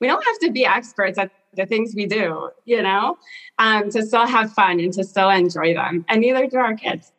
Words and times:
We 0.00 0.06
don't 0.06 0.24
have 0.24 0.38
to 0.40 0.50
be 0.50 0.64
experts 0.64 1.18
at 1.18 1.30
the 1.54 1.66
things 1.66 1.94
we 1.94 2.06
do, 2.06 2.50
you 2.64 2.82
know, 2.82 3.16
um, 3.58 3.90
to 3.90 4.04
still 4.04 4.26
have 4.26 4.52
fun 4.52 4.80
and 4.80 4.92
to 4.94 5.04
still 5.04 5.30
enjoy 5.30 5.74
them. 5.74 6.04
And 6.08 6.20
neither 6.20 6.46
do 6.46 6.58
our 6.58 6.74
kids. 6.74 7.12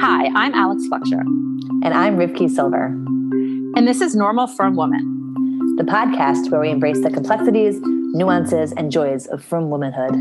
Hi, 0.00 0.26
I'm 0.34 0.54
Alex 0.54 0.86
Fletcher. 0.86 1.20
And 1.82 1.94
I'm 1.94 2.16
Rivki 2.16 2.48
Silver. 2.48 2.86
And 3.76 3.86
this 3.86 4.00
is 4.00 4.16
Normal 4.16 4.46
Frum 4.46 4.74
Woman, 4.74 5.76
the 5.76 5.84
podcast 5.84 6.50
where 6.50 6.60
we 6.60 6.70
embrace 6.70 7.02
the 7.02 7.10
complexities, 7.10 7.78
nuances, 7.82 8.72
and 8.72 8.90
joys 8.90 9.26
of 9.26 9.44
frum 9.44 9.70
womanhood. 9.70 10.16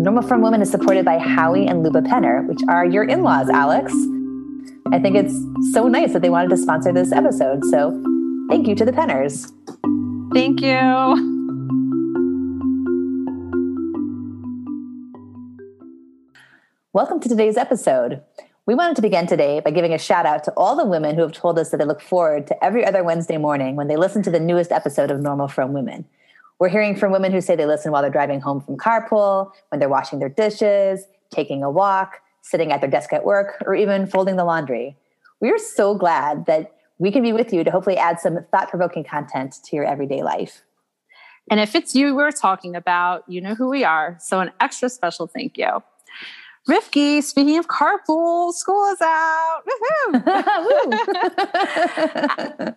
Normal 0.00 0.22
Frum 0.22 0.40
Woman 0.40 0.62
is 0.62 0.70
supported 0.70 1.04
by 1.04 1.18
Howie 1.18 1.66
and 1.66 1.82
Luba 1.82 2.00
Penner, 2.00 2.46
which 2.48 2.60
are 2.68 2.86
your 2.86 3.04
in 3.04 3.22
laws, 3.22 3.50
Alex. 3.50 3.92
I 4.92 4.98
think 4.98 5.14
it's 5.14 5.34
so 5.72 5.86
nice 5.86 6.12
that 6.14 6.22
they 6.22 6.30
wanted 6.30 6.50
to 6.50 6.56
sponsor 6.56 6.92
this 6.92 7.12
episode. 7.12 7.64
So 7.66 7.92
thank 8.48 8.66
you 8.66 8.74
to 8.74 8.84
the 8.84 8.90
Penners. 8.90 9.48
Thank 10.34 10.60
you. 10.60 10.74
Welcome 16.92 17.20
to 17.20 17.28
today's 17.28 17.56
episode. 17.56 18.20
We 18.66 18.74
wanted 18.74 18.96
to 18.96 19.02
begin 19.02 19.28
today 19.28 19.60
by 19.60 19.70
giving 19.70 19.94
a 19.94 19.98
shout 19.98 20.26
out 20.26 20.42
to 20.44 20.52
all 20.56 20.74
the 20.74 20.84
women 20.84 21.14
who 21.14 21.22
have 21.22 21.30
told 21.30 21.56
us 21.60 21.70
that 21.70 21.76
they 21.76 21.84
look 21.84 22.00
forward 22.00 22.48
to 22.48 22.64
every 22.64 22.84
other 22.84 23.04
Wednesday 23.04 23.36
morning 23.36 23.76
when 23.76 23.86
they 23.86 23.96
listen 23.96 24.24
to 24.24 24.30
the 24.30 24.40
newest 24.40 24.72
episode 24.72 25.12
of 25.12 25.20
Normal 25.20 25.46
Frum 25.46 25.72
Women. 25.72 26.04
We're 26.58 26.68
hearing 26.68 26.96
from 26.96 27.12
women 27.12 27.30
who 27.30 27.40
say 27.40 27.54
they 27.54 27.64
listen 27.64 27.92
while 27.92 28.02
they're 28.02 28.10
driving 28.10 28.40
home 28.40 28.60
from 28.60 28.76
carpool, 28.76 29.52
when 29.68 29.78
they're 29.78 29.88
washing 29.88 30.18
their 30.18 30.28
dishes, 30.28 31.04
taking 31.30 31.62
a 31.62 31.70
walk, 31.70 32.20
sitting 32.50 32.72
at 32.72 32.80
their 32.80 32.90
desk 32.90 33.12
at 33.12 33.24
work, 33.24 33.62
or 33.66 33.74
even 33.74 34.06
folding 34.06 34.36
the 34.36 34.44
laundry. 34.44 34.96
We 35.40 35.50
are 35.50 35.58
so 35.58 35.94
glad 35.94 36.46
that 36.46 36.72
we 36.98 37.10
can 37.10 37.22
be 37.22 37.32
with 37.32 37.52
you 37.52 37.64
to 37.64 37.70
hopefully 37.70 37.96
add 37.96 38.20
some 38.20 38.38
thought 38.50 38.68
provoking 38.68 39.04
content 39.04 39.56
to 39.64 39.76
your 39.76 39.84
everyday 39.84 40.22
life. 40.22 40.62
And 41.50 41.58
if 41.58 41.74
it's 41.74 41.94
you 41.94 42.14
we're 42.14 42.30
talking 42.30 42.76
about, 42.76 43.24
you 43.26 43.40
know 43.40 43.54
who 43.54 43.68
we 43.68 43.84
are. 43.84 44.16
So, 44.20 44.40
an 44.40 44.50
extra 44.60 44.88
special 44.88 45.26
thank 45.26 45.56
you. 45.56 45.82
Rivki, 46.68 47.22
speaking 47.22 47.58
of 47.58 47.68
carpool, 47.68 48.52
school 48.52 48.92
is 48.92 49.00
out. 49.00 49.62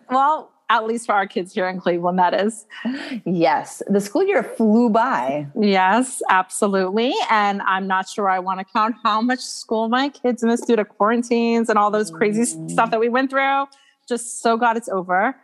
well, 0.10 0.50
at 0.70 0.86
least 0.86 1.06
for 1.06 1.12
our 1.12 1.26
kids 1.26 1.52
here 1.52 1.68
in 1.68 1.78
Cleveland, 1.78 2.18
that 2.18 2.32
is. 2.34 2.66
Yes, 3.24 3.82
the 3.86 4.00
school 4.00 4.24
year 4.24 4.42
flew 4.42 4.88
by. 4.88 5.46
Yes, 5.60 6.22
absolutely. 6.30 7.12
And 7.30 7.60
I'm 7.62 7.86
not 7.86 8.08
sure 8.08 8.30
I 8.30 8.38
want 8.38 8.60
to 8.60 8.64
count 8.72 8.96
how 9.02 9.20
much 9.20 9.40
school 9.40 9.88
my 9.88 10.08
kids 10.08 10.42
missed 10.42 10.66
due 10.66 10.76
to 10.76 10.84
quarantines 10.84 11.68
and 11.68 11.78
all 11.78 11.90
those 11.90 12.10
crazy 12.10 12.42
mm. 12.42 12.70
stuff 12.70 12.90
that 12.90 13.00
we 13.00 13.08
went 13.08 13.30
through. 13.30 13.66
Just 14.08 14.40
so 14.40 14.56
glad 14.56 14.76
it's 14.76 14.88
over. 14.88 15.36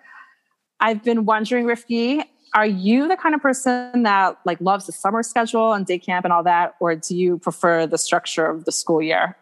I've 0.80 1.04
been 1.04 1.26
wondering, 1.26 1.66
Rivki, 1.66 2.24
are 2.54 2.66
you 2.66 3.08
the 3.08 3.16
kind 3.16 3.34
of 3.34 3.40
person 3.40 4.02
that 4.02 4.38
like 4.44 4.60
loves 4.60 4.86
the 4.86 4.92
summer 4.92 5.22
schedule 5.22 5.72
and 5.72 5.86
day 5.86 5.98
camp 5.98 6.24
and 6.24 6.32
all 6.32 6.42
that, 6.44 6.74
or 6.80 6.94
do 6.96 7.16
you 7.16 7.38
prefer 7.38 7.86
the 7.86 7.98
structure 7.98 8.46
of 8.46 8.64
the 8.64 8.72
school 8.72 9.00
year? 9.00 9.36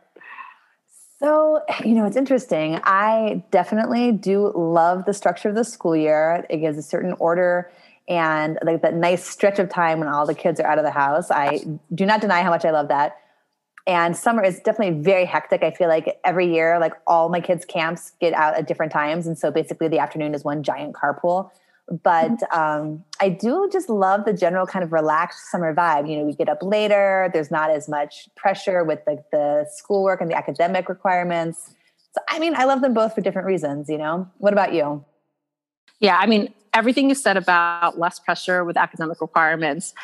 So, 1.19 1.63
you 1.85 1.95
know, 1.95 2.05
it's 2.05 2.17
interesting. 2.17 2.81
I 2.85 3.43
definitely 3.51 4.13
do 4.13 4.53
love 4.55 5.05
the 5.05 5.15
structure 5.15 5.49
of 5.49 5.55
the 5.55 5.65
school 5.65 5.97
year. 5.97 6.47
It 6.49 6.59
gives 6.59 6.79
a 6.79 6.83
certain 6.83 7.15
order 7.19 7.73
and 8.09 8.59
like 8.63 8.83
that 8.83 8.95
nice 8.95 9.25
stretch 9.25 9.59
of 9.59 9.69
time 9.69 9.99
when 9.99 10.09
all 10.09 10.27
the 10.27 10.35
kids 10.35 10.61
are 10.61 10.67
out 10.67 10.79
of 10.79 10.85
the 10.85 10.91
house. 10.91 11.31
I 11.31 11.61
do 11.95 12.07
not 12.07 12.21
deny 12.21 12.43
how 12.43 12.51
much 12.51 12.65
I 12.65 12.71
love 12.71 12.89
that. 12.89 13.17
And 13.87 14.17
summer 14.17 14.45
is 14.45 14.61
definitely 14.61 15.03
very 15.03 15.25
hectic. 15.25 15.63
I 15.63 15.71
feel 15.71 15.89
like 15.89 16.19
every 16.25 16.53
year, 16.53 16.79
like 16.79 16.93
all 17.07 17.31
my 17.31 17.41
kids' 17.41 17.65
camps 17.65 18.13
get 18.21 18.35
out 18.35 18.55
at 18.55 18.69
different 18.69 18.93
times. 18.93 19.27
And 19.27 19.37
so 19.37 19.51
basically 19.51 19.89
the 19.89 19.99
afternoon 19.99 20.35
is 20.35 20.45
one 20.45 20.63
giant 20.63 20.95
carpool 20.95 21.51
but 21.91 22.31
mm-hmm. 22.31 22.59
um, 22.59 23.05
I 23.21 23.29
do 23.31 23.69
just 23.73 23.89
love 23.89 24.25
the 24.25 24.33
general 24.33 24.67
kind 24.67 24.85
of 24.85 24.93
relaxed 24.93 25.51
summer 25.51 25.75
vibe. 25.75 26.09
You 26.09 26.19
know, 26.19 26.25
we 26.25 26.35
get 26.35 26.49
up 26.49 26.63
later. 26.63 27.31
There's 27.33 27.51
not 27.51 27.71
as 27.71 27.89
much 27.89 28.29
pressure 28.37 28.85
with 28.85 29.05
the, 29.07 29.23
the 29.33 29.67
schoolwork 29.71 30.21
and 30.21 30.31
the 30.31 30.37
academic 30.37 30.89
requirements. 30.89 31.75
So, 32.13 32.21
I 32.29 32.39
mean, 32.39 32.55
I 32.55 32.65
love 32.65 32.81
them 32.83 32.95
both 32.95 33.15
for 33.15 33.21
different 33.21 33.47
reasons. 33.47 33.89
You 33.89 33.99
know, 33.99 34.29
what 34.39 34.53
about 34.53 34.75
you? 34.75 35.05
Yeah, 36.01 36.17
I 36.19 36.27
mean, 36.27 36.53
everything 36.75 37.09
you 37.09 37.15
said 37.15 37.37
about 37.37 37.99
less 37.99 38.19
pressure 38.19 38.65
with 38.65 38.77
academic 38.77 39.21
requirements. 39.21 39.95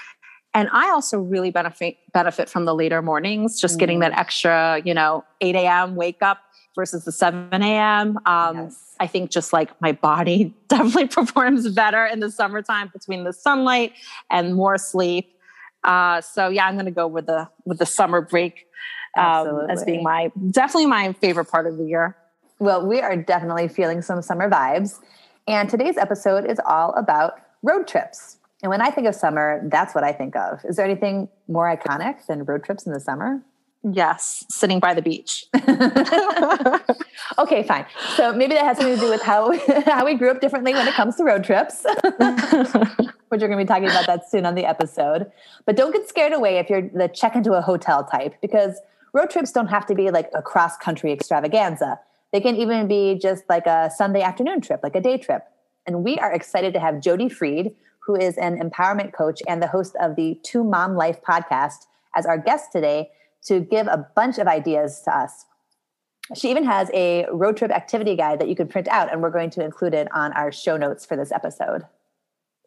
And 0.55 0.69
I 0.73 0.91
also 0.91 1.19
really 1.19 1.51
benefit 1.51 1.97
benefit 2.13 2.49
from 2.49 2.65
the 2.65 2.75
later 2.75 3.03
mornings, 3.03 3.61
just 3.61 3.77
mm. 3.77 3.81
getting 3.81 3.99
that 4.01 4.13
extra, 4.13 4.81
you 4.85 4.95
know, 4.95 5.25
8 5.41 5.57
a.m. 5.57 5.97
wake 5.97 6.23
up 6.23 6.39
versus 6.75 7.05
the 7.05 7.13
7 7.13 7.63
a.m. 7.63 8.19
Um, 8.27 8.57
yes. 8.57 8.97
I 9.01 9.07
think 9.07 9.31
just 9.31 9.53
like 9.53 9.81
my 9.81 9.93
body 9.93 10.55
definitely 10.69 11.09
performs 11.09 11.69
better 11.71 12.07
in 12.07 12.21
the 12.21 12.31
summertime 12.31 12.91
between 12.93 13.25
the 13.25 13.33
sunlight 13.33 13.93
and 14.31 14.55
more 14.55 14.79
sleep. 14.79 15.31
Uh, 15.83 16.21
so 16.21 16.49
yeah, 16.49 16.67
I'm 16.67 16.75
going 16.75 16.87
to 16.87 16.91
go 16.91 17.07
with 17.07 17.27
the 17.27 17.49
with 17.65 17.79
the 17.79 17.87
summer 17.87 18.21
break 18.23 18.67
um, 19.19 19.67
as 19.69 19.85
being 19.85 20.03
my 20.03 20.33
definitely 20.51 20.87
my 20.87 21.13
favorite 21.15 21.47
part 21.47 21.67
of 21.67 21.77
the 21.77 21.85
year. 21.85 22.17
Well, 22.59 22.87
we 22.87 23.01
are 23.01 23.17
definitely 23.17 23.69
feeling 23.69 24.01
some 24.01 24.23
summer 24.23 24.49
vibes, 24.49 25.01
and 25.47 25.69
today's 25.69 25.99
episode 25.99 26.51
is 26.51 26.59
all 26.65 26.95
about 26.95 27.35
road 27.63 27.87
trips. 27.87 28.39
And 28.63 28.71
when 28.71 28.81
I 28.81 28.91
think 28.91 29.07
of 29.07 29.15
summer, 29.15 29.61
that's 29.65 29.95
what 29.95 30.05
I 30.05 30.13
think 30.13 30.37
of. 30.37 30.65
Is 30.65 30.77
there 30.77 30.87
anything 30.87 31.29
more 31.49 31.75
iconic 31.77 32.25
than 32.27 32.45
road 32.45 32.65
trips 32.65 32.87
in 32.87 32.95
the 32.95 33.01
summer? 33.01 33.43
Yes, 33.93 34.47
sitting 34.49 34.81
by 34.81 34.95
the 34.95 35.03
beach. 35.03 35.45
okay, 37.39 37.63
fine. 37.65 37.85
So 38.17 38.33
maybe 38.33 38.55
that 38.55 38.65
has 38.65 38.79
something 38.79 38.95
to 38.95 39.01
do 39.01 39.11
with 39.11 39.21
how 39.21 39.53
how 39.85 40.07
we 40.07 40.15
grew 40.15 40.31
up 40.31 40.41
differently 40.41 40.73
when 40.73 40.89
it 40.89 40.95
comes 40.95 41.17
to 41.17 41.25
road 41.25 41.45
trips. 41.45 41.85
Which 43.29 43.43
we're 43.43 43.49
going 43.49 43.59
to 43.59 43.65
be 43.65 43.67
talking 43.67 43.89
about 43.89 44.07
that 44.07 44.31
soon 44.31 44.47
on 44.47 44.55
the 44.55 44.65
episode. 44.65 45.31
But 45.67 45.77
don't 45.77 45.93
get 45.93 46.09
scared 46.09 46.33
away 46.33 46.57
if 46.59 46.71
you're 46.71 46.89
the 46.89 47.09
check 47.09 47.37
into 47.37 47.53
a 47.53 47.61
hotel 47.61 48.05
type 48.05 48.35
because 48.41 48.81
road 49.13 49.29
trips 49.29 49.53
don't 49.53 49.67
have 49.67 49.85
to 49.87 49.95
be 49.95 50.11
like 50.11 50.31
a 50.35 50.41
cross 50.41 50.79
country 50.79 51.13
extravaganza. 51.13 52.01
They 52.33 52.41
can 52.41 52.57
even 52.57 52.89
be 52.89 53.19
just 53.21 53.45
like 53.51 53.67
a 53.67 53.91
Sunday 53.95 54.23
afternoon 54.23 54.63
trip, 54.63 54.81
like 54.83 54.97
a 54.97 55.01
day 55.01 55.19
trip. 55.19 55.43
And 55.87 56.03
we 56.03 56.17
are 56.19 56.33
excited 56.33 56.73
to 56.73 56.81
have 56.81 57.01
Jody 57.01 57.29
Freed, 57.29 57.75
who 57.99 58.17
is 58.17 58.39
an 58.39 58.59
empowerment 58.59 59.13
coach 59.13 59.43
and 59.47 59.63
the 59.63 59.69
host 59.69 59.95
of 60.01 60.17
the 60.17 60.39
Two 60.43 60.65
Mom 60.65 60.97
Life 60.97 61.21
podcast, 61.23 61.87
as 62.17 62.25
our 62.25 62.39
guest 62.39 62.73
today 62.73 63.11
to 63.47 63.61
give 63.61 63.87
a 63.87 64.07
bunch 64.15 64.39
of 64.39 64.47
ideas 64.47 65.03
to 65.05 65.17
us. 65.17 65.45
She 66.35 66.51
even 66.51 66.65
has 66.65 66.91
a 66.95 67.27
road 67.31 67.57
trip 67.57 67.71
activity 67.71 68.17
guide 68.17 68.41
that 68.41 68.49
you 68.49 68.57
can 68.57 68.67
print 68.67 68.89
out, 68.89 69.13
and 69.13 69.23
we're 69.23 69.31
going 69.31 69.51
to 69.51 69.65
include 69.65 69.93
it 69.95 70.09
on 70.13 70.33
our 70.33 70.51
show 70.51 70.77
notes 70.77 71.05
for 71.05 71.17
this 71.17 71.31
episode. 71.31 71.83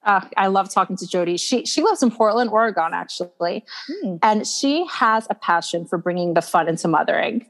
Uh, 0.03 0.21
I 0.37 0.47
love 0.47 0.71
talking 0.71 0.95
to 0.97 1.07
Jody. 1.07 1.37
She 1.37 1.65
she 1.65 1.81
lives 1.81 2.03
in 2.03 2.11
Portland, 2.11 2.51
Oregon, 2.51 2.91
actually, 2.93 3.65
hmm. 3.87 4.17
and 4.21 4.47
she 4.47 4.85
has 4.87 5.27
a 5.29 5.35
passion 5.35 5.85
for 5.85 5.97
bringing 5.97 6.33
the 6.35 6.41
fun 6.41 6.69
into 6.69 6.87
mothering. 6.87 7.45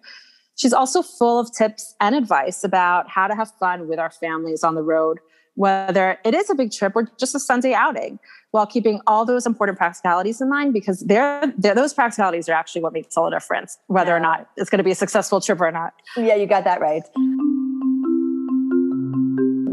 She's 0.55 0.73
also 0.73 1.03
full 1.03 1.39
of 1.39 1.53
tips 1.53 1.93
and 2.01 2.15
advice 2.15 2.63
about 2.63 3.09
how 3.09 3.27
to 3.27 3.35
have 3.35 3.51
fun 3.59 3.87
with 3.87 3.99
our 3.99 4.09
families 4.09 4.63
on 4.63 4.73
the 4.73 4.81
road, 4.81 5.19
whether 5.53 6.17
it 6.25 6.33
is 6.33 6.49
a 6.49 6.55
big 6.55 6.71
trip 6.71 6.93
or 6.95 7.11
just 7.19 7.35
a 7.35 7.39
Sunday 7.39 7.73
outing 7.73 8.17
while 8.57 8.65
keeping 8.65 8.99
all 9.05 9.23
those 9.23 9.45
important 9.45 9.77
practicalities 9.77 10.41
in 10.41 10.49
mind 10.49 10.73
because 10.73 11.01
they're, 11.01 11.53
they're 11.59 11.75
those 11.75 11.93
practicalities 11.93 12.49
are 12.49 12.53
actually 12.53 12.81
what 12.81 12.91
makes 12.91 13.15
all 13.15 13.25
the 13.25 13.35
difference, 13.35 13.77
whether 13.85 14.11
yeah. 14.11 14.17
or 14.17 14.19
not 14.19 14.49
it's 14.57 14.69
going 14.69 14.79
to 14.79 14.83
be 14.83 14.89
a 14.89 14.95
successful 14.95 15.39
trip 15.39 15.61
or 15.61 15.71
not. 15.71 15.93
Yeah, 16.17 16.33
you 16.33 16.47
got 16.47 16.63
that 16.63 16.81
right. 16.81 17.03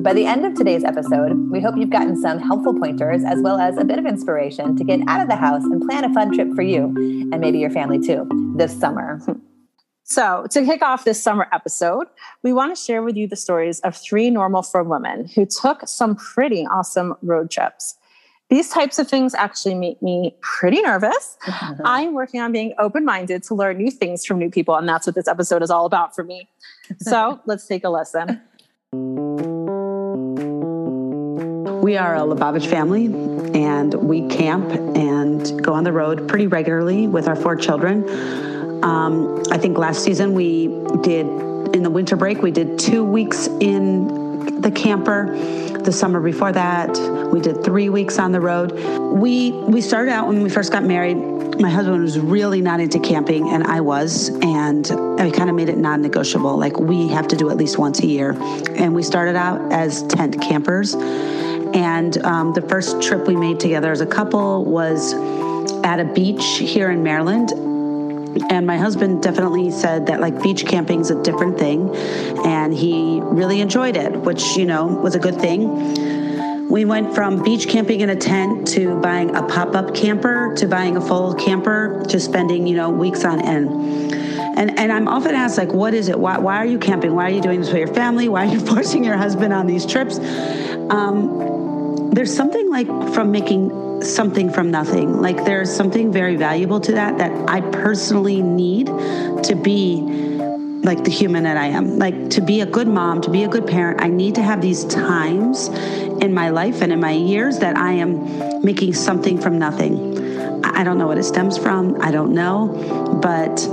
By 0.03 0.13
the 0.13 0.27
end 0.27 0.45
of 0.45 0.53
today's 0.53 0.85
episode, 0.85 1.51
we 1.51 1.63
hope 1.63 1.79
you've 1.79 1.89
gotten 1.89 2.21
some 2.21 2.39
helpful 2.39 2.79
pointers 2.79 3.23
as 3.25 3.41
well 3.41 3.59
as 3.59 3.79
a 3.79 3.85
bit 3.85 3.99
of 3.99 4.05
inspiration 4.05 4.77
to 4.77 4.85
get 4.85 5.01
out 5.09 5.23
of 5.23 5.29
the 5.29 5.37
house 5.37 5.65
and 5.65 5.81
plan 5.81 6.05
a 6.05 6.13
fun 6.13 6.35
trip 6.35 6.49
for 6.55 6.61
you 6.61 6.85
and 7.33 7.41
maybe 7.41 7.59
your 7.59 7.71
family 7.71 7.99
too 7.99 8.29
this 8.57 8.79
summer. 8.79 9.21
So, 10.07 10.47
to 10.51 10.67
kick 10.67 10.83
off 10.83 11.05
this 11.05 11.23
summer 11.23 11.49
episode, 11.51 12.09
we 12.43 12.53
want 12.53 12.77
to 12.77 12.79
share 12.81 13.03
with 13.03 13.17
you 13.17 13.27
the 13.27 13.37
stories 13.37 13.81
of 13.81 13.97
three 13.97 14.29
normal 14.29 14.63
frum 14.63 14.91
women 14.91 15.27
who 15.35 15.47
took 15.47 15.89
some 15.89 16.15
pretty 16.15 16.67
awesome 16.67 17.15
road 17.23 17.51
trips. 17.51 17.97
These 18.55 18.69
types 18.69 19.01
of 19.01 19.09
things 19.09 19.35
actually 19.35 19.75
make 19.75 20.01
me 20.01 20.37
pretty 20.41 20.81
nervous. 20.81 21.37
Mm-hmm. 21.43 21.83
I'm 21.85 22.15
working 22.15 22.41
on 22.41 22.53
being 22.53 22.73
open 22.79 23.05
minded 23.05 23.43
to 23.49 23.55
learn 23.57 23.79
new 23.79 23.91
things 23.91 24.25
from 24.25 24.39
new 24.39 24.49
people, 24.49 24.77
and 24.77 24.89
that's 24.89 25.09
what 25.09 25.17
this 25.17 25.27
episode 25.27 25.61
is 25.61 25.73
all 25.73 25.87
about 25.87 26.15
for 26.15 26.23
me. 26.23 26.49
So 27.01 27.41
let's 27.47 27.67
take 27.67 27.83
a 27.83 27.89
listen. 27.91 28.41
We 31.83 31.97
are 31.97 32.15
a 32.15 32.21
Lubavitch 32.21 32.69
family, 32.69 33.07
and 33.61 33.93
we 33.95 34.29
camp 34.29 34.71
and 34.97 35.61
go 35.61 35.73
on 35.73 35.83
the 35.83 35.93
road 35.93 36.29
pretty 36.29 36.47
regularly 36.47 37.09
with 37.09 37.27
our 37.27 37.35
four 37.35 37.57
children. 37.57 38.09
Um, 38.85 39.43
I 39.51 39.59
think 39.59 39.79
last 39.79 40.05
season 40.05 40.33
we 40.33 40.69
did, 41.03 41.27
in 41.75 41.83
the 41.83 41.91
winter 41.91 42.15
break, 42.15 42.41
we 42.41 42.53
did 42.53 42.79
two 42.79 43.03
weeks 43.03 43.49
in 43.59 44.24
the 44.65 44.71
camper 44.73 45.27
the 45.85 45.93
summer 45.93 46.19
before 46.19 46.51
that, 46.51 46.99
we 47.31 47.41
did 47.41 47.63
three 47.63 47.91
weeks 47.91 48.19
on 48.19 48.33
the 48.33 48.41
road. 48.41 48.73
We 48.73 49.53
we 49.53 49.81
started 49.83 50.11
out 50.11 50.27
when 50.27 50.43
we 50.43 50.49
first 50.49 50.73
got 50.73 50.83
married. 50.83 51.17
My 51.61 51.69
husband 51.69 52.03
was 52.03 52.19
really 52.19 52.63
not 52.63 52.81
into 52.81 52.99
camping, 52.99 53.51
and 53.51 53.63
I 53.65 53.81
was. 53.83 54.31
And 54.43 54.89
we 55.21 55.31
kind 55.31 55.51
of 55.51 55.55
made 55.55 55.69
it 55.69 55.77
non-negotiable. 55.77 56.57
Like 56.57 56.81
we 56.81 57.09
have 57.09 57.29
to 57.29 57.37
do 57.37 57.51
at 57.51 57.59
least 57.59 57.79
once 57.79 58.01
a 58.01 58.07
year, 58.07 58.31
and 58.77 58.95
we 58.95 59.03
started 59.03 59.37
out 59.37 59.73
as 59.73 60.03
tent 60.05 60.41
campers. 60.41 60.95
And 60.95 62.17
um, 62.25 62.55
the 62.55 62.63
first 62.63 63.03
trip 63.03 63.27
we 63.27 63.37
made 63.37 63.61
together 63.61 63.93
as 63.93 64.01
a 64.01 64.07
couple 64.07 64.65
was 64.65 65.13
at 65.85 66.01
a 66.01 66.05
beach 66.05 66.57
here 66.57 66.91
in 66.91 67.03
Maryland 67.03 67.53
and 68.51 68.67
my 68.67 68.77
husband 68.77 69.23
definitely 69.23 69.71
said 69.71 70.07
that 70.07 70.21
like 70.21 70.43
beach 70.43 70.67
camping 70.67 71.01
is 71.01 71.11
a 71.11 71.23
different 71.23 71.59
thing 71.59 71.95
and 72.45 72.75
he 72.75 73.21
really 73.23 73.61
enjoyed 73.61 73.97
it 73.97 74.13
which 74.19 74.57
you 74.57 74.65
know 74.65 74.87
was 74.87 75.15
a 75.15 75.19
good 75.19 75.41
thing. 75.41 76.69
We 76.69 76.85
went 76.85 77.15
from 77.15 77.43
beach 77.43 77.69
camping 77.69 78.01
in 78.01 78.11
a 78.11 78.17
tent 78.17 78.67
to 78.69 78.99
buying 79.01 79.35
a 79.37 79.43
pop-up 79.43 79.95
camper 79.95 80.55
to 80.57 80.67
buying 80.67 80.97
a 80.97 81.01
full 81.01 81.35
camper 81.35 82.05
to 82.09 82.19
spending 82.19 82.67
you 82.67 82.77
know 82.77 82.91
weeks 82.91 83.25
on 83.25 83.41
end. 83.41 84.13
And 84.57 84.79
and 84.79 84.93
i'm 84.93 85.09
often 85.09 85.35
asked 85.35 85.59
like 85.59 85.73
what 85.73 85.95
is 85.95 86.09
it? 86.09 86.19
Why, 86.19 86.39
why 86.39 86.57
are 86.57 86.67
you 86.67 86.79
camping? 86.79 87.15
Why 87.15 87.27
are 87.27 87.35
you 87.35 87.41
doing 87.41 87.61
this 87.61 87.69
with 87.69 87.79
your 87.79 87.95
family? 87.95 88.29
Why 88.29 88.47
are 88.47 88.53
you 88.53 88.61
forcing 88.73 89.05
your 89.05 89.17
husband 89.17 89.53
on 89.53 89.67
these 89.67 89.87
trips? 89.87 90.19
Um, 90.91 91.64
there's 92.15 92.35
something 92.35 92.71
like 92.71 92.87
from 93.13 93.33
making 93.33 94.03
something 94.03 94.51
from 94.51 94.71
nothing. 94.71 95.21
Like 95.21 95.45
there's 95.45 95.75
something 95.75 96.13
very 96.13 96.37
valuable 96.37 96.81
to 96.81 96.93
that 96.93 97.19
that 97.19 97.33
I 97.49 97.61
personally 97.61 98.41
need 98.41 98.87
to 98.87 99.59
be 99.61 100.01
like 100.85 101.03
the 101.03 101.11
human 101.11 101.45
that 101.45 101.57
I 101.57 101.67
am. 101.67 101.99
Like 101.99 102.31
to 102.31 102.41
be 102.41 102.61
a 102.61 102.67
good 102.67 102.87
mom, 102.87 103.21
to 103.23 103.31
be 103.31 103.45
a 103.45 103.49
good 103.49 103.67
parent, 103.67 104.01
I 104.01 104.09
need 104.09 104.35
to 104.37 104.43
have 104.43 104.61
these 104.61 104.85
times 104.85 105.69
in 106.21 106.33
my 106.35 106.51
life 106.51 106.83
and 106.83 106.93
in 106.93 107.01
my 107.01 107.13
years 107.13 107.59
that 107.59 107.77
I 107.77 107.93
am 107.93 108.63
making 108.63 108.95
something 108.95 109.41
from 109.41 109.59
nothing. 109.59 110.15
I 110.65 110.85
don't 110.85 110.99
know 110.99 111.07
what 111.07 111.19
it 111.19 111.25
stems 111.25 111.57
from. 111.57 112.01
I 112.01 112.11
don't 112.11 112.33
know, 112.33 113.19
but 113.23 113.67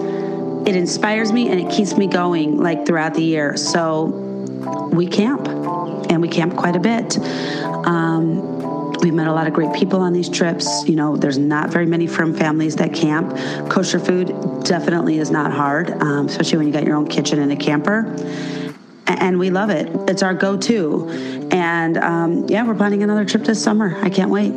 it 0.68 0.76
inspires 0.76 1.32
me 1.32 1.50
and 1.50 1.60
it 1.60 1.70
keeps 1.70 1.98
me 1.98 2.08
going 2.08 2.58
like 2.58 2.86
throughout 2.86 3.14
the 3.14 3.24
year. 3.24 3.58
So 3.58 4.31
we 4.92 5.08
camp 5.08 5.48
and 6.10 6.22
we 6.22 6.28
camp 6.28 6.56
quite 6.56 6.76
a 6.76 6.80
bit. 6.80 7.18
Um, 7.88 8.62
We've 9.02 9.14
met 9.14 9.28
a 9.28 9.34
lot 9.34 9.48
of 9.48 9.54
great 9.54 9.74
people 9.74 10.00
on 10.00 10.14
these 10.14 10.30
trips. 10.30 10.88
You 10.88 10.96
know, 10.96 11.18
there's 11.18 11.40
not 11.40 11.72
very 11.72 11.88
many 11.88 12.06
frum 12.06 12.36
families 12.36 12.76
that 12.76 12.94
camp. 12.94 13.36
Kosher 13.68 14.00
food 14.00 14.28
definitely 14.64 15.18
is 15.18 15.32
not 15.32 15.52
hard, 15.52 15.90
um, 15.90 16.28
especially 16.28 16.60
when 16.60 16.68
you 16.68 16.74
got 16.74 16.84
your 16.84 16.96
own 16.96 17.08
kitchen 17.08 17.40
in 17.40 17.50
a 17.50 17.56
camper. 17.56 18.16
And 19.08 19.40
we 19.40 19.50
love 19.50 19.72
it. 19.72 19.90
It's 20.08 20.22
our 20.22 20.36
go 20.36 20.56
to. 20.56 21.10
And 21.52 21.98
um, 21.98 22.48
yeah, 22.48 22.64
we're 22.64 22.76
planning 22.76 23.02
another 23.02 23.26
trip 23.26 23.44
this 23.44 23.62
summer. 23.62 23.98
I 24.04 24.10
can't 24.10 24.30
wait. 24.30 24.52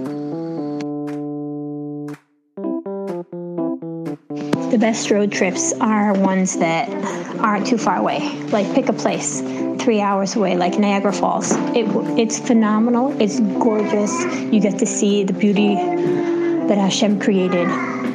The 4.70 4.78
best 4.78 5.10
road 5.10 5.32
trips 5.32 5.72
are 5.81 6.12
ones 6.12 6.58
that 6.58 6.90
aren't 7.38 7.66
too 7.66 7.78
far 7.78 7.96
away. 7.96 8.28
Like 8.48 8.75
pick 8.75 8.90
a 8.90 8.92
place 8.92 9.40
three 9.78 10.00
hours 10.00 10.36
away, 10.36 10.56
like 10.56 10.78
Niagara 10.78 11.12
Falls. 11.12 11.52
It, 11.74 11.86
it's 12.18 12.38
phenomenal. 12.38 13.20
It's 13.20 13.40
gorgeous. 13.40 14.12
You 14.52 14.60
get 14.60 14.78
to 14.78 14.86
see 14.86 15.24
the 15.24 15.32
beauty 15.32 15.74
that 15.74 16.78
Hashem 16.78 17.20
created. 17.20 17.68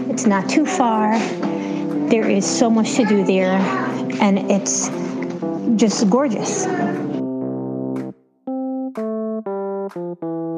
It's 0.09 0.25
not 0.25 0.50
too 0.50 0.65
far. 0.65 1.17
There 2.09 2.29
is 2.29 2.45
so 2.45 2.69
much 2.69 2.95
to 2.95 3.06
do 3.06 3.23
there, 3.23 3.59
and 4.21 4.51
it's 4.51 4.89
just 5.75 6.09
gorgeous. 6.09 6.65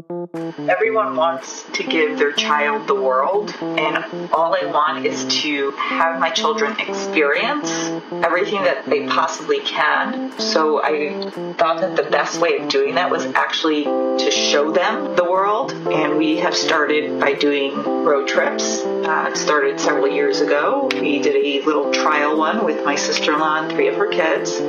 Everyone 0.10 1.16
wants 1.16 1.64
to 1.74 1.84
give 1.84 2.18
their 2.18 2.32
child 2.32 2.88
the 2.88 2.96
world, 2.96 3.54
and 3.62 4.30
all 4.32 4.56
I 4.56 4.66
want 4.66 5.06
is 5.06 5.26
to 5.42 5.72
have 5.72 6.20
my 6.20 6.30
children 6.30 6.80
experience 6.80 7.70
everything 8.12 8.64
that 8.64 8.86
they 8.86 9.08
possibly 9.08 9.60
can. 9.60 10.40
So 10.40 10.82
I 10.84 11.30
thought 11.58 11.82
that 11.82 11.96
the 11.96 12.10
best 12.10 12.40
way 12.40 12.58
of 12.60 12.70
doing 12.70 12.96
that 12.96 13.10
was 13.10 13.26
actually 13.26 13.84
to 13.84 14.32
show 14.32 14.72
them 14.72 15.16
the 15.16 15.24
world, 15.24 15.74
and 15.74 16.18
we 16.18 16.38
have 16.38 16.56
started 16.56 17.20
by 17.20 17.34
doing 17.34 17.76
road 18.04 18.28
trips. 18.28 18.82
Uh, 18.84 19.30
it 19.32 19.38
started 19.38 19.80
several 19.80 20.08
years 20.08 20.42
ago. 20.42 20.90
We 20.94 21.20
did 21.20 21.36
a 21.36 21.66
little 21.66 21.92
trial 21.92 22.38
one 22.38 22.66
with 22.66 22.84
my 22.86 22.96
sister 22.96 23.34
in 23.34 23.40
law 23.40 23.62
and 23.62 23.72
three 23.72 23.88
of 23.88 23.96
her 23.96 24.08
kids 24.08 24.60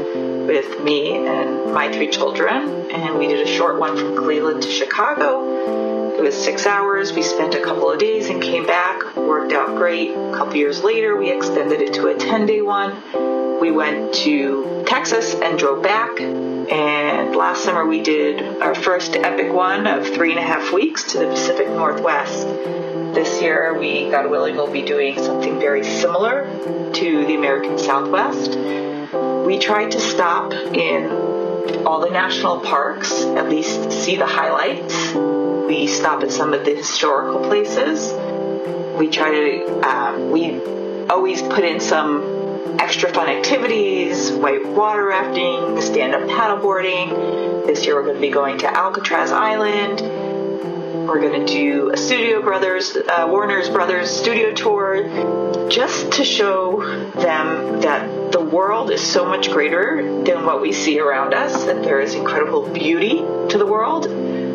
with 0.47 0.83
me 0.83 1.27
and 1.27 1.73
my 1.73 1.93
three 1.93 2.09
children, 2.09 2.91
and 2.91 3.19
we 3.19 3.29
did 3.29 3.47
a 3.47 3.51
short 3.51 3.79
one 3.79 3.97
from 3.97 4.17
Cleveland 4.17 4.63
to 4.63 4.71
Chicago. 4.71 6.17
It 6.17 6.23
was 6.23 6.35
six 6.35 6.67
hours. 6.67 7.13
We 7.13 7.23
spent 7.23 7.55
a 7.55 7.63
couple 7.63 7.91
of 7.91 7.99
days 7.99 8.29
and 8.29 8.43
came 8.43 8.67
back. 8.67 9.17
Worked 9.17 9.53
out 9.53 9.77
great. 9.77 10.11
A 10.11 10.33
couple 10.33 10.57
years 10.57 10.83
later, 10.83 11.17
we 11.17 11.31
extended 11.31 11.81
it 11.81 11.95
to 11.95 12.09
a 12.09 12.15
10 12.15 12.47
day 12.47 12.63
one. 12.63 13.61
We 13.61 13.71
went 13.71 14.15
to 14.17 14.85
Texas 14.87 15.35
and 15.35 15.59
drove 15.59 15.83
back. 15.83 16.21
And 16.21 17.35
last 17.35 17.65
summer, 17.65 17.87
we 17.87 18.03
did 18.03 18.61
our 18.61 18.75
first 18.75 19.15
epic 19.15 19.53
one 19.53 19.87
of 19.87 20.07
three 20.07 20.31
and 20.31 20.39
a 20.39 20.43
half 20.43 20.73
weeks 20.73 21.13
to 21.13 21.19
the 21.19 21.27
Pacific 21.27 21.69
Northwest. 21.69 22.47
This 22.47 23.41
year, 23.43 23.77
we, 23.79 24.11
God 24.11 24.31
willing, 24.31 24.57
will 24.57 24.71
be 24.71 24.83
doing 24.83 25.17
something 25.17 25.59
very 25.59 25.85
similar 25.85 26.45
to 26.95 27.27
the 27.27 27.35
American 27.35 27.79
Southwest 27.79 28.57
we 29.45 29.59
tried 29.59 29.93
to 29.93 30.01
stop 30.01 30.53
in 30.53 31.87
all 31.87 32.01
the 32.01 32.11
national 32.11 32.61
parks, 32.61 33.13
at 33.23 33.49
least 33.49 33.91
see 33.91 34.17
the 34.17 34.27
highlights. 34.27 35.15
We 35.67 35.87
stop 35.87 36.23
at 36.23 36.31
some 36.31 36.55
of 36.55 36.65
the 36.65 36.75
historical 36.75 37.41
places. 37.41 38.13
We 38.99 39.09
try 39.09 39.31
to, 39.31 39.89
um, 39.89 40.31
we 40.31 40.61
always 41.09 41.43
put 41.43 41.65
in 41.65 41.81
some 41.81 42.77
extra 42.79 43.13
fun 43.13 43.29
activities, 43.29 44.31
white 44.33 44.67
water 44.67 45.07
rafting, 45.07 45.81
stand 45.81 46.15
up 46.15 46.29
paddleboarding. 46.29 47.67
This 47.67 47.85
year 47.85 47.97
we're 47.97 48.03
going 48.03 48.17
to 48.17 48.21
be 48.21 48.31
going 48.31 48.59
to 48.59 48.67
Alcatraz 48.69 49.33
Island. 49.33 50.22
We're 51.07 51.21
going 51.21 51.45
to 51.45 51.53
do 51.53 51.91
a 51.91 51.97
Studio 51.97 52.43
Brothers, 52.43 52.97
uh, 52.97 53.27
Warner's 53.29 53.69
Brothers 53.69 54.09
studio 54.09 54.53
tour, 54.53 55.69
just 55.69 56.13
to 56.13 56.25
show 56.25 56.81
them 57.13 57.81
that 57.81 58.31
the 58.31 58.41
world 58.41 58.93
is 58.93 59.03
so 59.03 59.25
much 59.25 59.51
greater 59.51 60.23
than 60.23 60.47
what 60.47 60.63
we 60.63 60.73
see 60.73 61.01
around 61.01 61.35
us, 61.35 61.65
that 61.65 61.83
there 61.83 62.01
is 62.01 62.15
incredible 62.15 62.69
beauty 62.69 63.17
to 63.17 63.59
the 63.59 63.67
world. 63.67 64.07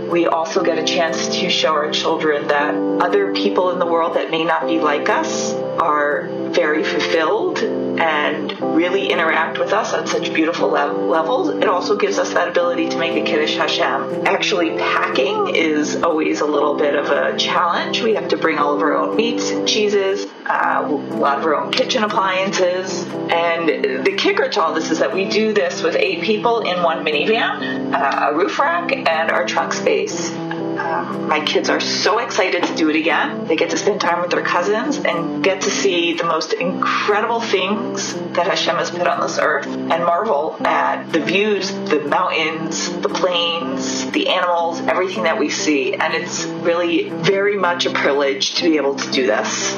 We 0.09 0.25
also 0.25 0.63
get 0.63 0.77
a 0.77 0.85
chance 0.85 1.27
to 1.39 1.49
show 1.49 1.73
our 1.73 1.91
children 1.91 2.47
that 2.47 2.73
other 2.75 3.33
people 3.33 3.71
in 3.71 3.79
the 3.79 3.85
world 3.85 4.15
that 4.15 4.31
may 4.31 4.45
not 4.45 4.67
be 4.67 4.79
like 4.79 5.09
us 5.09 5.53
are 5.53 6.29
very 6.51 6.85
fulfilled 6.85 7.86
and 7.99 8.59
really 8.75 9.07
interact 9.09 9.57
with 9.57 9.73
us 9.73 9.93
on 9.93 10.07
such 10.07 10.33
beautiful 10.33 10.69
le- 10.69 10.91
levels. 10.91 11.49
It 11.49 11.67
also 11.67 11.97
gives 11.97 12.17
us 12.17 12.33
that 12.33 12.47
ability 12.47 12.89
to 12.89 12.97
make 12.97 13.21
a 13.21 13.25
Kiddush 13.25 13.55
Hashem. 13.55 14.25
Actually, 14.27 14.77
packing 14.77 15.55
is 15.55 16.03
always 16.03 16.41
a 16.41 16.45
little 16.45 16.75
bit 16.75 16.95
of 16.95 17.09
a 17.09 17.37
challenge. 17.37 18.01
We 18.01 18.15
have 18.15 18.29
to 18.29 18.37
bring 18.37 18.57
all 18.57 18.75
of 18.75 18.81
our 18.81 18.95
own 18.95 19.15
meats 19.15 19.49
and 19.51 19.67
cheeses, 19.67 20.25
uh, 20.45 20.83
a 20.85 20.91
lot 21.15 21.39
of 21.39 21.45
our 21.45 21.55
own 21.55 21.71
kitchen 21.71 22.03
appliances. 22.03 23.03
And 23.29 24.05
the 24.05 24.15
kicker 24.17 24.49
to 24.49 24.61
all 24.61 24.73
this 24.73 24.91
is 24.91 24.99
that 24.99 25.13
we 25.13 25.25
do 25.29 25.53
this 25.53 25.81
with 25.81 25.95
eight 25.95 26.21
people 26.21 26.61
in 26.61 26.83
one 26.83 27.03
minivan, 27.05 27.93
uh, 27.93 28.31
a 28.31 28.35
roof 28.35 28.59
rack, 28.59 28.91
and 28.91 29.31
our 29.31 29.45
trunk 29.45 29.73
space. 29.73 30.31
Um, 30.77 31.27
my 31.27 31.43
kids 31.43 31.69
are 31.69 31.79
so 31.79 32.19
excited 32.19 32.63
to 32.63 32.75
do 32.75 32.89
it 32.89 32.95
again. 32.95 33.47
They 33.47 33.55
get 33.55 33.71
to 33.71 33.77
spend 33.77 33.99
time 33.99 34.21
with 34.21 34.29
their 34.29 34.43
cousins 34.43 34.97
and 34.97 35.43
get 35.43 35.61
to 35.61 35.71
see 35.71 36.13
the 36.13 36.23
most 36.23 36.53
incredible 36.53 37.41
things 37.41 38.13
that 38.13 38.47
Hashem 38.47 38.75
has 38.75 38.91
put 38.91 39.07
on 39.07 39.19
this 39.21 39.39
earth 39.39 39.65
and 39.65 39.89
marvel 39.89 40.55
at 40.59 41.11
the 41.11 41.19
views, 41.19 41.71
the 41.71 42.01
mountains, 42.07 42.91
the 43.01 43.09
plains, 43.09 44.09
the 44.11 44.29
animals, 44.29 44.79
everything 44.81 45.23
that 45.23 45.39
we 45.39 45.49
see. 45.49 45.95
And 45.95 46.13
it's 46.13 46.45
really 46.45 47.09
very 47.09 47.57
much 47.57 47.87
a 47.87 47.91
privilege 47.91 48.55
to 48.55 48.69
be 48.69 48.77
able 48.77 48.95
to 48.95 49.11
do 49.11 49.25
this. 49.25 49.73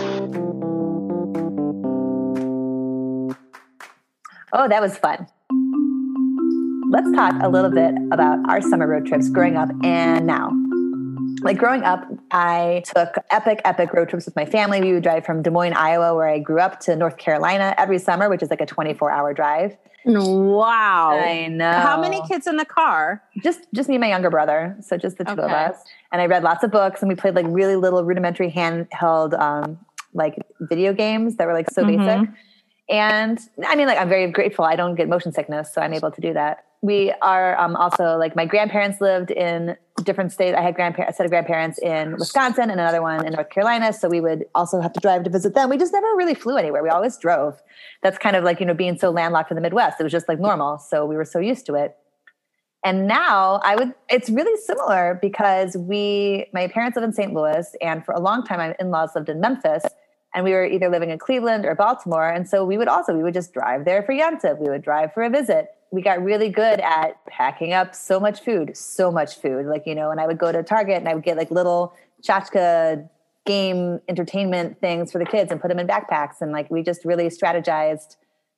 Oh, 4.51 4.67
that 4.67 4.81
was 4.81 4.97
fun. 4.97 5.27
Let's 6.91 7.11
talk 7.11 7.35
a 7.41 7.47
little 7.47 7.69
bit 7.69 7.93
about 8.11 8.39
our 8.49 8.61
summer 8.61 8.87
road 8.87 9.05
trips 9.05 9.29
growing 9.29 9.55
up 9.55 9.69
and 9.83 10.25
now 10.25 10.51
like 11.41 11.57
growing 11.57 11.83
up, 11.83 12.05
I 12.31 12.83
took 12.85 13.15
epic, 13.31 13.61
epic 13.65 13.93
road 13.93 14.09
trips 14.09 14.25
with 14.25 14.35
my 14.35 14.45
family. 14.45 14.81
We 14.81 14.93
would 14.93 15.03
drive 15.03 15.25
from 15.25 15.41
Des 15.41 15.49
Moines, 15.49 15.73
Iowa, 15.73 16.15
where 16.15 16.27
I 16.27 16.39
grew 16.39 16.59
up, 16.59 16.79
to 16.81 16.95
North 16.95 17.17
Carolina 17.17 17.73
every 17.77 17.99
summer, 17.99 18.29
which 18.29 18.41
is 18.41 18.49
like 18.49 18.61
a 18.61 18.65
24 18.65 19.11
hour 19.11 19.33
drive. 19.33 19.77
Wow. 20.05 21.19
I 21.19 21.47
know. 21.47 21.71
How 21.71 21.99
many 21.99 22.21
kids 22.27 22.47
in 22.47 22.57
the 22.57 22.65
car? 22.65 23.21
Just 23.43 23.61
just 23.73 23.89
me 23.89 23.95
and 23.95 24.01
my 24.01 24.07
younger 24.07 24.29
brother. 24.29 24.77
So 24.81 24.97
just 24.97 25.17
the 25.17 25.25
two 25.25 25.33
okay. 25.33 25.43
of 25.43 25.51
us. 25.51 25.77
And 26.11 26.21
I 26.21 26.25
read 26.25 26.43
lots 26.43 26.63
of 26.63 26.71
books 26.71 27.01
and 27.01 27.09
we 27.09 27.15
played 27.15 27.35
like 27.35 27.45
really 27.49 27.75
little 27.75 28.03
rudimentary 28.03 28.51
handheld 28.51 29.39
um, 29.39 29.77
like 30.13 30.35
video 30.61 30.93
games 30.93 31.35
that 31.35 31.47
were 31.47 31.53
like 31.53 31.69
so 31.69 31.83
mm-hmm. 31.83 32.05
basic. 32.05 32.29
And 32.89 33.39
I 33.65 33.75
mean, 33.75 33.87
like, 33.87 33.99
I'm 33.99 34.09
very 34.09 34.31
grateful. 34.31 34.65
I 34.65 34.75
don't 34.75 34.95
get 34.95 35.07
motion 35.07 35.31
sickness, 35.31 35.73
so 35.73 35.81
I'm 35.81 35.93
able 35.93 36.11
to 36.11 36.21
do 36.21 36.33
that. 36.33 36.65
We 36.81 37.13
are 37.21 37.59
um, 37.59 37.75
also 37.75 38.17
like 38.17 38.35
my 38.35 38.45
grandparents 38.45 39.01
lived 39.01 39.31
in 39.31 39.75
different 40.03 40.31
states. 40.31 40.55
I 40.57 40.61
had 40.61 40.75
grandparents, 40.75 41.15
a 41.15 41.17
set 41.17 41.25
of 41.25 41.29
grandparents 41.29 41.77
in 41.77 42.13
Wisconsin 42.13 42.71
and 42.71 42.79
another 42.79 43.01
one 43.01 43.25
in 43.25 43.33
North 43.33 43.49
Carolina. 43.49 43.91
So 43.91 44.07
we 44.07 44.21
would 44.21 44.45
also 44.55 44.79
have 44.79 44.93
to 44.93 44.99
drive 45.01 45.23
to 45.25 45.29
visit 45.29 45.55
them. 45.55 45.69
We 45.69 45.77
just 45.77 45.91
never 45.91 46.07
really 46.15 46.33
flew 46.33 46.55
anywhere. 46.55 46.81
We 46.81 46.89
always 46.89 47.17
drove. 47.17 47.61
That's 48.01 48.17
kind 48.17 48.35
of 48.37 48.45
like, 48.45 48.61
you 48.61 48.65
know, 48.65 48.73
being 48.73 48.97
so 48.97 49.09
landlocked 49.09 49.51
in 49.51 49.55
the 49.55 49.61
Midwest. 49.61 49.99
It 49.99 50.03
was 50.03 50.11
just 50.11 50.29
like 50.29 50.39
normal. 50.39 50.77
So 50.79 51.05
we 51.05 51.17
were 51.17 51.25
so 51.25 51.39
used 51.39 51.65
to 51.65 51.75
it. 51.75 51.97
And 52.83 53.07
now 53.07 53.59
I 53.63 53.75
would, 53.75 53.93
it's 54.09 54.29
really 54.29 54.59
similar 54.61 55.19
because 55.21 55.75
we, 55.75 56.47
my 56.53 56.69
parents 56.69 56.95
live 56.95 57.03
in 57.03 57.11
St. 57.11 57.33
Louis, 57.33 57.67
and 57.81 58.05
for 58.05 58.13
a 58.13 58.21
long 58.21 58.45
time, 58.45 58.59
my 58.59 58.73
in 58.79 58.89
laws 58.89 59.09
lived 59.15 59.27
in 59.27 59.41
Memphis 59.41 59.83
and 60.33 60.43
we 60.43 60.51
were 60.51 60.65
either 60.65 60.89
living 60.89 61.09
in 61.09 61.17
Cleveland 61.17 61.65
or 61.65 61.73
Baltimore. 61.75 62.29
And 62.29 62.47
so 62.47 62.63
we 62.63 62.77
would 62.77 62.87
also, 62.87 63.15
we 63.15 63.23
would 63.23 63.33
just 63.33 63.53
drive 63.53 63.85
there 63.85 64.03
for 64.03 64.11
Yom 64.11 64.37
We 64.59 64.69
would 64.69 64.83
drive 64.83 65.13
for 65.13 65.23
a 65.23 65.29
visit. 65.29 65.69
We 65.91 66.01
got 66.01 66.23
really 66.23 66.49
good 66.49 66.79
at 66.81 67.25
packing 67.25 67.73
up 67.73 67.95
so 67.95 68.19
much 68.19 68.41
food, 68.41 68.77
so 68.77 69.11
much 69.11 69.35
food. 69.37 69.65
Like, 69.65 69.83
you 69.87 69.95
know, 69.95 70.11
and 70.11 70.19
I 70.19 70.27
would 70.27 70.37
go 70.37 70.51
to 70.51 70.61
Target 70.61 70.97
and 70.97 71.09
I 71.09 71.15
would 71.15 71.23
get 71.23 71.35
like 71.35 71.49
little 71.49 71.93
tchotchke 72.21 73.09
game 73.45 73.99
entertainment 74.07 74.79
things 74.79 75.11
for 75.11 75.17
the 75.17 75.25
kids 75.25 75.51
and 75.51 75.59
put 75.59 75.69
them 75.69 75.79
in 75.79 75.87
backpacks. 75.87 76.41
And 76.41 76.51
like, 76.51 76.69
we 76.69 76.83
just 76.83 77.05
really 77.05 77.27
strategized 77.27 78.17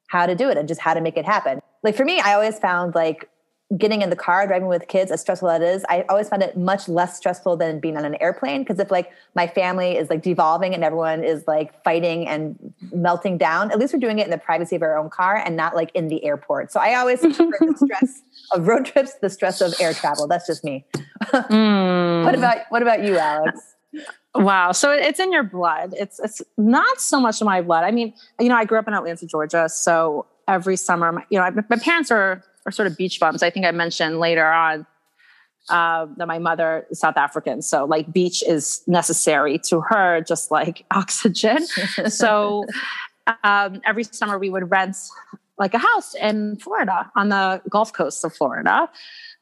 how 0.10 0.26
to 0.26 0.36
do 0.36 0.50
it 0.50 0.58
and 0.58 0.68
just 0.68 0.82
how 0.82 0.94
to 0.94 1.00
make 1.00 1.16
it 1.16 1.24
happen. 1.24 1.62
Like 1.84 1.96
for 1.96 2.04
me, 2.04 2.20
I 2.20 2.34
always 2.34 2.60
found 2.60 2.96
like 2.96 3.30
getting 3.78 4.02
in 4.02 4.10
the 4.10 4.16
car 4.16 4.46
driving 4.48 4.68
with 4.68 4.88
kids 4.88 5.12
as 5.12 5.22
stressful 5.22 5.50
as 5.50 5.62
it 5.62 5.66
is 5.66 5.86
i 5.90 6.04
always 6.10 6.28
find 6.28 6.44
it 6.44 6.58
much 6.58 6.90
less 6.90 7.18
stressful 7.18 7.56
than 7.56 7.80
being 7.80 7.96
on 7.96 8.04
an 8.04 8.16
airplane 8.22 8.62
because 8.62 8.80
if 8.80 8.92
like 8.92 9.12
my 9.36 9.48
family 9.48 9.98
is 9.98 10.10
like 10.10 10.22
devolving 10.22 10.74
and 10.74 10.84
everyone 10.84 11.24
is 11.24 11.46
like 11.48 11.82
fighting 11.84 12.28
and 12.28 12.74
melting 12.94 13.38
down 13.38 13.72
at 13.72 13.80
least 13.80 13.94
we're 13.94 14.00
doing 14.00 14.20
it 14.20 14.26
in 14.26 14.32
the 14.32 14.38
privacy 14.38 14.76
of 14.76 14.82
our 14.82 14.98
own 14.98 15.10
car 15.10 15.38
and 15.38 15.56
not 15.56 15.76
like 15.76 15.92
in 15.94 16.10
the 16.10 16.24
airport 16.26 16.72
so 16.72 16.80
i 16.80 16.96
always 16.96 17.20
prefer 17.22 17.52
the 17.60 17.78
stress 17.78 18.22
of 18.52 18.68
road 18.68 18.86
trips 18.86 19.14
the 19.16 19.30
stress 19.30 19.62
of 19.62 19.74
air 19.80 19.94
travel 19.94 20.28
that's 20.28 20.48
just 20.48 20.64
me 20.64 20.86
mm. 21.32 22.24
what 22.26 22.36
about 22.36 22.58
what 22.70 22.82
about 22.82 23.04
you 23.04 23.18
alex 23.18 23.76
Wow. 24.34 24.72
So 24.72 24.94
it's 24.94 25.20
in 25.20 25.34
your 25.34 25.44
blood. 25.44 25.94
It's 25.98 26.18
it's 26.20 26.42
not 26.58 27.02
so 27.02 27.20
much 27.20 27.42
in 27.42 27.46
my 27.46 27.62
blood. 27.62 27.84
I 27.84 27.92
mean, 27.92 28.14
you 28.40 28.48
know, 28.48 28.56
I 28.56 28.64
grew 28.64 28.80
up 28.80 28.88
in 28.88 28.94
Atlanta, 28.94 29.26
Georgia. 29.26 29.68
So 29.68 30.26
every 30.48 30.78
summer, 30.78 31.12
my, 31.12 31.24
you 31.30 31.38
know, 31.38 31.52
my 31.70 31.76
parents 31.78 32.12
are 32.12 32.42
or 32.66 32.72
sort 32.72 32.88
of 32.88 32.98
beach 32.98 33.20
bums. 33.20 33.44
I 33.44 33.50
think 33.50 33.66
I 33.66 33.72
mentioned 33.72 34.20
later 34.20 34.46
on 34.46 34.86
uh, 35.70 36.08
that 36.18 36.28
my 36.28 36.40
mother 36.40 36.88
is 36.90 37.00
South 37.00 37.18
African. 37.18 37.62
So 37.62 37.86
like 37.86 38.12
beach 38.12 38.44
is 38.44 38.82
necessary 38.88 39.60
to 39.70 39.82
her, 39.82 40.22
just 40.22 40.52
like 40.52 40.86
oxygen. 40.92 41.66
so 42.08 42.66
um, 43.44 43.82
every 43.86 44.04
summer 44.04 44.38
we 44.38 44.50
would 44.50 44.70
rent 44.72 44.98
like 45.58 45.74
a 45.74 45.78
house 45.78 46.16
in 46.16 46.58
Florida 46.58 47.12
on 47.16 47.30
the 47.30 47.62
Gulf 47.70 47.94
Coast 47.94 48.24
of 48.26 48.34
Florida. 48.34 48.90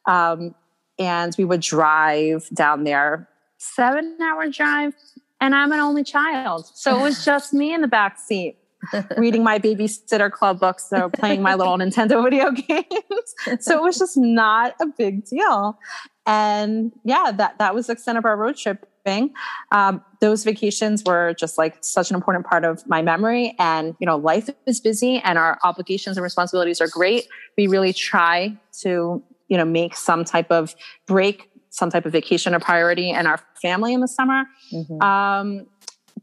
Um, 0.06 0.54
and 0.98 1.34
we 1.38 1.44
would 1.44 1.62
drive 1.62 2.48
down 2.50 2.84
there, 2.84 3.28
seven 3.56 4.18
hour 4.22 4.48
drive. 4.50 4.94
And 5.40 5.54
I'm 5.54 5.72
an 5.72 5.80
only 5.80 6.04
child. 6.04 6.70
So 6.74 6.98
it 6.98 7.02
was 7.02 7.24
just 7.24 7.54
me 7.54 7.72
in 7.72 7.80
the 7.80 7.88
back 7.88 8.18
seat 8.18 8.59
reading 9.16 9.42
my 9.42 9.58
babysitter 9.58 10.30
club 10.30 10.60
books 10.60 10.88
so 10.88 11.08
playing 11.10 11.42
my 11.42 11.54
little 11.54 11.76
nintendo 11.78 12.22
video 12.22 12.50
games. 12.68 13.64
So 13.64 13.76
it 13.76 13.82
was 13.82 13.98
just 13.98 14.16
not 14.16 14.74
a 14.80 14.86
big 14.86 15.24
deal. 15.24 15.78
And 16.26 16.92
yeah 17.04 17.32
that 17.32 17.58
that 17.58 17.74
was 17.74 17.86
the 17.86 17.94
extent 17.94 18.18
of 18.18 18.24
our 18.24 18.36
road 18.36 18.56
tripping. 18.56 19.32
Um, 19.72 20.04
those 20.20 20.44
vacations 20.44 21.02
were 21.04 21.34
just 21.34 21.58
like 21.58 21.78
such 21.80 22.10
an 22.10 22.16
important 22.16 22.46
part 22.46 22.64
of 22.64 22.86
my 22.86 23.02
memory. 23.02 23.54
And 23.58 23.94
you 23.98 24.06
know 24.06 24.16
life 24.16 24.48
is 24.66 24.80
busy 24.80 25.18
and 25.18 25.38
our 25.38 25.58
obligations 25.64 26.16
and 26.16 26.24
responsibilities 26.24 26.80
are 26.80 26.88
great. 26.88 27.26
We 27.56 27.66
really 27.66 27.92
try 27.92 28.56
to 28.80 29.22
you 29.48 29.56
know 29.56 29.64
make 29.64 29.96
some 29.96 30.24
type 30.24 30.50
of 30.50 30.74
break 31.06 31.50
some 31.70 31.88
type 31.88 32.04
of 32.04 32.12
vacation 32.12 32.52
a 32.52 32.60
priority 32.60 33.10
in 33.10 33.26
our 33.26 33.40
family 33.62 33.94
in 33.94 34.00
the 34.00 34.08
summer. 34.08 34.44
Mm-hmm. 34.72 35.00
um, 35.02 35.66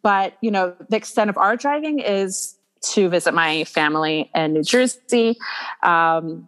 but 0.08 0.38
you 0.40 0.52
know, 0.52 0.74
the 0.88 0.96
extent 0.96 1.30
of 1.30 1.38
our 1.38 1.58
driving 1.58 2.00
is 2.00 2.58
to 2.94 3.10
visit 3.10 3.34
my 3.34 3.66
family 3.66 4.32
in 4.34 4.54
New 4.54 4.64
Jersey. 4.64 5.36
Um, 5.84 6.48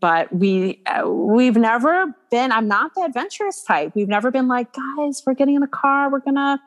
but 0.00 0.32
we 0.34 0.82
uh, 0.86 1.08
we've 1.08 1.56
never 1.56 2.14
been 2.30 2.52
i'm 2.52 2.68
not 2.68 2.94
the 2.94 3.02
adventurous 3.02 3.62
type. 3.62 3.92
We've 3.94 4.08
never 4.08 4.30
been 4.30 4.48
like 4.48 4.68
guys 4.72 5.22
we're 5.26 5.34
getting 5.34 5.54
in 5.54 5.62
the 5.62 5.66
car 5.66 6.10
we're 6.10 6.20
gonna 6.20 6.60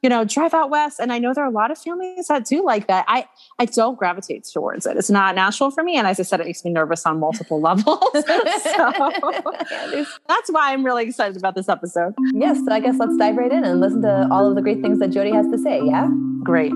you 0.00 0.08
know 0.08 0.24
drive 0.24 0.54
out 0.54 0.70
west. 0.70 1.00
And 1.00 1.12
i 1.12 1.18
know 1.18 1.34
there 1.34 1.44
are 1.44 1.48
a 1.48 1.52
lot 1.52 1.70
of 1.70 1.78
families 1.78 2.28
that 2.28 2.44
do 2.44 2.64
like 2.64 2.86
that. 2.86 3.04
I 3.08 3.26
i 3.58 3.64
don't 3.64 3.98
gravitate 3.98 4.44
towards 4.44 4.86
it. 4.86 4.96
It's 4.96 5.10
not 5.10 5.34
natural 5.34 5.70
for 5.70 5.82
me. 5.82 5.96
And 5.96 6.06
as 6.06 6.20
i 6.20 6.22
said 6.22 6.40
it 6.40 6.46
makes 6.46 6.64
me 6.64 6.70
nervous 6.70 7.04
on 7.04 7.18
multiple 7.18 7.60
levels. 7.60 7.98
So 8.58 10.04
that's 10.28 10.50
why 10.50 10.72
i'm 10.72 10.84
really 10.84 11.04
excited 11.04 11.36
about 11.36 11.54
this 11.54 11.68
episode. 11.68 12.14
Yes 12.32 12.58
so 12.64 12.72
i 12.72 12.80
guess 12.80 12.96
let's 12.98 13.16
dive 13.16 13.36
right 13.36 13.52
in 13.52 13.64
and 13.64 13.80
listen 13.80 14.02
to 14.02 14.28
all 14.30 14.48
of 14.48 14.54
the 14.54 14.62
great 14.62 14.80
things 14.80 14.98
that 15.00 15.10
jody 15.10 15.32
has 15.32 15.46
to 15.48 15.58
say 15.58 15.80
yeah? 15.84 16.08
Great 16.42 16.72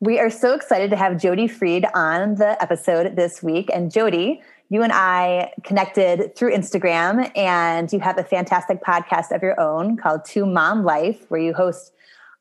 we 0.00 0.20
are 0.20 0.30
so 0.30 0.54
excited 0.54 0.90
to 0.90 0.96
have 0.96 1.20
Jody 1.20 1.48
Freed 1.48 1.84
on 1.92 2.36
the 2.36 2.60
episode 2.62 3.16
this 3.16 3.42
week. 3.42 3.68
And 3.74 3.90
Jody, 3.90 4.40
you 4.68 4.82
and 4.82 4.92
I 4.92 5.52
connected 5.64 6.36
through 6.36 6.54
Instagram, 6.54 7.32
and 7.36 7.92
you 7.92 7.98
have 8.00 8.16
a 8.16 8.22
fantastic 8.22 8.82
podcast 8.82 9.34
of 9.34 9.42
your 9.42 9.58
own 9.58 9.96
called 9.96 10.24
Two 10.24 10.46
Mom 10.46 10.84
Life, 10.84 11.24
where 11.28 11.40
you 11.40 11.52
host 11.52 11.92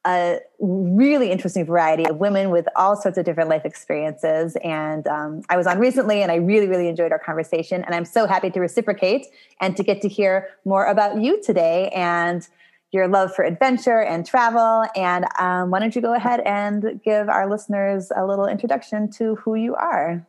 a 0.05 0.39
really 0.59 1.31
interesting 1.31 1.65
variety 1.65 2.05
of 2.05 2.17
women 2.17 2.51
with 2.51 2.67
all 2.75 2.95
sorts 2.95 3.17
of 3.17 3.25
different 3.25 3.49
life 3.49 3.65
experiences. 3.65 4.55
And 4.63 5.07
um, 5.07 5.41
I 5.49 5.57
was 5.57 5.65
on 5.65 5.79
recently, 5.79 6.21
and 6.21 6.31
I 6.31 6.35
really, 6.35 6.67
really 6.67 6.87
enjoyed 6.87 7.11
our 7.11 7.19
conversation. 7.19 7.83
And 7.83 7.95
I'm 7.95 8.05
so 8.05 8.27
happy 8.27 8.51
to 8.51 8.59
reciprocate 8.59 9.25
and 9.59 9.75
to 9.75 9.83
get 9.83 10.01
to 10.01 10.07
hear 10.07 10.49
more 10.63 10.85
about 10.85 11.19
you 11.21 11.41
today 11.41 11.89
and 11.89 12.47
your 12.91 13.07
love 13.07 13.33
for 13.33 13.43
adventure 13.43 14.01
and 14.01 14.25
travel. 14.25 14.85
And 14.95 15.25
um, 15.39 15.71
why 15.71 15.79
don't 15.79 15.95
you 15.95 16.01
go 16.01 16.13
ahead 16.13 16.41
and 16.41 17.01
give 17.03 17.29
our 17.29 17.49
listeners 17.49 18.11
a 18.15 18.25
little 18.25 18.47
introduction 18.47 19.09
to 19.11 19.35
who 19.35 19.55
you 19.55 19.75
are? 19.75 20.25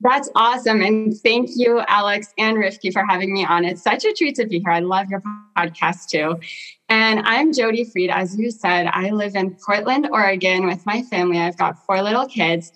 That's 0.00 0.28
awesome. 0.34 0.82
And 0.82 1.16
thank 1.16 1.50
you, 1.54 1.80
Alex 1.86 2.34
and 2.36 2.56
Rivki, 2.56 2.92
for 2.92 3.04
having 3.06 3.32
me 3.32 3.44
on. 3.44 3.64
It's 3.64 3.82
such 3.82 4.04
a 4.04 4.12
treat 4.12 4.34
to 4.34 4.46
be 4.46 4.58
here. 4.58 4.70
I 4.70 4.80
love 4.80 5.08
your 5.08 5.22
podcast 5.56 6.08
too. 6.08 6.40
And 6.88 7.20
I'm 7.20 7.52
Jody 7.52 7.84
Freed. 7.84 8.10
As 8.10 8.36
you 8.36 8.50
said, 8.50 8.88
I 8.88 9.10
live 9.10 9.36
in 9.36 9.56
Portland, 9.64 10.08
Oregon 10.10 10.66
with 10.66 10.84
my 10.86 11.02
family. 11.02 11.38
I've 11.38 11.56
got 11.56 11.78
four 11.86 12.02
little 12.02 12.26
kids. 12.26 12.72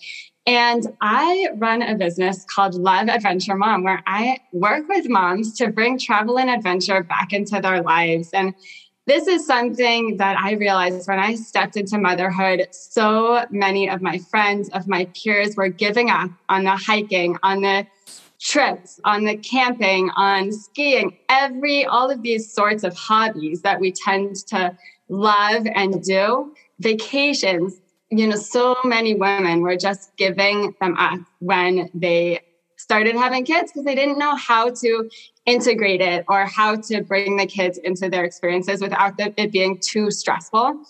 And 0.47 0.87
I 1.01 1.49
run 1.57 1.83
a 1.83 1.97
business 1.97 2.45
called 2.45 2.75
Love 2.75 3.09
Adventure 3.09 3.57
Mom, 3.57 3.83
where 3.83 4.03
I 4.07 4.39
work 4.53 4.89
with 4.89 5.09
moms 5.09 5.55
to 5.55 5.69
bring 5.69 5.99
travel 5.99 6.39
and 6.39 6.49
adventure 6.49 7.03
back 7.03 7.33
into 7.33 7.61
their 7.61 7.83
lives. 7.83 8.31
And 8.33 8.55
this 9.07 9.27
is 9.27 9.45
something 9.45 10.17
that 10.19 10.39
I 10.39 10.53
realized 10.53 11.09
when 11.09 11.19
I 11.19 11.35
stepped 11.35 11.77
into 11.77 11.99
motherhood. 11.99 12.69
So 12.71 13.45
many 13.51 13.89
of 13.89 14.03
my 14.03 14.19
friends, 14.19 14.69
of 14.71 14.87
my 14.87 15.07
peers, 15.21 15.57
were 15.57 15.69
giving 15.69 16.11
up 16.11 16.31
on 16.49 16.65
the 16.65 16.77
hiking, 16.77 17.37
on 17.43 17.63
the 17.63 17.87
trips, 18.39 19.01
on 19.05 19.25
the 19.25 19.37
camping, 19.37 20.11
on 20.11 20.53
skiing, 20.53 21.17
every, 21.29 21.87
all 21.87 22.11
of 22.11 22.23
these 22.23 22.53
sorts 22.53 22.85
of 22.85 22.97
hobbies 22.97 23.63
that 23.63 23.81
we 23.81 23.93
tend 23.93 24.37
to 24.47 24.77
love 25.09 25.67
and 25.75 26.03
do. 26.03 26.55
Vacations, 26.79 27.81
you 28.11 28.27
know, 28.27 28.37
so 28.37 28.77
many 28.85 29.15
women 29.15 29.63
were 29.63 29.77
just 29.77 30.17
giving 30.17 30.75
them 30.81 30.97
up 30.97 31.21
when 31.41 31.91
they 31.95 32.41
started 32.77 33.17
having 33.17 33.45
kids 33.45 33.73
because 33.73 33.85
they 33.85 33.95
didn't 33.95 34.19
know 34.19 34.37
how 34.37 34.71
to 34.71 35.11
integrate 35.45 36.01
it 36.01 36.25
or 36.29 36.47
how 36.47 36.77
to 36.77 37.03
bring 37.03 37.37
the 37.37 37.47
kids 37.47 37.79
into 37.79 38.09
their 38.09 38.25
experiences 38.25 38.81
without 38.81 39.15
it 39.19 39.51
being 39.51 39.79
too 39.81 40.11
stressful. 40.11 40.81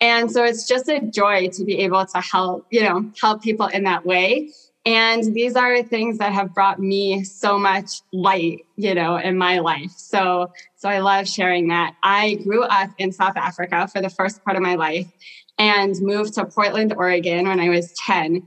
And 0.00 0.30
so 0.30 0.44
it's 0.44 0.66
just 0.66 0.88
a 0.88 1.00
joy 1.00 1.48
to 1.48 1.64
be 1.64 1.78
able 1.80 2.04
to 2.04 2.20
help, 2.20 2.66
you 2.70 2.82
know, 2.82 3.10
help 3.20 3.42
people 3.42 3.66
in 3.66 3.84
that 3.84 4.04
way. 4.04 4.50
And 4.84 5.34
these 5.34 5.56
are 5.56 5.82
things 5.82 6.18
that 6.18 6.32
have 6.32 6.54
brought 6.54 6.78
me 6.78 7.24
so 7.24 7.58
much 7.58 8.02
light, 8.12 8.64
you 8.76 8.94
know, 8.94 9.16
in 9.16 9.36
my 9.36 9.58
life. 9.58 9.90
So, 9.96 10.52
so 10.76 10.88
I 10.88 11.00
love 11.00 11.26
sharing 11.26 11.68
that. 11.68 11.96
I 12.02 12.34
grew 12.44 12.62
up 12.62 12.90
in 12.98 13.10
South 13.10 13.36
Africa 13.36 13.88
for 13.88 14.00
the 14.00 14.10
first 14.10 14.44
part 14.44 14.56
of 14.56 14.62
my 14.62 14.76
life 14.76 15.06
and 15.58 15.94
moved 16.00 16.34
to 16.34 16.44
Portland, 16.44 16.94
Oregon 16.96 17.48
when 17.48 17.60
I 17.60 17.68
was 17.68 17.92
10. 18.04 18.46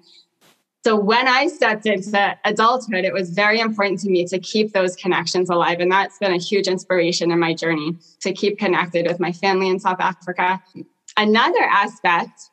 So 0.83 0.95
when 0.95 1.27
I 1.27 1.47
stepped 1.47 1.85
into 1.85 2.37
adulthood, 2.45 3.03
it 3.03 3.13
was 3.13 3.31
very 3.31 3.59
important 3.59 3.99
to 4.01 4.09
me 4.09 4.25
to 4.25 4.39
keep 4.39 4.71
those 4.71 4.95
connections 4.95 5.49
alive. 5.49 5.81
And 5.81 5.91
that's 5.91 6.17
been 6.19 6.31
a 6.31 6.37
huge 6.37 6.67
inspiration 6.67 7.31
in 7.31 7.39
my 7.39 7.53
journey 7.53 7.97
to 8.21 8.31
keep 8.31 8.57
connected 8.57 9.05
with 9.05 9.19
my 9.19 9.33
family 9.33 9.67
in 9.67 9.79
South 9.79 9.99
Africa. 9.99 10.61
Another 11.17 11.63
aspect 11.63 12.49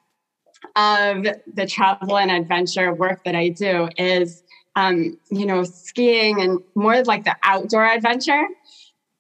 of 0.75 1.27
the 1.55 1.67
travel 1.67 2.19
and 2.19 2.31
adventure 2.31 2.93
work 2.93 3.23
that 3.25 3.37
I 3.37 3.49
do 3.49 3.89
is, 3.97 4.43
um, 4.75 5.19
you 5.31 5.47
know, 5.47 5.63
skiing 5.63 6.41
and 6.41 6.59
more 6.75 7.03
like 7.05 7.25
the 7.25 7.37
outdoor 7.45 7.87
adventure. 7.87 8.43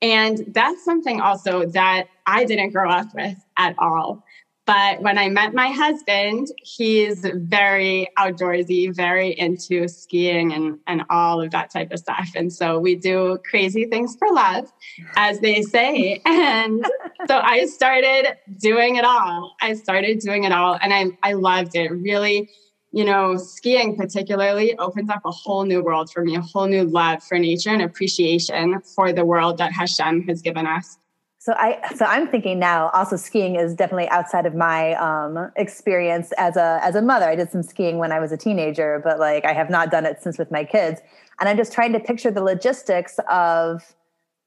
And 0.02 0.44
that's 0.48 0.84
something 0.84 1.20
also 1.20 1.64
that 1.66 2.08
I 2.26 2.44
didn't 2.44 2.70
grow 2.70 2.90
up 2.90 3.14
with 3.14 3.38
at 3.56 3.76
all. 3.78 4.24
But 4.66 5.00
when 5.00 5.16
I 5.16 5.28
met 5.28 5.54
my 5.54 5.68
husband, 5.68 6.48
he's 6.64 7.24
very 7.34 8.08
outdoorsy, 8.18 8.92
very 8.92 9.30
into 9.38 9.86
skiing 9.86 10.52
and, 10.52 10.80
and 10.88 11.04
all 11.08 11.40
of 11.40 11.52
that 11.52 11.70
type 11.70 11.92
of 11.92 12.00
stuff. 12.00 12.30
And 12.34 12.52
so 12.52 12.80
we 12.80 12.96
do 12.96 13.38
crazy 13.48 13.84
things 13.84 14.16
for 14.18 14.28
love, 14.32 14.70
as 15.16 15.40
they 15.40 15.62
say. 15.62 16.20
And 16.46 16.84
so 17.28 17.38
I 17.38 17.66
started 17.66 18.36
doing 18.60 18.96
it 18.96 19.04
all. 19.04 19.54
I 19.60 19.74
started 19.74 20.18
doing 20.18 20.44
it 20.44 20.52
all 20.52 20.78
and 20.80 20.92
I, 20.92 21.06
I 21.22 21.32
loved 21.34 21.74
it. 21.74 21.90
Really, 21.90 22.48
you 22.92 23.04
know, 23.04 23.36
skiing 23.36 23.96
particularly 23.96 24.76
opens 24.78 25.10
up 25.10 25.22
a 25.24 25.30
whole 25.30 25.64
new 25.64 25.82
world 25.82 26.10
for 26.10 26.24
me, 26.24 26.36
a 26.36 26.40
whole 26.40 26.66
new 26.66 26.84
love 26.84 27.22
for 27.22 27.38
nature 27.38 27.70
and 27.70 27.82
appreciation 27.82 28.80
for 28.94 29.12
the 29.12 29.24
world 29.24 29.58
that 29.58 29.72
Hashem 29.72 30.26
has 30.28 30.42
given 30.42 30.66
us. 30.66 30.98
So 31.38 31.52
I 31.52 31.78
so 31.94 32.04
I'm 32.04 32.26
thinking 32.28 32.58
now 32.58 32.88
also 32.88 33.16
skiing 33.16 33.56
is 33.56 33.74
definitely 33.74 34.08
outside 34.08 34.46
of 34.46 34.54
my 34.54 34.94
um, 34.94 35.52
experience 35.56 36.32
as 36.38 36.56
a 36.56 36.80
as 36.82 36.94
a 36.94 37.02
mother. 37.02 37.28
I 37.28 37.36
did 37.36 37.50
some 37.50 37.62
skiing 37.62 37.98
when 37.98 38.10
I 38.10 38.18
was 38.18 38.32
a 38.32 38.36
teenager, 38.36 39.00
but 39.04 39.18
like 39.18 39.44
I 39.44 39.52
have 39.52 39.70
not 39.70 39.90
done 39.90 40.06
it 40.06 40.22
since 40.22 40.38
with 40.38 40.50
my 40.50 40.64
kids. 40.64 41.00
And 41.38 41.48
I'm 41.48 41.56
just 41.56 41.72
trying 41.72 41.92
to 41.92 42.00
picture 42.00 42.30
the 42.30 42.42
logistics 42.42 43.20
of 43.30 43.94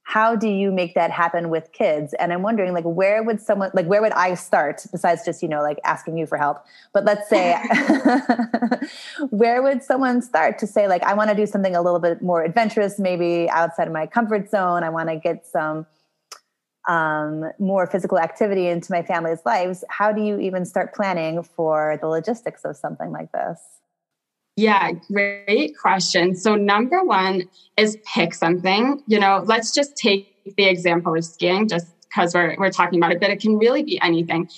how 0.09 0.35
do 0.35 0.49
you 0.49 0.71
make 0.71 0.95
that 0.95 1.11
happen 1.11 1.49
with 1.49 1.71
kids 1.71 2.15
and 2.15 2.33
i'm 2.33 2.41
wondering 2.41 2.73
like 2.73 2.83
where 2.83 3.21
would 3.21 3.39
someone 3.39 3.69
like 3.75 3.85
where 3.85 4.01
would 4.01 4.11
i 4.13 4.33
start 4.33 4.83
besides 4.91 5.23
just 5.23 5.43
you 5.43 5.47
know 5.47 5.61
like 5.61 5.77
asking 5.83 6.17
you 6.17 6.25
for 6.25 6.35
help 6.35 6.65
but 6.93 7.05
let's 7.05 7.29
say 7.29 7.55
where 9.29 9.61
would 9.61 9.83
someone 9.83 10.19
start 10.19 10.57
to 10.57 10.65
say 10.65 10.87
like 10.87 11.03
i 11.03 11.13
want 11.13 11.29
to 11.29 11.35
do 11.35 11.45
something 11.45 11.75
a 11.75 11.81
little 11.81 11.99
bit 11.99 12.23
more 12.23 12.43
adventurous 12.43 12.97
maybe 12.97 13.47
outside 13.51 13.85
of 13.85 13.93
my 13.93 14.07
comfort 14.07 14.49
zone 14.49 14.83
i 14.83 14.89
want 14.89 15.09
to 15.09 15.15
get 15.15 15.45
some 15.45 15.85
um, 16.89 17.51
more 17.59 17.85
physical 17.85 18.17
activity 18.17 18.67
into 18.67 18.91
my 18.91 19.03
family's 19.03 19.45
lives, 19.45 19.83
how 19.89 20.11
do 20.11 20.21
you 20.21 20.39
even 20.39 20.65
start 20.65 20.93
planning 20.93 21.43
for 21.43 21.97
the 22.01 22.07
logistics 22.07 22.65
of 22.65 22.75
something 22.75 23.11
like 23.11 23.31
this? 23.31 23.61
Yeah, 24.55 24.91
great 25.09 25.77
question. 25.77 26.35
So, 26.35 26.55
number 26.55 27.03
one 27.03 27.43
is 27.77 27.97
pick 28.11 28.33
something. 28.33 29.03
You 29.05 29.19
know, 29.19 29.43
let's 29.45 29.71
just 29.71 29.95
take 29.95 30.35
the 30.57 30.65
example 30.65 31.15
of 31.15 31.23
skiing, 31.23 31.67
just 31.67 31.87
because 32.01 32.33
we're, 32.33 32.57
we're 32.57 32.71
talking 32.71 32.99
about 32.99 33.11
it, 33.11 33.21
but 33.21 33.29
it 33.29 33.39
can 33.39 33.57
really 33.57 33.83
be 33.83 34.01
anything. 34.01 34.49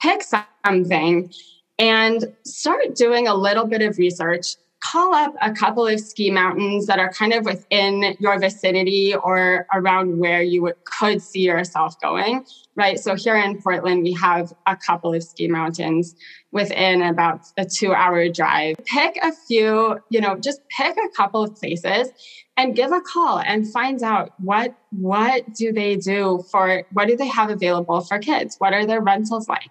Pick 0.00 0.22
something 0.22 1.32
and 1.78 2.32
start 2.44 2.94
doing 2.94 3.26
a 3.26 3.34
little 3.34 3.66
bit 3.66 3.82
of 3.82 3.98
research 3.98 4.54
call 4.82 5.14
up 5.14 5.34
a 5.40 5.52
couple 5.52 5.86
of 5.86 6.00
ski 6.00 6.30
mountains 6.30 6.86
that 6.86 6.98
are 6.98 7.12
kind 7.12 7.32
of 7.32 7.44
within 7.44 8.16
your 8.18 8.38
vicinity 8.38 9.14
or 9.14 9.66
around 9.72 10.18
where 10.18 10.42
you 10.42 10.60
would, 10.62 10.74
could 10.84 11.22
see 11.22 11.40
yourself 11.40 11.98
going, 12.00 12.44
right? 12.74 12.98
So 12.98 13.14
here 13.14 13.36
in 13.36 13.62
Portland, 13.62 14.02
we 14.02 14.12
have 14.14 14.52
a 14.66 14.76
couple 14.76 15.14
of 15.14 15.22
ski 15.22 15.46
mountains 15.46 16.14
within 16.50 17.00
about 17.02 17.40
a 17.56 17.64
two 17.64 17.94
hour 17.94 18.28
drive. 18.28 18.76
Pick 18.84 19.18
a 19.22 19.32
few, 19.32 20.00
you 20.10 20.20
know, 20.20 20.36
just 20.36 20.60
pick 20.76 20.96
a 20.96 21.16
couple 21.16 21.44
of 21.44 21.54
places 21.54 22.10
and 22.56 22.74
give 22.74 22.90
a 22.92 23.00
call 23.00 23.38
and 23.38 23.70
find 23.72 24.02
out 24.02 24.32
what 24.38 24.74
what 24.90 25.54
do 25.54 25.72
they 25.72 25.96
do 25.96 26.44
for 26.50 26.84
what 26.92 27.08
do 27.08 27.16
they 27.16 27.26
have 27.26 27.48
available 27.48 28.02
for 28.02 28.18
kids 28.18 28.56
what 28.58 28.74
are 28.74 28.84
their 28.84 29.00
rentals 29.00 29.48
like 29.48 29.70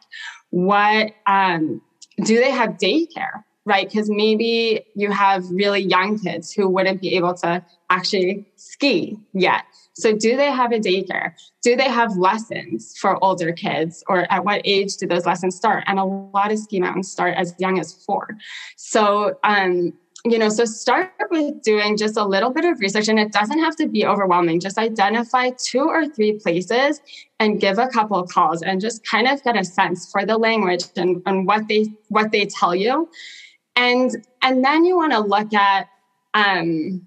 what 0.50 1.12
um, 1.28 1.80
do 2.24 2.40
they 2.40 2.50
have 2.50 2.72
daycare 2.78 3.44
right? 3.66 3.88
Because 3.88 4.10
maybe 4.10 4.86
you 4.96 5.12
have 5.12 5.50
really 5.52 5.82
young 5.82 6.18
kids 6.18 6.52
who 6.52 6.68
wouldn't 6.68 7.02
be 7.02 7.16
able 7.16 7.34
to 7.36 7.64
actually 7.90 8.46
ski 8.56 9.18
yet. 9.34 9.64
So, 9.94 10.16
do 10.16 10.38
they 10.38 10.50
have 10.50 10.72
a 10.72 10.80
daycare? 10.80 11.34
Do 11.62 11.76
they 11.76 11.90
have 11.90 12.16
lessons 12.18 12.98
for 12.98 13.24
older 13.24 13.52
kids? 13.52 14.04
Or 14.08 14.32
at 14.32 14.46
what 14.46 14.62
age 14.64 14.98
do 14.98 15.06
those 15.06 15.26
lessons 15.26 15.56
start? 15.56 15.84
And 15.86 16.00
a 16.00 16.06
lot 16.06 16.52
of 16.52 16.60
ski 16.60 16.80
mountains 16.80 17.12
start 17.12 17.36
as 17.36 17.54
young 17.60 17.80
as 17.80 17.94
four. 17.94 18.38
So, 18.78 19.38
um, 19.44 19.94
you 20.24 20.38
know, 20.38 20.50
so 20.50 20.66
start 20.66 21.12
with 21.32 21.64
doing 21.64 21.98
just 21.98 22.16
a 22.16 22.24
little 22.24 22.52
bit 22.52 22.64
of 22.64 22.80
research 22.80 23.08
and 23.08 23.20
it 23.20 23.32
doesn't 23.32 23.60
have 23.60 23.76
to 23.78 23.88
be 23.88 24.06
overwhelming. 24.06 24.60
Just 24.60 24.78
identify 24.78 25.50
two 25.58 25.82
or 25.82 26.08
three 26.08 26.34
places 26.34 27.02
and 27.40 27.60
give 27.60 27.80
a 27.80 27.88
couple 27.88 28.22
calls 28.28 28.62
and 28.62 28.80
just 28.80 29.04
kind 29.04 29.28
of 29.28 29.44
get 29.44 29.58
a 29.58 29.66
sense 29.66 30.12
for 30.12 30.26
the 30.26 30.38
language 30.38 30.84
and, 30.96 31.24
and 31.26 31.48
what 31.48 31.68
they 31.68 31.88
what 32.10 32.32
they 32.32 32.46
tell 32.46 32.76
you 32.76 33.10
and 33.76 34.12
and 34.42 34.64
then 34.64 34.86
you 34.86 34.96
want 34.96 35.14
to 35.14 35.20
look 35.20 35.54
at 35.54 35.88
um, 36.34 37.06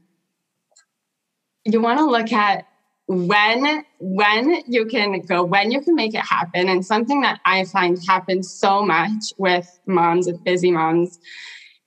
you 1.64 1.80
want 1.80 1.98
to 1.98 2.04
look 2.04 2.32
at 2.32 2.66
when 3.06 3.84
when 4.00 4.62
you 4.66 4.86
can 4.86 5.20
go 5.20 5.44
when 5.44 5.70
you 5.70 5.80
can 5.80 5.94
make 5.94 6.14
it 6.14 6.20
happen. 6.20 6.68
And 6.68 6.84
something 6.84 7.20
that 7.22 7.40
i 7.44 7.64
find 7.64 7.98
happens 8.06 8.50
so 8.50 8.82
much 8.82 9.32
with 9.38 9.78
moms 9.86 10.26
with 10.26 10.42
busy 10.44 10.70
moms 10.70 11.18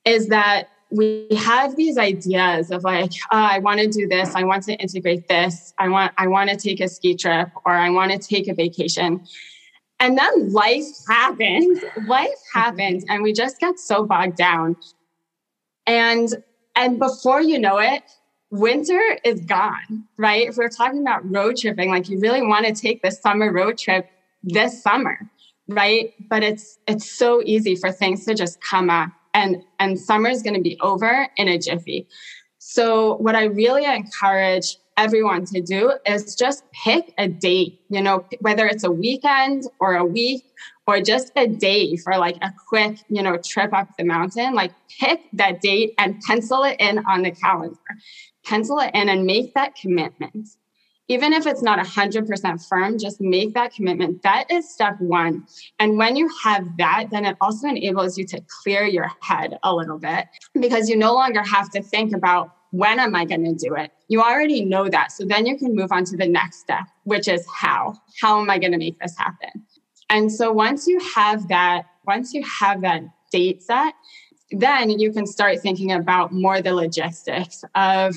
is 0.04 0.28
that 0.28 0.68
we 0.90 1.28
have 1.36 1.76
these 1.76 1.98
ideas 1.98 2.70
of 2.70 2.82
like 2.82 3.10
oh, 3.32 3.36
i 3.36 3.58
want 3.58 3.80
to 3.80 3.88
do 3.88 4.06
this. 4.06 4.34
I 4.34 4.44
want 4.44 4.62
to 4.64 4.74
integrate 4.74 5.28
this. 5.28 5.74
I 5.78 5.88
want 5.88 6.12
i 6.18 6.26
want 6.26 6.50
to 6.50 6.56
take 6.56 6.80
a 6.80 6.88
ski 6.88 7.14
trip 7.16 7.48
or 7.64 7.72
i 7.72 7.90
want 7.90 8.12
to 8.12 8.18
take 8.18 8.48
a 8.48 8.54
vacation 8.54 9.26
and 10.00 10.16
then 10.16 10.52
life 10.52 10.84
happens. 11.08 11.82
life 12.06 12.28
mm-hmm. 12.28 12.58
happens, 12.58 13.04
and 13.08 13.22
we 13.22 13.32
just 13.32 13.58
get 13.58 13.78
so 13.78 14.04
bogged 14.04 14.36
down. 14.36 14.76
And 15.86 16.28
and 16.76 16.98
before 16.98 17.40
you 17.40 17.58
know 17.58 17.78
it, 17.78 18.02
winter 18.50 19.18
is 19.24 19.40
gone, 19.40 20.04
right? 20.16 20.48
If 20.48 20.56
we're 20.56 20.68
talking 20.68 21.00
about 21.00 21.28
road 21.30 21.56
tripping, 21.56 21.90
like 21.90 22.08
you 22.08 22.20
really 22.20 22.42
want 22.42 22.66
to 22.66 22.72
take 22.72 23.02
the 23.02 23.10
summer 23.10 23.52
road 23.52 23.78
trip 23.78 24.08
this 24.42 24.82
summer, 24.82 25.18
right? 25.68 26.14
But 26.28 26.42
it's 26.42 26.78
it's 26.86 27.10
so 27.10 27.42
easy 27.44 27.74
for 27.74 27.90
things 27.90 28.24
to 28.26 28.34
just 28.34 28.60
come 28.60 28.90
up 28.90 29.10
and 29.34 29.62
and 29.78 29.98
summer 29.98 30.28
is 30.28 30.42
going 30.42 30.54
to 30.54 30.60
be 30.60 30.78
over 30.80 31.28
in 31.36 31.48
a 31.48 31.58
jiffy. 31.58 32.06
So 32.58 33.16
what 33.16 33.34
I 33.34 33.44
really 33.44 33.84
encourage 33.84 34.76
everyone 34.98 35.44
to 35.46 35.62
do 35.62 35.92
is 36.04 36.34
just 36.34 36.64
pick 36.72 37.14
a 37.18 37.28
date, 37.28 37.80
you 37.88 38.02
know, 38.02 38.26
whether 38.40 38.66
it's 38.66 38.82
a 38.82 38.90
weekend 38.90 39.62
or 39.78 39.94
a 39.94 40.04
week 40.04 40.44
or 40.88 41.00
just 41.00 41.30
a 41.36 41.46
day 41.46 41.96
for 41.96 42.18
like 42.18 42.36
a 42.42 42.52
quick, 42.68 42.98
you 43.08 43.22
know, 43.22 43.38
trip 43.38 43.72
up 43.72 43.88
the 43.96 44.04
mountain, 44.04 44.54
like 44.54 44.72
pick 45.00 45.20
that 45.32 45.60
date 45.60 45.94
and 45.98 46.20
pencil 46.22 46.64
it 46.64 46.76
in 46.80 46.98
on 47.06 47.22
the 47.22 47.30
calendar. 47.30 47.78
Pencil 48.44 48.80
it 48.80 48.90
in 48.92 49.08
and 49.08 49.24
make 49.24 49.54
that 49.54 49.76
commitment. 49.76 50.48
Even 51.10 51.32
if 51.32 51.46
it's 51.46 51.62
not 51.62 51.78
100% 51.78 52.68
firm, 52.68 52.98
just 52.98 53.20
make 53.20 53.54
that 53.54 53.72
commitment. 53.72 54.22
That 54.24 54.50
is 54.50 54.68
step 54.68 55.00
one. 55.00 55.46
And 55.78 55.96
when 55.96 56.16
you 56.16 56.28
have 56.44 56.64
that, 56.76 57.06
then 57.10 57.24
it 57.24 57.36
also 57.40 57.68
enables 57.68 58.18
you 58.18 58.26
to 58.26 58.42
clear 58.62 58.84
your 58.84 59.10
head 59.20 59.58
a 59.62 59.74
little 59.74 59.98
bit 59.98 60.26
because 60.60 60.88
you 60.88 60.96
no 60.96 61.14
longer 61.14 61.42
have 61.42 61.70
to 61.70 61.82
think 61.82 62.14
about 62.14 62.50
when 62.70 63.00
am 63.00 63.14
I 63.14 63.24
going 63.24 63.44
to 63.44 63.54
do 63.54 63.74
it? 63.74 63.90
You 64.08 64.20
already 64.20 64.64
know 64.64 64.88
that. 64.88 65.12
So 65.12 65.24
then 65.24 65.46
you 65.46 65.56
can 65.56 65.74
move 65.74 65.90
on 65.92 66.04
to 66.04 66.16
the 66.16 66.28
next 66.28 66.60
step, 66.60 66.84
which 67.04 67.28
is 67.28 67.46
how. 67.52 67.94
How 68.20 68.40
am 68.40 68.50
I 68.50 68.58
going 68.58 68.72
to 68.72 68.78
make 68.78 68.98
this 69.00 69.16
happen? 69.16 69.64
And 70.10 70.32
so 70.32 70.52
once 70.52 70.86
you 70.86 70.98
have 71.14 71.48
that, 71.48 71.84
once 72.06 72.32
you 72.32 72.42
have 72.44 72.80
that 72.82 73.02
date 73.30 73.62
set, 73.62 73.94
then 74.50 74.90
you 74.90 75.12
can 75.12 75.26
start 75.26 75.60
thinking 75.60 75.92
about 75.92 76.32
more 76.32 76.62
the 76.62 76.74
logistics 76.74 77.64
of 77.74 78.14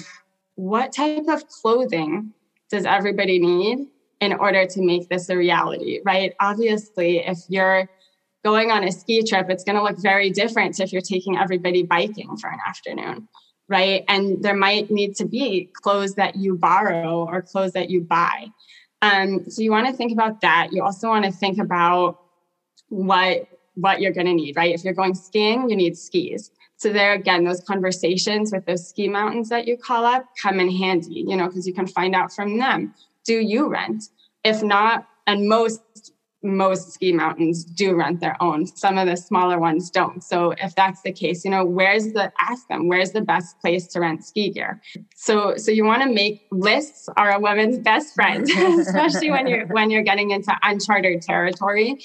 what 0.55 0.93
type 0.93 1.27
of 1.27 1.47
clothing 1.47 2.33
does 2.69 2.85
everybody 2.85 3.39
need 3.39 3.87
in 4.21 4.33
order 4.33 4.65
to 4.65 4.81
make 4.81 5.09
this 5.09 5.27
a 5.29 5.35
reality, 5.35 5.99
right? 6.05 6.33
Obviously, 6.39 7.17
if 7.17 7.39
you're 7.49 7.89
going 8.45 8.71
on 8.71 8.83
a 8.83 8.91
ski 8.91 9.23
trip, 9.23 9.49
it's 9.49 9.63
going 9.63 9.75
to 9.75 9.83
look 9.83 9.99
very 9.99 10.29
different 10.29 10.79
if 10.79 10.93
you're 10.93 11.01
taking 11.01 11.37
everybody 11.37 11.83
biking 11.83 12.37
for 12.37 12.49
an 12.49 12.59
afternoon 12.65 13.27
right? 13.71 14.03
And 14.07 14.43
there 14.43 14.55
might 14.55 14.91
need 14.91 15.15
to 15.15 15.25
be 15.25 15.69
clothes 15.81 16.15
that 16.15 16.35
you 16.35 16.55
borrow 16.55 17.25
or 17.25 17.41
clothes 17.41 17.71
that 17.71 17.89
you 17.89 18.01
buy. 18.01 18.47
Um, 19.01 19.49
so 19.49 19.61
you 19.61 19.71
want 19.71 19.87
to 19.87 19.93
think 19.93 20.11
about 20.11 20.41
that. 20.41 20.69
You 20.71 20.83
also 20.83 21.07
want 21.07 21.25
to 21.25 21.31
think 21.31 21.57
about 21.57 22.19
what 22.89 23.47
what 23.75 24.01
you're 24.01 24.11
going 24.11 24.27
to 24.27 24.33
need, 24.33 24.57
right? 24.57 24.75
If 24.75 24.83
you're 24.83 24.93
going 24.93 25.15
skiing, 25.15 25.69
you 25.69 25.77
need 25.77 25.97
skis. 25.97 26.51
So 26.75 26.91
there 26.91 27.13
again, 27.13 27.45
those 27.45 27.61
conversations 27.61 28.51
with 28.51 28.65
those 28.65 28.87
ski 28.89 29.07
mountains 29.07 29.47
that 29.49 29.65
you 29.65 29.77
call 29.77 30.03
up 30.03 30.25
come 30.41 30.59
in 30.59 30.69
handy, 30.69 31.23
you 31.25 31.37
know, 31.37 31.47
because 31.47 31.65
you 31.65 31.73
can 31.73 31.87
find 31.87 32.13
out 32.13 32.33
from 32.33 32.57
them. 32.57 32.93
Do 33.23 33.35
you 33.35 33.69
rent? 33.69 34.03
If 34.43 34.61
not, 34.61 35.07
and 35.25 35.47
most 35.47 35.81
most 36.43 36.93
ski 36.93 37.11
mountains 37.11 37.63
do 37.63 37.95
rent 37.95 38.19
their 38.19 38.35
own. 38.41 38.65
Some 38.65 38.97
of 38.97 39.07
the 39.07 39.15
smaller 39.15 39.59
ones 39.59 39.89
don't. 39.89 40.23
So 40.23 40.51
if 40.57 40.73
that's 40.75 41.01
the 41.01 41.11
case, 41.11 41.45
you 41.45 41.51
know, 41.51 41.63
where's 41.63 42.13
the 42.13 42.31
ask 42.39 42.67
them, 42.67 42.87
where's 42.87 43.11
the 43.11 43.21
best 43.21 43.59
place 43.59 43.87
to 43.87 43.99
rent 43.99 44.25
ski 44.25 44.49
gear? 44.49 44.81
So 45.15 45.55
so 45.57 45.71
you 45.71 45.85
want 45.85 46.03
to 46.03 46.09
make 46.09 46.47
lists 46.51 47.07
are 47.17 47.31
a 47.31 47.39
woman's 47.39 47.77
best 47.79 48.15
friend, 48.15 48.49
especially 48.57 49.29
when 49.29 49.47
you're 49.47 49.67
when 49.67 49.89
you're 49.91 50.03
getting 50.03 50.31
into 50.31 50.55
uncharted 50.63 51.21
territory 51.21 51.99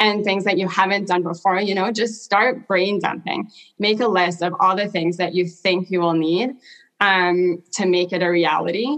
and 0.00 0.24
things 0.24 0.44
that 0.44 0.58
you 0.58 0.68
haven't 0.68 1.08
done 1.08 1.22
before, 1.22 1.60
you 1.60 1.74
know, 1.74 1.90
just 1.90 2.22
start 2.22 2.68
brain 2.68 3.00
dumping. 3.00 3.50
Make 3.78 4.00
a 4.00 4.08
list 4.08 4.42
of 4.42 4.54
all 4.60 4.76
the 4.76 4.88
things 4.88 5.16
that 5.16 5.34
you 5.34 5.46
think 5.46 5.90
you 5.90 6.00
will 6.00 6.12
need 6.12 6.50
um, 7.00 7.62
to 7.72 7.86
make 7.86 8.12
it 8.12 8.22
a 8.22 8.28
reality. 8.28 8.96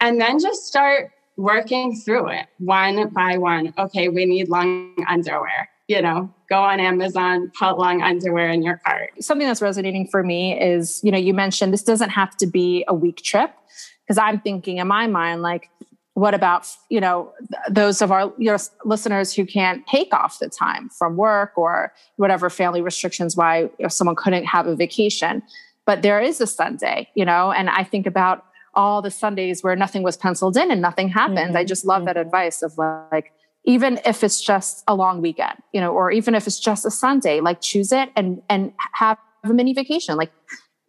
And 0.00 0.20
then 0.20 0.38
just 0.38 0.66
start 0.66 1.10
working 1.36 1.96
through 1.96 2.28
it 2.28 2.46
one 2.58 3.08
by 3.08 3.38
one. 3.38 3.74
Okay, 3.78 4.08
we 4.08 4.24
need 4.24 4.48
long 4.48 4.94
underwear. 5.08 5.68
you 5.88 6.00
know, 6.00 6.32
go 6.48 6.62
on 6.62 6.80
Amazon, 6.80 7.50
put 7.58 7.76
long 7.78 8.00
underwear 8.02 8.48
in 8.48 8.62
your 8.62 8.80
cart. 8.86 9.10
Something 9.20 9.46
that's 9.46 9.60
resonating 9.60 10.06
for 10.06 10.22
me 10.22 10.58
is, 10.58 11.00
you 11.04 11.10
know, 11.10 11.18
you 11.18 11.34
mentioned 11.34 11.72
this 11.72 11.82
doesn't 11.82 12.10
have 12.10 12.36
to 12.38 12.46
be 12.46 12.84
a 12.88 12.94
week 12.94 13.22
trip 13.22 13.52
because 14.02 14.16
I'm 14.18 14.40
thinking 14.40 14.78
in 14.78 14.86
my 14.88 15.06
mind, 15.06 15.42
like, 15.42 15.70
what 16.14 16.32
about 16.32 16.66
you 16.88 17.00
know 17.00 17.32
those 17.68 18.00
of 18.00 18.12
our 18.12 18.32
listeners 18.84 19.34
who 19.34 19.44
can't 19.44 19.84
take 19.88 20.14
off 20.14 20.38
the 20.38 20.48
time 20.48 20.88
from 20.88 21.16
work 21.16 21.52
or 21.56 21.92
whatever 22.16 22.48
family 22.48 22.80
restrictions 22.80 23.36
why 23.36 23.68
if 23.80 23.92
someone 23.92 24.14
couldn't 24.14 24.44
have 24.44 24.68
a 24.68 24.76
vacation 24.76 25.42
but 25.86 26.02
there 26.02 26.20
is 26.20 26.40
a 26.40 26.46
sunday 26.46 27.08
you 27.16 27.24
know 27.24 27.50
and 27.50 27.68
i 27.68 27.82
think 27.82 28.06
about 28.06 28.44
all 28.74 29.02
the 29.02 29.10
sundays 29.10 29.62
where 29.62 29.76
nothing 29.76 30.02
was 30.02 30.16
penciled 30.16 30.56
in 30.56 30.70
and 30.70 30.80
nothing 30.80 31.08
happened 31.08 31.38
mm-hmm. 31.38 31.56
i 31.56 31.64
just 31.64 31.84
love 31.84 31.98
mm-hmm. 31.98 32.06
that 32.06 32.16
advice 32.16 32.62
of 32.62 32.76
like 32.78 33.32
even 33.64 33.98
if 34.04 34.22
it's 34.22 34.40
just 34.40 34.84
a 34.86 34.94
long 34.94 35.20
weekend 35.20 35.56
you 35.72 35.80
know 35.80 35.92
or 35.92 36.10
even 36.10 36.34
if 36.34 36.46
it's 36.46 36.60
just 36.60 36.84
a 36.84 36.90
sunday 36.90 37.40
like 37.40 37.60
choose 37.60 37.92
it 37.92 38.10
and 38.16 38.42
and 38.48 38.72
have 38.92 39.18
a 39.44 39.52
mini 39.52 39.72
vacation 39.72 40.16
like 40.16 40.32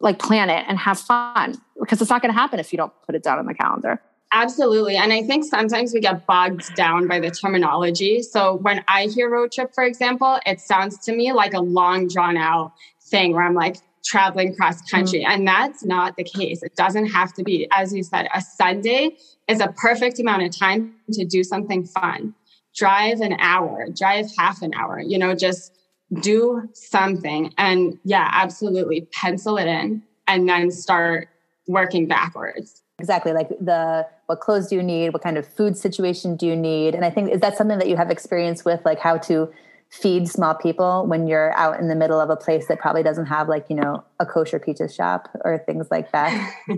like 0.00 0.18
plan 0.18 0.50
it 0.50 0.64
and 0.68 0.78
have 0.78 0.98
fun 0.98 1.56
because 1.80 2.00
it's 2.00 2.10
not 2.10 2.20
going 2.20 2.32
to 2.32 2.38
happen 2.38 2.58
if 2.58 2.72
you 2.72 2.76
don't 2.76 2.92
put 3.06 3.14
it 3.14 3.22
down 3.22 3.38
on 3.38 3.46
the 3.46 3.54
calendar 3.54 4.00
Absolutely. 4.32 4.96
And 4.96 5.12
I 5.12 5.22
think 5.22 5.44
sometimes 5.44 5.94
we 5.94 6.00
get 6.00 6.26
bogged 6.26 6.74
down 6.74 7.06
by 7.06 7.20
the 7.20 7.30
terminology. 7.30 8.22
So 8.22 8.56
when 8.56 8.84
I 8.88 9.06
hear 9.06 9.30
road 9.30 9.52
trip, 9.52 9.72
for 9.74 9.84
example, 9.84 10.38
it 10.44 10.60
sounds 10.60 10.98
to 11.06 11.12
me 11.14 11.32
like 11.32 11.54
a 11.54 11.60
long 11.60 12.08
drawn 12.08 12.36
out 12.36 12.72
thing 13.00 13.32
where 13.32 13.44
I'm 13.44 13.54
like 13.54 13.76
traveling 14.06 14.54
cross 14.54 14.80
country. 14.90 15.20
Mm-hmm. 15.20 15.32
And 15.32 15.48
that's 15.48 15.84
not 15.84 16.16
the 16.16 16.24
case. 16.24 16.62
It 16.62 16.76
doesn't 16.76 17.06
have 17.06 17.32
to 17.34 17.42
be. 17.42 17.68
As 17.72 17.92
you 17.92 18.02
said, 18.02 18.28
a 18.34 18.40
Sunday 18.40 19.16
is 19.48 19.60
a 19.60 19.68
perfect 19.68 20.18
amount 20.18 20.42
of 20.42 20.56
time 20.56 20.94
to 21.12 21.24
do 21.24 21.42
something 21.42 21.84
fun. 21.84 22.34
Drive 22.74 23.20
an 23.20 23.36
hour, 23.38 23.86
drive 23.94 24.26
half 24.38 24.62
an 24.62 24.72
hour, 24.74 25.00
you 25.00 25.18
know, 25.18 25.34
just 25.34 25.72
do 26.20 26.68
something. 26.74 27.52
And 27.58 27.98
yeah, 28.04 28.28
absolutely 28.32 29.08
pencil 29.12 29.56
it 29.56 29.66
in 29.66 30.02
and 30.28 30.48
then 30.48 30.70
start 30.70 31.28
working 31.66 32.06
backwards. 32.06 32.82
Exactly. 32.98 33.32
Like 33.32 33.48
the 33.60 34.06
what 34.26 34.40
clothes 34.40 34.68
do 34.68 34.76
you 34.76 34.82
need? 34.82 35.12
What 35.12 35.22
kind 35.22 35.36
of 35.38 35.46
food 35.46 35.76
situation 35.76 36.36
do 36.36 36.46
you 36.46 36.56
need? 36.56 36.94
And 36.94 37.04
I 37.04 37.10
think 37.10 37.30
is 37.30 37.40
that 37.40 37.56
something 37.56 37.78
that 37.78 37.88
you 37.88 37.96
have 37.96 38.10
experience 38.10 38.64
with, 38.64 38.84
like 38.84 38.98
how 38.98 39.18
to 39.18 39.52
feed 39.90 40.28
small 40.28 40.54
people 40.54 41.06
when 41.06 41.26
you're 41.26 41.56
out 41.56 41.78
in 41.78 41.88
the 41.88 41.94
middle 41.94 42.20
of 42.20 42.28
a 42.28 42.36
place 42.36 42.66
that 42.66 42.78
probably 42.78 43.02
doesn't 43.02 43.26
have 43.26 43.48
like 43.48 43.66
you 43.70 43.76
know 43.76 44.04
a 44.20 44.26
kosher 44.26 44.58
pizza 44.58 44.88
shop 44.88 45.28
or 45.44 45.58
things 45.58 45.88
like 45.90 46.10
that. 46.12 46.54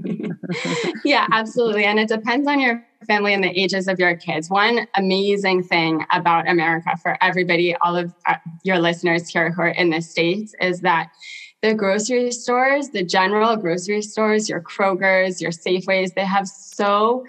Yeah 1.05 1.27
absolutely. 1.33 1.85
And 1.85 1.99
it 1.99 2.09
depends 2.09 2.47
on 2.47 2.61
your 2.61 2.85
family 3.07 3.33
and 3.33 3.43
the 3.43 3.59
ages 3.59 3.89
of 3.89 3.99
your 3.99 4.17
kids. 4.17 4.51
One 4.51 4.87
amazing 4.95 5.63
thing 5.63 6.05
about 6.13 6.49
america 6.49 6.97
for 7.03 7.17
everybody 7.23 7.75
all 7.77 7.97
of 7.97 8.13
uh, 8.27 8.35
your 8.63 8.79
listeners 8.79 9.29
here 9.29 9.51
who 9.51 9.63
are 9.63 9.69
in 9.69 9.91
the 9.91 10.01
states 10.01 10.55
is 10.61 10.81
that 10.81 11.11
the 11.61 11.75
grocery 11.75 12.31
stores, 12.31 12.91
the 12.91 13.03
general 13.03 13.57
grocery 13.57 14.03
stores, 14.03 14.49
your 14.49 14.61
Kroger's, 14.61 15.41
your 15.41 15.51
Safeways, 15.51 16.15
they 16.15 16.25
have 16.25 16.47
so 16.47 17.25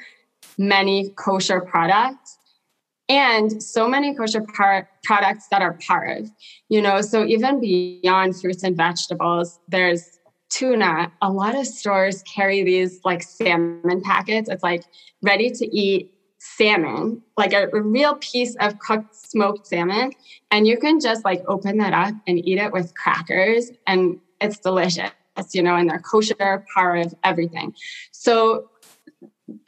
many 0.58 1.10
kosher 1.12 1.62
products 1.62 2.39
and 3.10 3.62
so 3.62 3.88
many 3.88 4.14
kosher 4.14 4.42
par- 4.42 4.88
products 5.04 5.48
that 5.50 5.62
are 5.62 5.78
parve. 5.86 6.30
You 6.70 6.82
know, 6.82 7.02
so 7.02 7.26
even 7.26 7.60
beyond 7.60 8.40
fruits 8.40 8.64
and 8.64 8.78
vegetables, 8.78 9.60
there's 9.68 10.20
tuna. 10.50 11.12
A 11.22 11.32
lot 11.32 11.56
of 11.56 11.66
stores 11.66 12.24
carry 12.24 12.64
these 12.64 13.00
like 13.04 13.24
salmon 13.24 14.02
packets. 14.02 14.48
It's 14.50 14.64
like 14.64 14.84
ready 15.22 15.50
to 15.50 15.76
eat 15.76 16.14
salmon, 16.38 17.22
like 17.38 17.54
a, 17.54 17.68
real 17.74 18.16
piece 18.16 18.56
of 18.60 18.80
cooked 18.80 19.14
smoked 19.16 19.68
salmon. 19.68 20.12
And 20.52 20.68
you 20.68 20.78
can 20.78 21.00
just 21.00 21.26
like 21.26 21.44
open 21.48 21.78
that 21.78 21.94
up 21.94 22.14
and 22.28 22.46
eat 22.48 22.60
it 22.60 22.72
with 22.72 22.94
crackers, 22.96 23.72
and 23.88 24.20
it's 24.40 24.60
delicious, 24.60 25.12
you 25.52 25.62
know, 25.62 25.76
and 25.76 25.90
they're 25.90 26.00
kosher, 26.00 26.66
parve 26.74 27.14
everything. 27.24 27.74
So, 28.12 28.70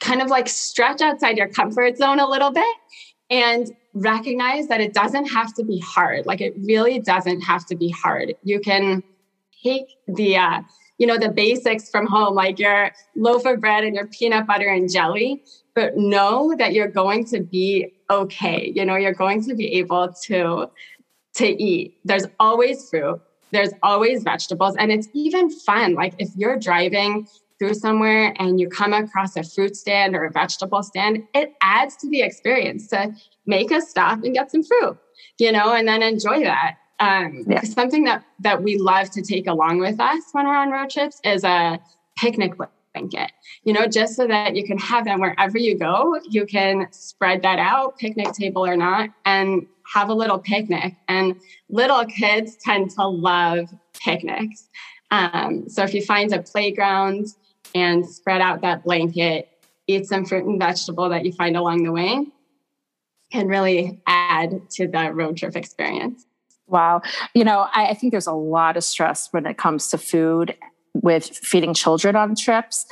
kind 0.00 0.22
of 0.22 0.28
like 0.28 0.48
stretch 0.48 1.02
outside 1.02 1.36
your 1.36 1.48
comfort 1.48 1.96
zone 1.96 2.20
a 2.20 2.28
little 2.28 2.52
bit 2.52 2.76
and 3.32 3.72
recognize 3.94 4.68
that 4.68 4.80
it 4.80 4.92
doesn't 4.92 5.24
have 5.26 5.54
to 5.54 5.64
be 5.64 5.80
hard. 5.80 6.26
Like, 6.26 6.42
it 6.42 6.54
really 6.58 7.00
doesn't 7.00 7.40
have 7.40 7.64
to 7.66 7.74
be 7.74 7.88
hard. 7.88 8.34
You 8.44 8.60
can 8.60 9.02
take 9.64 9.86
the, 10.06 10.36
uh, 10.36 10.60
you 10.98 11.06
know, 11.06 11.16
the 11.16 11.30
basics 11.30 11.88
from 11.88 12.06
home, 12.06 12.34
like 12.34 12.58
your 12.58 12.92
loaf 13.16 13.46
of 13.46 13.60
bread 13.60 13.84
and 13.84 13.96
your 13.96 14.06
peanut 14.06 14.46
butter 14.46 14.68
and 14.68 14.92
jelly, 14.92 15.42
but 15.74 15.96
know 15.96 16.54
that 16.58 16.74
you're 16.74 16.88
going 16.88 17.24
to 17.26 17.40
be 17.40 17.94
okay. 18.10 18.70
You 18.76 18.84
know, 18.84 18.96
you're 18.96 19.14
going 19.14 19.42
to 19.44 19.54
be 19.54 19.72
able 19.78 20.12
to 20.24 20.70
to 21.34 21.46
eat. 21.46 21.96
There's 22.04 22.26
always 22.38 22.90
fruit. 22.90 23.18
There's 23.52 23.72
always 23.82 24.22
vegetables 24.22 24.76
and 24.78 24.92
it's 24.92 25.08
even 25.14 25.50
fun. 25.50 25.94
Like 25.94 26.14
if 26.18 26.28
you're 26.36 26.58
driving 26.58 27.26
through 27.62 27.74
somewhere 27.74 28.34
and 28.40 28.58
you 28.58 28.68
come 28.68 28.92
across 28.92 29.36
a 29.36 29.44
fruit 29.44 29.76
stand 29.76 30.16
or 30.16 30.24
a 30.24 30.32
vegetable 30.32 30.82
stand, 30.82 31.22
it 31.32 31.52
adds 31.62 31.94
to 31.96 32.10
the 32.10 32.20
experience 32.20 32.88
to 32.88 33.14
make 33.46 33.70
a 33.70 33.80
stop 33.80 34.24
and 34.24 34.34
get 34.34 34.50
some 34.50 34.64
fruit, 34.64 34.98
you 35.38 35.52
know, 35.52 35.72
and 35.72 35.86
then 35.86 36.02
enjoy 36.02 36.42
that. 36.42 36.74
Um, 36.98 37.44
yeah. 37.46 37.62
Something 37.62 38.02
that 38.04 38.24
that 38.40 38.64
we 38.64 38.78
love 38.78 39.10
to 39.10 39.22
take 39.22 39.46
along 39.46 39.78
with 39.78 40.00
us 40.00 40.22
when 40.32 40.46
we're 40.46 40.56
on 40.56 40.70
road 40.70 40.90
trips 40.90 41.20
is 41.22 41.44
a 41.44 41.78
picnic 42.16 42.54
blanket, 42.94 43.30
you 43.62 43.72
know, 43.72 43.86
just 43.86 44.16
so 44.16 44.26
that 44.26 44.56
you 44.56 44.64
can 44.64 44.78
have 44.78 45.04
them 45.04 45.20
wherever 45.20 45.56
you 45.56 45.78
go. 45.78 46.18
You 46.28 46.44
can 46.46 46.88
spread 46.90 47.42
that 47.42 47.60
out, 47.60 47.96
picnic 47.96 48.32
table 48.32 48.66
or 48.66 48.76
not, 48.76 49.10
and 49.24 49.66
have 49.94 50.08
a 50.08 50.14
little 50.14 50.38
picnic. 50.38 50.96
And 51.06 51.36
little 51.68 52.04
kids 52.06 52.56
tend 52.56 52.90
to 52.90 53.06
love 53.06 53.72
picnics. 54.04 54.68
Um, 55.12 55.68
so 55.68 55.84
if 55.84 55.94
you 55.94 56.02
find 56.02 56.32
a 56.32 56.42
playground 56.42 57.26
and 57.74 58.06
spread 58.06 58.40
out 58.40 58.62
that 58.62 58.84
blanket, 58.84 59.48
eat 59.86 60.06
some 60.06 60.24
fruit 60.24 60.44
and 60.44 60.58
vegetable 60.58 61.08
that 61.08 61.24
you 61.24 61.32
find 61.32 61.56
along 61.56 61.82
the 61.82 61.92
way, 61.92 62.26
can 63.30 63.48
really 63.48 64.00
add 64.06 64.70
to 64.70 64.86
the 64.86 65.12
road 65.12 65.36
trip 65.36 65.56
experience. 65.56 66.26
Wow. 66.66 67.02
You 67.34 67.44
know, 67.44 67.68
I, 67.74 67.88
I 67.88 67.94
think 67.94 68.12
there's 68.12 68.26
a 68.26 68.32
lot 68.32 68.76
of 68.76 68.84
stress 68.84 69.28
when 69.32 69.46
it 69.46 69.58
comes 69.58 69.88
to 69.88 69.98
food 69.98 70.56
with 70.94 71.24
feeding 71.24 71.74
children 71.74 72.16
on 72.16 72.34
trips 72.34 72.86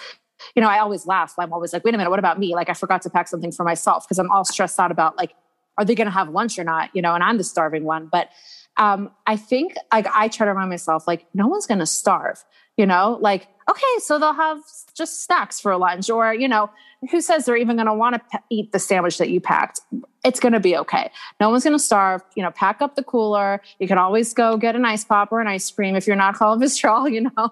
you 0.55 0.63
know, 0.63 0.69
I 0.69 0.79
always 0.79 1.07
laugh. 1.07 1.35
I'm 1.39 1.53
always 1.53 1.73
like, 1.73 1.85
wait 1.85 1.95
a 1.95 1.99
minute, 1.99 2.11
what 2.11 2.19
about 2.19 2.39
me? 2.39 2.55
Like, 2.55 2.69
I 2.69 2.75
forgot 2.75 3.03
to 3.03 3.11
pack 3.11 3.29
something 3.29 3.53
for 3.53 3.65
myself 3.65 4.07
because 4.07 4.19
I'm 4.19 4.31
all 4.31 4.45
stressed 4.45 4.79
out 4.79 4.91
about 4.91 5.17
like, 5.17 5.35
are 5.79 5.85
they 5.85 5.95
going 5.95 6.07
to 6.07 6.13
have 6.13 6.29
lunch 6.29 6.59
or 6.59 6.65
not? 6.65 6.91
You 6.95 7.03
know, 7.03 7.15
and 7.15 7.23
I'm 7.23 7.39
the 7.39 7.45
starving 7.45 7.85
one. 7.85 8.09
But 8.11 8.29
um, 8.77 9.11
I 9.27 9.37
think 9.37 9.75
like 9.93 10.07
I 10.15 10.29
try 10.29 10.47
to 10.47 10.53
remind 10.53 10.71
myself, 10.71 11.07
like, 11.07 11.27
no 11.35 11.47
one's 11.47 11.67
going 11.67 11.79
to 11.79 11.87
starve. 11.87 12.45
You 12.81 12.87
know, 12.87 13.19
like, 13.21 13.47
okay, 13.69 13.99
so 13.99 14.19
they'll 14.19 14.33
have 14.33 14.63
just 14.95 15.23
snacks 15.27 15.61
for 15.61 15.77
lunch, 15.77 16.09
or 16.09 16.33
you 16.33 16.49
know, 16.49 16.71
who 17.11 17.21
says 17.21 17.45
they're 17.45 17.59
even 17.59 17.77
going 17.77 17.89
to 17.89 17.93
want 17.93 18.15
to 18.33 18.43
eat 18.49 18.73
the 18.73 18.79
sandwich 18.79 19.19
that 19.19 19.29
you 19.29 19.39
packed? 19.39 19.81
It's 20.25 20.41
going 20.41 20.55
to 20.55 20.61
be 20.61 20.79
okay. 20.79 21.11
No 21.41 21.51
one's 21.51 21.63
going 21.65 21.77
to 21.77 21.79
starve. 21.79 22.23
You 22.37 22.43
know, 22.43 22.53
pack 22.53 22.81
up 22.81 22.97
the 22.97 23.05
cooler. 23.05 23.61
You 23.79 23.87
can 23.87 23.99
always 23.99 24.33
go 24.33 24.57
get 24.57 24.77
an 24.77 24.87
ice 24.87 25.05
pop 25.05 25.31
or 25.31 25.43
an 25.43 25.47
ice 25.47 25.71
cream 25.71 25.95
if 25.95 26.07
you're 26.07 26.17
not 26.17 26.35
cholesterol. 26.37 27.13
You 27.13 27.21
know, 27.21 27.51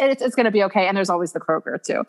it's, 0.00 0.22
it's 0.22 0.34
going 0.34 0.46
to 0.46 0.50
be 0.50 0.62
okay. 0.62 0.86
And 0.86 0.96
there's 0.96 1.10
always 1.10 1.34
the 1.34 1.40
Kroger 1.40 1.82
too. 1.82 2.04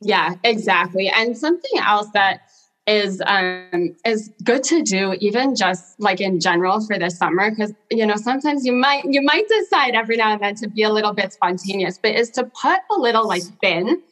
Yeah, 0.00 0.36
exactly. 0.44 1.08
And 1.08 1.36
something 1.36 1.80
else 1.80 2.06
that 2.14 2.42
is 2.86 3.22
um 3.26 3.96
is 4.04 4.30
good 4.42 4.62
to 4.62 4.82
do 4.82 5.14
even 5.20 5.56
just 5.56 5.98
like 5.98 6.20
in 6.20 6.38
general 6.38 6.84
for 6.86 6.98
the 6.98 7.08
summer 7.08 7.50
because 7.50 7.72
you 7.90 8.04
know 8.04 8.16
sometimes 8.16 8.66
you 8.66 8.72
might 8.72 9.02
you 9.06 9.22
might 9.22 9.48
decide 9.48 9.94
every 9.94 10.16
now 10.16 10.32
and 10.32 10.42
then 10.42 10.54
to 10.54 10.68
be 10.68 10.82
a 10.82 10.90
little 10.90 11.14
bit 11.14 11.32
spontaneous 11.32 11.98
but 12.02 12.14
is 12.14 12.28
to 12.28 12.44
put 12.44 12.78
a 12.90 13.00
little 13.00 13.26
like 13.26 13.42
bin 13.62 14.02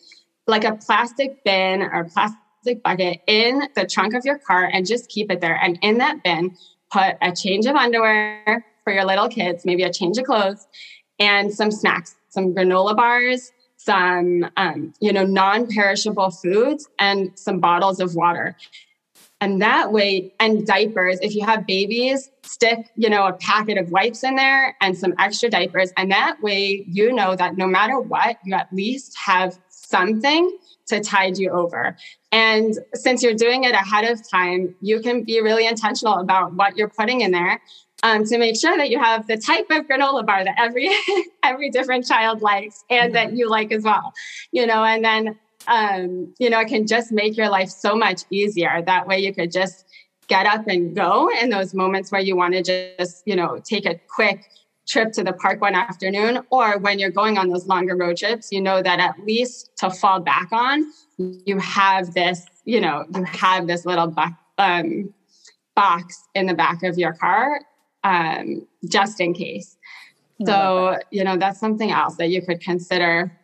like 0.47 0.65
a 0.65 0.75
plastic 0.77 1.43
bin 1.45 1.83
or 1.83 2.05
plastic 2.13 2.83
bucket 2.83 3.21
in 3.27 3.63
the 3.75 3.87
trunk 3.87 4.15
of 4.15 4.25
your 4.25 4.39
car 4.39 4.69
and 4.73 4.87
just 4.87 5.09
keep 5.09 5.31
it 5.31 5.41
there. 5.41 5.59
And 5.63 5.79
in 5.83 5.99
that 5.99 6.23
bin, 6.23 6.57
put 6.91 7.17
a 7.21 7.33
change 7.35 7.67
of 7.67 7.77
underwear 7.77 8.65
for 8.85 8.93
your 8.93 9.05
little 9.05 9.29
kids, 9.29 9.65
maybe 9.65 9.83
a 9.83 9.93
change 9.93 10.19
of 10.19 10.25
clothes, 10.25 10.67
and 11.19 11.53
some 11.53 11.71
snacks, 11.71 12.17
some 12.29 12.55
granola 12.55 12.97
bars, 12.97 13.53
some 13.85 14.47
um, 14.57 14.95
you 15.01 15.13
know 15.13 15.25
non-perishable 15.25 16.31
foods, 16.31 16.89
and 16.99 17.39
some 17.39 17.61
bottles 17.61 18.01
of 18.01 18.15
water. 18.15 18.57
And 19.41 19.61
that 19.61 19.91
way, 19.91 20.33
and 20.39 20.65
diapers, 20.65 21.19
if 21.21 21.35
you 21.35 21.45
have 21.45 21.67
babies, 21.67 22.31
stick, 22.45 22.91
you 22.95 23.11
know, 23.11 23.27
a 23.27 23.33
packet 23.33 23.77
of 23.77 23.91
wipes 23.91 24.23
in 24.23 24.37
there 24.37 24.77
and 24.81 24.97
some 24.97 25.15
extra 25.19 25.51
diapers. 25.51 25.93
And 25.97 26.13
that 26.13 26.41
way, 26.41 26.85
you 26.87 27.13
know 27.13 27.35
that 27.35 27.57
no 27.57 27.67
matter 27.67 27.99
what, 27.99 28.37
you 28.45 28.55
at 28.55 28.73
least 28.73 29.17
have 29.19 29.59
something 29.69 30.57
to 30.87 31.01
tide 31.01 31.39
you 31.39 31.51
over. 31.51 31.97
And 32.31 32.79
since 32.95 33.23
you're 33.23 33.35
doing 33.35 33.65
it 33.65 33.75
ahead 33.75 34.05
of 34.05 34.29
time, 34.29 34.77
you 34.81 35.01
can 35.01 35.25
be 35.25 35.41
really 35.41 35.67
intentional 35.67 36.15
about 36.15 36.55
what 36.55 36.77
you're 36.77 36.89
putting 36.89 37.23
in 37.23 37.33
there 37.33 37.61
um, 38.03 38.25
to 38.25 38.39
make 38.39 38.57
sure 38.57 38.77
that 38.77 38.91
you 38.91 38.99
have 38.99 39.27
the 39.27 39.37
type 39.37 39.67
of 39.71 39.87
granola 39.87 40.27
bar 40.27 40.45
that 40.45 40.55
every 40.59 40.91
every 41.43 41.71
different 41.71 42.07
child 42.07 42.43
likes 42.43 42.85
and 42.91 43.15
that 43.15 43.35
you 43.35 43.49
like 43.49 43.73
as 43.73 43.85
well. 43.85 44.13
You 44.51 44.67
know, 44.67 44.85
and 44.85 45.05
then 45.05 45.39
um, 45.69 46.35
you 46.39 46.51
know, 46.51 46.61
it 46.61 46.69
can 46.69 46.87
just 46.87 47.13
make 47.13 47.37
your 47.37 47.49
life 47.49 47.69
so 47.69 47.95
much 47.95 48.23
easier. 48.31 48.83
That 48.85 49.07
way 49.07 49.19
you 49.19 49.35
could 49.35 49.53
just 49.53 49.85
get 50.29 50.47
up 50.47 50.67
and 50.67 50.95
go 50.95 51.31
in 51.41 51.51
those 51.51 51.75
moments 51.75 52.11
where 52.11 52.21
you 52.21 52.37
want 52.37 52.55
to 52.55 52.63
just, 52.63 53.23
you 53.27 53.37
know, 53.37 53.61
take 53.63 53.87
a 53.87 54.01
quick 54.15 54.47
trip 54.89 55.13
to 55.13 55.23
the 55.23 55.33
park 55.33 55.61
one 55.61 55.75
afternoon, 55.75 56.41
or 56.51 56.79
when 56.79 56.99
you're 56.99 57.11
going 57.11 57.39
on 57.39 57.49
those 57.49 57.67
longer 57.67 57.97
road 57.97 58.17
trips, 58.17 58.49
you 58.51 58.61
know 58.61 58.83
that 58.83 58.99
at 58.99 59.15
least 59.25 59.71
to 59.77 59.91
fall 59.91 60.21
back 60.21 60.49
on, 60.51 60.85
you 61.19 61.59
have 61.59 62.13
this, 62.15 62.45
you 62.65 62.81
know, 62.81 63.05
you 63.15 63.25
have 63.25 63.67
this 63.67 63.87
little 63.87 64.13
um, 64.59 65.15
box 65.77 66.21
in 66.35 66.47
the 66.47 66.55
back 66.55 66.83
of 66.83 66.99
your 66.99 67.13
car 67.13 67.61
um, 68.05 68.67
just 68.89 69.21
in 69.21 69.35
case. 69.35 69.77
So, 70.45 70.99
you 71.11 71.23
know, 71.23 71.37
that's 71.37 71.61
something 71.61 71.93
else 71.93 72.17
that 72.17 72.29
you 72.29 72.43
could 72.43 72.61
consider 72.61 73.39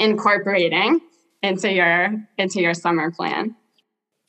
incorporating 0.00 1.00
into 1.42 1.72
your 1.72 2.26
into 2.38 2.60
your 2.60 2.74
summer 2.74 3.12
plan. 3.12 3.54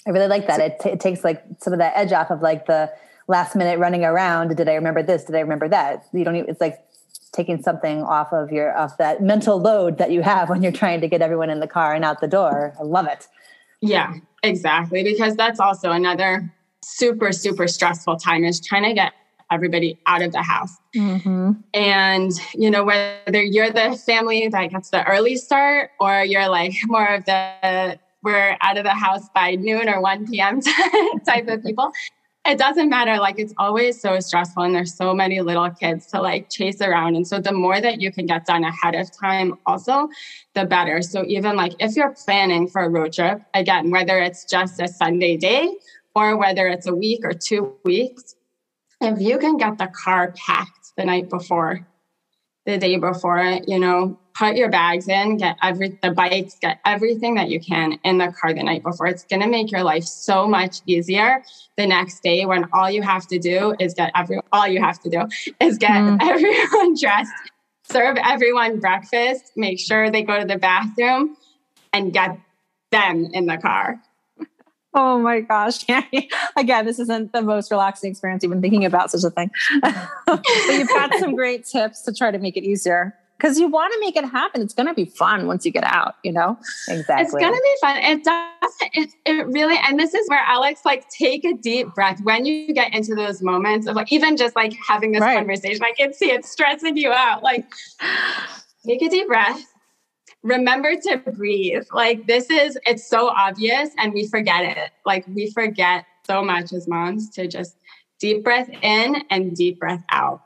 I 0.05 0.11
really 0.11 0.27
like 0.27 0.45
that. 0.47 0.59
It, 0.59 0.79
t- 0.79 0.89
it 0.89 0.99
takes 0.99 1.23
like 1.23 1.43
some 1.59 1.73
of 1.73 1.79
that 1.79 1.93
edge 1.95 2.11
off 2.11 2.29
of 2.29 2.41
like 2.41 2.67
the 2.67 2.91
last 3.27 3.55
minute 3.55 3.79
running 3.79 4.03
around. 4.03 4.55
Did 4.55 4.69
I 4.69 4.75
remember 4.75 5.01
this? 5.01 5.23
Did 5.23 5.35
I 5.35 5.39
remember 5.39 5.67
that? 5.69 6.05
You 6.13 6.23
don't 6.23 6.35
even, 6.35 6.49
it's 6.49 6.61
like 6.61 6.77
taking 7.31 7.59
something 7.63 8.03
off 8.03 8.31
of 8.31 8.51
your, 8.51 8.77
off 8.77 8.97
that 8.97 9.23
mental 9.23 9.59
load 9.59 9.97
that 9.97 10.11
you 10.11 10.21
have 10.21 10.49
when 10.49 10.61
you're 10.61 10.71
trying 10.71 11.01
to 11.01 11.07
get 11.07 11.23
everyone 11.23 11.49
in 11.49 11.59
the 11.59 11.67
car 11.67 11.95
and 11.95 12.05
out 12.05 12.21
the 12.21 12.27
door. 12.27 12.75
I 12.79 12.83
love 12.83 13.07
it. 13.07 13.27
Yeah, 13.81 14.13
exactly. 14.43 15.03
Because 15.03 15.35
that's 15.35 15.59
also 15.59 15.91
another 15.91 16.53
super, 16.83 17.31
super 17.31 17.67
stressful 17.67 18.17
time 18.17 18.45
is 18.45 18.61
trying 18.61 18.83
to 18.83 18.93
get 18.93 19.13
everybody 19.51 19.99
out 20.05 20.21
of 20.21 20.31
the 20.31 20.41
house. 20.41 20.75
Mm-hmm. 20.95 21.51
And, 21.73 22.31
you 22.53 22.69
know, 22.71 22.83
whether 22.83 23.41
you're 23.41 23.71
the 23.71 23.97
family 24.05 24.47
that 24.47 24.67
gets 24.67 24.89
the 24.89 25.05
early 25.05 25.35
start 25.35 25.91
or 25.99 26.23
you're 26.23 26.49
like 26.49 26.73
more 26.85 27.15
of 27.15 27.25
the, 27.25 27.99
we're 28.23 28.57
out 28.61 28.77
of 28.77 28.83
the 28.83 28.91
house 28.91 29.29
by 29.35 29.55
noon 29.55 29.87
or 29.87 30.01
1 30.01 30.27
p.m. 30.27 30.59
type 31.25 31.47
of 31.47 31.63
people, 31.63 31.91
it 32.45 32.59
doesn't 32.59 32.89
matter. 32.89 33.17
Like 33.19 33.39
it's 33.39 33.53
always 33.57 33.99
so 33.99 34.19
stressful 34.19 34.63
and 34.63 34.75
there's 34.75 34.95
so 34.95 35.13
many 35.13 35.41
little 35.41 35.69
kids 35.71 36.05
to 36.07 36.21
like 36.21 36.49
chase 36.49 36.79
around. 36.81 37.15
And 37.15 37.27
so 37.27 37.39
the 37.39 37.51
more 37.51 37.81
that 37.81 38.01
you 38.01 38.11
can 38.11 38.27
get 38.27 38.45
done 38.45 38.63
ahead 38.63 38.95
of 38.95 39.09
time, 39.17 39.55
also, 39.65 40.09
the 40.53 40.65
better. 40.65 41.01
So 41.01 41.23
even 41.25 41.55
like 41.55 41.73
if 41.79 41.95
you're 41.95 42.13
planning 42.25 42.67
for 42.67 42.83
a 42.83 42.89
road 42.89 43.13
trip, 43.13 43.41
again, 43.53 43.89
whether 43.89 44.19
it's 44.19 44.45
just 44.45 44.79
a 44.79 44.87
Sunday 44.87 45.37
day 45.37 45.73
or 46.15 46.37
whether 46.37 46.67
it's 46.67 46.87
a 46.87 46.95
week 46.95 47.21
or 47.23 47.33
two 47.33 47.75
weeks, 47.83 48.35
if 49.01 49.19
you 49.19 49.37
can 49.37 49.57
get 49.57 49.77
the 49.77 49.87
car 49.87 50.33
packed 50.35 50.93
the 50.97 51.05
night 51.05 51.29
before, 51.29 51.85
the 52.65 52.77
day 52.77 52.97
before 52.97 53.39
it, 53.39 53.67
you 53.69 53.79
know, 53.79 54.17
put 54.33 54.55
your 54.55 54.69
bags 54.69 55.07
in, 55.07 55.37
get 55.37 55.55
every 55.61 55.97
the 56.01 56.11
bikes, 56.11 56.57
get 56.59 56.79
everything 56.85 57.35
that 57.35 57.49
you 57.49 57.59
can 57.59 57.99
in 58.03 58.17
the 58.17 58.33
car 58.39 58.53
the 58.53 58.63
night 58.63 58.83
before. 58.83 59.07
It's 59.07 59.23
going 59.23 59.41
to 59.41 59.47
make 59.47 59.71
your 59.71 59.83
life 59.83 60.03
so 60.03 60.47
much 60.47 60.81
easier 60.85 61.43
the 61.77 61.87
next 61.87 62.21
day 62.21 62.45
when 62.45 62.65
all 62.73 62.89
you 62.89 63.01
have 63.01 63.27
to 63.27 63.39
do 63.39 63.75
is 63.79 63.93
get 63.93 64.11
every 64.15 64.39
all 64.51 64.67
you 64.67 64.81
have 64.81 64.99
to 65.01 65.09
do 65.09 65.27
is 65.59 65.77
get 65.77 65.91
mm. 65.91 66.17
everyone 66.21 66.95
dressed, 66.99 67.31
serve 67.83 68.17
everyone 68.23 68.79
breakfast, 68.79 69.51
make 69.55 69.79
sure 69.79 70.09
they 70.09 70.23
go 70.23 70.39
to 70.39 70.45
the 70.45 70.57
bathroom 70.57 71.37
and 71.93 72.11
get 72.11 72.37
them 72.91 73.29
in 73.33 73.45
the 73.45 73.57
car. 73.57 74.01
Oh 74.95 75.19
my 75.19 75.41
gosh. 75.41 75.85
Again, 76.57 76.85
this 76.85 76.99
isn't 76.99 77.33
the 77.33 77.41
most 77.41 77.69
relaxing 77.69 78.09
experience 78.09 78.45
even 78.45 78.61
thinking 78.61 78.85
about 78.85 79.11
such 79.11 79.25
a 79.25 79.29
thing. 79.29 79.51
but 80.25 80.43
you've 80.69 80.87
got 80.87 81.13
some 81.19 81.35
great 81.35 81.65
tips 81.65 82.01
to 82.03 82.13
try 82.13 82.31
to 82.31 82.39
make 82.39 82.55
it 82.55 82.63
easier 82.63 83.13
because 83.37 83.59
you 83.59 83.67
want 83.67 83.91
to 83.93 83.99
make 83.99 84.15
it 84.15 84.23
happen. 84.23 84.61
It's 84.61 84.73
going 84.73 84.87
to 84.87 84.93
be 84.93 85.03
fun 85.03 85.47
once 85.47 85.65
you 85.65 85.71
get 85.73 85.83
out, 85.83 86.15
you 86.23 86.31
know? 86.31 86.57
Exactly. 86.87 87.23
It's 87.23 87.33
going 87.33 87.53
to 87.53 87.61
be 87.61 87.75
fun. 87.81 87.97
It 87.97 88.23
does. 88.23 88.73
It, 88.93 89.09
it 89.25 89.47
really, 89.47 89.77
and 89.85 89.99
this 89.99 90.13
is 90.13 90.29
where 90.29 90.43
Alex, 90.45 90.81
like, 90.85 91.09
take 91.09 91.43
a 91.43 91.53
deep 91.53 91.93
breath 91.93 92.21
when 92.23 92.45
you 92.45 92.73
get 92.73 92.93
into 92.93 93.15
those 93.15 93.41
moments 93.41 93.87
of 93.87 93.97
like, 93.97 94.13
even 94.13 94.37
just 94.37 94.55
like 94.55 94.73
having 94.87 95.11
this 95.11 95.21
right. 95.21 95.35
conversation, 95.35 95.83
I 95.83 95.91
can 95.91 96.13
see 96.13 96.31
it 96.31 96.45
stressing 96.45 96.95
you 96.95 97.11
out. 97.11 97.43
Like, 97.43 97.65
take 98.85 99.01
a 99.01 99.09
deep 99.09 99.27
breath 99.27 99.61
remember 100.45 100.95
to 100.95 101.17
breathe. 101.17 101.85
Like 101.91 102.27
this 102.27 102.49
is, 102.49 102.77
it's 102.85 103.09
so 103.09 103.29
obvious 103.29 103.89
and 103.97 104.13
we 104.13 104.27
forget 104.27 104.63
it. 104.77 104.91
Like 105.05 105.25
we 105.27 105.51
forget 105.51 106.05
so 106.25 106.43
much 106.43 106.71
as 106.71 106.87
moms 106.87 107.29
to 107.31 107.47
just 107.47 107.75
deep 108.19 108.43
breath 108.43 108.69
in 108.81 109.23
and 109.29 109.55
deep 109.55 109.79
breath 109.79 110.03
out. 110.11 110.41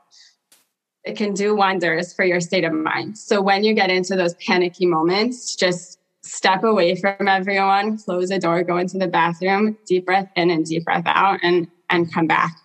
It 1.04 1.16
can 1.16 1.34
do 1.34 1.54
wonders 1.54 2.12
for 2.14 2.24
your 2.24 2.40
state 2.40 2.64
of 2.64 2.72
mind. 2.72 3.18
So 3.18 3.40
when 3.40 3.62
you 3.62 3.74
get 3.74 3.90
into 3.90 4.16
those 4.16 4.34
panicky 4.34 4.86
moments, 4.86 5.54
just 5.54 5.98
step 6.22 6.64
away 6.64 6.94
from 6.94 7.28
everyone, 7.28 7.98
close 7.98 8.28
the 8.28 8.38
door, 8.38 8.62
go 8.62 8.76
into 8.78 8.98
the 8.98 9.08
bathroom, 9.08 9.78
deep 9.86 10.06
breath 10.06 10.30
in 10.36 10.50
and 10.50 10.64
deep 10.64 10.84
breath 10.84 11.04
out 11.06 11.40
and 11.42 11.68
and 11.88 12.12
come 12.12 12.26
back. 12.26 12.56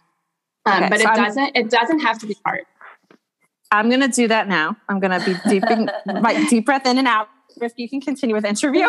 Um, 0.66 0.84
okay, 0.84 0.90
but 0.90 1.00
so 1.00 1.06
it 1.06 1.10
I'm, 1.10 1.24
doesn't 1.24 1.52
it 1.56 1.70
doesn't 1.70 2.00
have 2.00 2.20
to 2.20 2.28
be 2.28 2.38
hard. 2.46 2.66
I'm 3.78 3.90
going 3.90 4.02
to 4.02 4.08
do 4.08 4.28
that 4.28 4.48
now. 4.48 4.76
I'm 4.90 5.00
going 5.00 5.20
to 5.20 5.26
be 5.26 5.36
deeping 5.50 5.90
my 6.06 6.46
deep 6.50 6.66
breath 6.66 6.86
in 6.86 6.98
and 6.98 7.08
out. 7.08 7.28
If 7.62 7.74
you 7.78 7.88
can 7.90 8.02
continue 8.02 8.36
with 8.36 8.44
interview. 8.44 8.84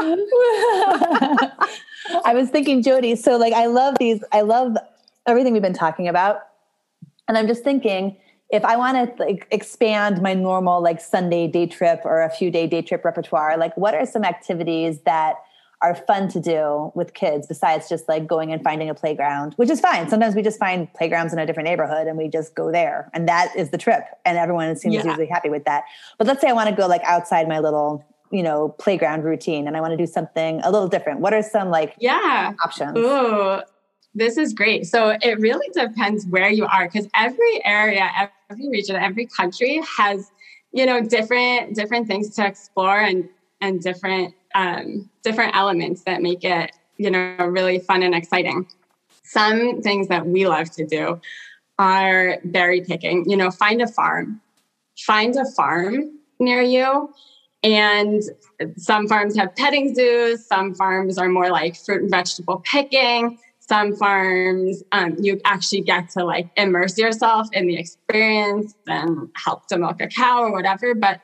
I 2.24 2.34
was 2.34 2.50
thinking, 2.50 2.82
Jody. 2.82 3.14
So, 3.16 3.36
like, 3.36 3.52
I 3.52 3.66
love 3.66 3.96
these. 3.98 4.24
I 4.32 4.40
love 4.40 4.76
everything 5.26 5.52
we've 5.52 5.62
been 5.62 5.72
talking 5.72 6.08
about, 6.08 6.40
and 7.28 7.38
I'm 7.38 7.46
just 7.46 7.62
thinking, 7.62 8.16
if 8.50 8.64
I 8.64 8.76
want 8.76 9.16
to 9.16 9.22
like 9.22 9.46
expand 9.50 10.22
my 10.22 10.34
normal 10.34 10.80
like 10.82 11.00
Sunday 11.00 11.46
day 11.48 11.66
trip 11.66 12.00
or 12.04 12.22
a 12.22 12.30
few 12.30 12.50
day 12.50 12.66
day 12.66 12.82
trip 12.82 13.04
repertoire, 13.04 13.56
like, 13.56 13.76
what 13.76 13.94
are 13.94 14.06
some 14.06 14.24
activities 14.24 15.00
that 15.02 15.36
are 15.82 15.94
fun 15.94 16.28
to 16.28 16.40
do 16.40 16.90
with 16.94 17.12
kids 17.14 17.46
besides 17.46 17.88
just 17.88 18.08
like 18.08 18.26
going 18.26 18.52
and 18.52 18.62
finding 18.62 18.88
a 18.88 18.94
playground, 18.94 19.52
which 19.56 19.68
is 19.68 19.80
fine. 19.80 20.08
Sometimes 20.08 20.34
we 20.34 20.42
just 20.42 20.58
find 20.58 20.92
playgrounds 20.94 21.32
in 21.32 21.38
a 21.38 21.46
different 21.46 21.68
neighborhood 21.68 22.06
and 22.06 22.16
we 22.16 22.28
just 22.28 22.54
go 22.54 22.72
there. 22.72 23.10
And 23.12 23.28
that 23.28 23.54
is 23.56 23.70
the 23.70 23.78
trip. 23.78 24.04
And 24.24 24.38
everyone 24.38 24.74
seems 24.76 24.94
yeah. 24.94 25.04
usually 25.04 25.26
happy 25.26 25.50
with 25.50 25.64
that. 25.64 25.84
But 26.18 26.26
let's 26.26 26.40
say 26.40 26.48
I 26.48 26.52
want 26.52 26.70
to 26.70 26.74
go 26.74 26.86
like 26.86 27.02
outside 27.04 27.46
my 27.46 27.58
little, 27.58 28.04
you 28.30 28.42
know, 28.42 28.70
playground 28.78 29.24
routine 29.24 29.66
and 29.66 29.76
I 29.76 29.80
want 29.82 29.92
to 29.92 29.98
do 29.98 30.06
something 30.06 30.60
a 30.62 30.70
little 30.70 30.88
different. 30.88 31.20
What 31.20 31.34
are 31.34 31.42
some 31.42 31.68
like 31.68 31.94
yeah 31.98 32.54
options? 32.64 32.96
Ooh, 32.96 33.60
this 34.14 34.38
is 34.38 34.54
great. 34.54 34.86
So 34.86 35.16
it 35.20 35.38
really 35.40 35.68
depends 35.74 36.26
where 36.26 36.48
you 36.48 36.64
are 36.64 36.86
because 36.86 37.06
every 37.14 37.64
area, 37.66 38.08
every 38.48 38.68
region, 38.70 38.96
every 38.96 39.26
country 39.26 39.82
has, 39.98 40.30
you 40.72 40.86
know, 40.86 41.02
different 41.02 41.74
different 41.74 42.06
things 42.06 42.34
to 42.36 42.46
explore 42.46 42.98
and 42.98 43.28
and 43.60 43.82
different 43.82 44.34
um, 44.54 45.10
different 45.22 45.56
elements 45.56 46.02
that 46.02 46.22
make 46.22 46.44
it, 46.44 46.72
you 46.96 47.10
know, 47.10 47.36
really 47.38 47.78
fun 47.78 48.02
and 48.02 48.14
exciting. 48.14 48.66
Some 49.22 49.82
things 49.82 50.08
that 50.08 50.26
we 50.26 50.46
love 50.46 50.70
to 50.72 50.86
do 50.86 51.20
are 51.78 52.38
berry 52.44 52.80
picking. 52.80 53.28
You 53.28 53.36
know, 53.36 53.50
find 53.50 53.82
a 53.82 53.86
farm, 53.86 54.40
find 54.98 55.36
a 55.36 55.44
farm 55.52 56.18
near 56.38 56.62
you. 56.62 57.12
And 57.62 58.22
some 58.76 59.08
farms 59.08 59.36
have 59.36 59.56
petting 59.56 59.94
zoos, 59.94 60.46
some 60.46 60.74
farms 60.74 61.18
are 61.18 61.28
more 61.28 61.50
like 61.50 61.76
fruit 61.76 62.02
and 62.02 62.10
vegetable 62.10 62.62
picking. 62.64 63.38
Some 63.58 63.96
farms, 63.96 64.84
um, 64.92 65.16
you 65.18 65.40
actually 65.44 65.80
get 65.80 66.10
to 66.10 66.24
like 66.24 66.48
immerse 66.56 66.96
yourself 66.96 67.48
in 67.52 67.66
the 67.66 67.76
experience 67.76 68.74
and 68.86 69.28
help 69.34 69.66
to 69.66 69.78
milk 69.78 70.00
a 70.00 70.06
cow 70.06 70.42
or 70.42 70.52
whatever. 70.52 70.94
But 70.94 71.20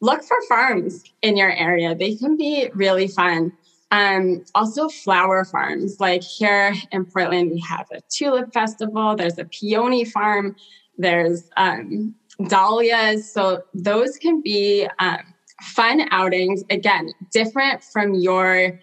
look 0.00 0.22
for 0.22 0.36
farms 0.48 1.04
in 1.22 1.36
your 1.36 1.50
area. 1.50 1.94
They 1.94 2.14
can 2.16 2.36
be 2.36 2.70
really 2.74 3.08
fun. 3.08 3.52
Um, 3.90 4.44
also, 4.54 4.88
flower 4.88 5.44
farms. 5.44 6.00
Like 6.00 6.22
here 6.22 6.74
in 6.90 7.04
Portland, 7.04 7.50
we 7.52 7.60
have 7.60 7.86
a 7.92 8.00
tulip 8.08 8.52
festival, 8.52 9.14
there's 9.14 9.38
a 9.38 9.44
peony 9.44 10.04
farm, 10.04 10.56
there's 10.98 11.48
um, 11.56 12.14
dahlias. 12.48 13.32
So, 13.32 13.62
those 13.72 14.16
can 14.16 14.40
be 14.40 14.88
um, 14.98 15.18
fun 15.62 16.08
outings. 16.10 16.64
Again, 16.70 17.12
different 17.30 17.84
from 17.84 18.14
your 18.14 18.80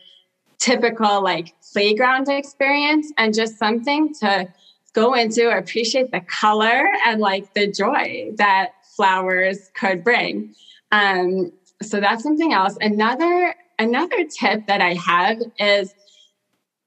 typical 0.60 1.24
like 1.24 1.56
playground 1.74 2.30
experience 2.30 3.12
and 3.18 3.34
just 3.34 3.58
something 3.58 4.14
to 4.14 4.48
go 4.94 5.14
into, 5.14 5.50
appreciate 5.50 6.12
the 6.12 6.22
color 6.22 6.88
and 7.06 7.20
like 7.20 7.54
the 7.54 7.72
joy 7.72 8.32
that 8.36 8.72
flowers 8.96 9.72
could 9.74 10.04
bring. 10.04 10.54
Um, 10.92 11.52
so 11.82 12.00
that's 12.00 12.24
something 12.24 12.54
else. 12.54 12.78
Another 12.82 13.56
another 13.80 14.26
tip 14.26 14.68
that 14.68 14.82
I 14.82 14.94
have 14.94 15.40
is 15.58 15.94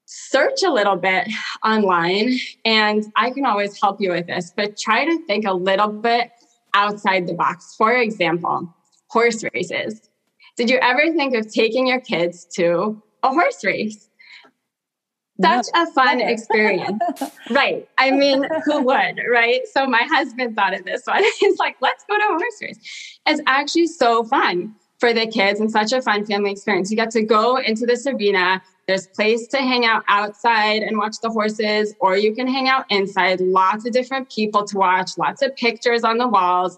search 0.05 0.63
a 0.63 0.71
little 0.71 0.95
bit 0.95 1.27
online 1.63 2.37
and 2.63 3.03
I 3.15 3.31
can 3.31 3.45
always 3.45 3.79
help 3.81 3.99
you 3.99 4.11
with 4.11 4.27
this, 4.27 4.53
but 4.55 4.77
try 4.77 5.03
to 5.03 5.25
think 5.25 5.45
a 5.45 5.53
little 5.53 5.89
bit 5.89 6.31
outside 6.73 7.27
the 7.27 7.33
box. 7.33 7.75
For 7.77 7.93
example, 7.93 8.73
horse 9.09 9.43
races. 9.53 10.09
Did 10.55 10.69
you 10.69 10.77
ever 10.77 11.11
think 11.13 11.35
of 11.35 11.51
taking 11.51 11.87
your 11.87 11.99
kids 11.99 12.47
to 12.55 13.01
a 13.23 13.29
horse 13.29 13.63
race? 13.63 14.09
Such 15.41 15.65
a 15.75 15.85
fun 15.91 16.21
experience. 16.21 17.01
right. 17.49 17.87
I 17.97 18.11
mean, 18.11 18.47
who 18.63 18.81
would, 18.83 19.19
right? 19.29 19.61
So 19.73 19.85
my 19.85 20.03
husband 20.03 20.55
thought 20.55 20.73
of 20.73 20.85
this 20.85 21.03
one. 21.05 21.23
He's 21.39 21.57
like, 21.57 21.75
let's 21.81 22.05
go 22.09 22.17
to 22.17 22.23
a 22.23 22.27
horse 22.27 22.61
race. 22.61 23.19
It's 23.25 23.41
actually 23.45 23.87
so 23.87 24.23
fun. 24.23 24.75
for 24.97 25.13
the 25.13 25.27
kids 25.27 25.59
and 25.59 25.69
such 25.69 25.91
a 25.91 26.01
fun 26.01 26.25
family 26.25 26.51
experience. 26.51 26.89
You 26.89 26.95
get 26.95 27.11
to 27.11 27.21
go 27.21 27.57
into 27.57 27.85
this 27.85 28.07
arena. 28.07 28.61
There's 28.87 29.07
place 29.07 29.47
to 29.47 29.57
hang 29.57 29.85
out 29.85 30.03
outside 30.07 30.83
and 30.83 30.97
watch 30.97 31.15
the 31.21 31.29
horses, 31.29 31.93
or 31.99 32.15
you 32.17 32.33
can 32.33 32.47
hang 32.47 32.69
out 32.69 32.85
inside. 32.89 33.41
Lots 33.41 33.85
of 33.85 33.91
different 33.91 34.29
people 34.29 34.63
to 34.65 34.77
watch, 34.77 35.17
lots 35.17 35.41
of 35.41 35.55
pictures 35.55 36.03
on 36.03 36.17
the 36.17 36.27
walls. 36.27 36.77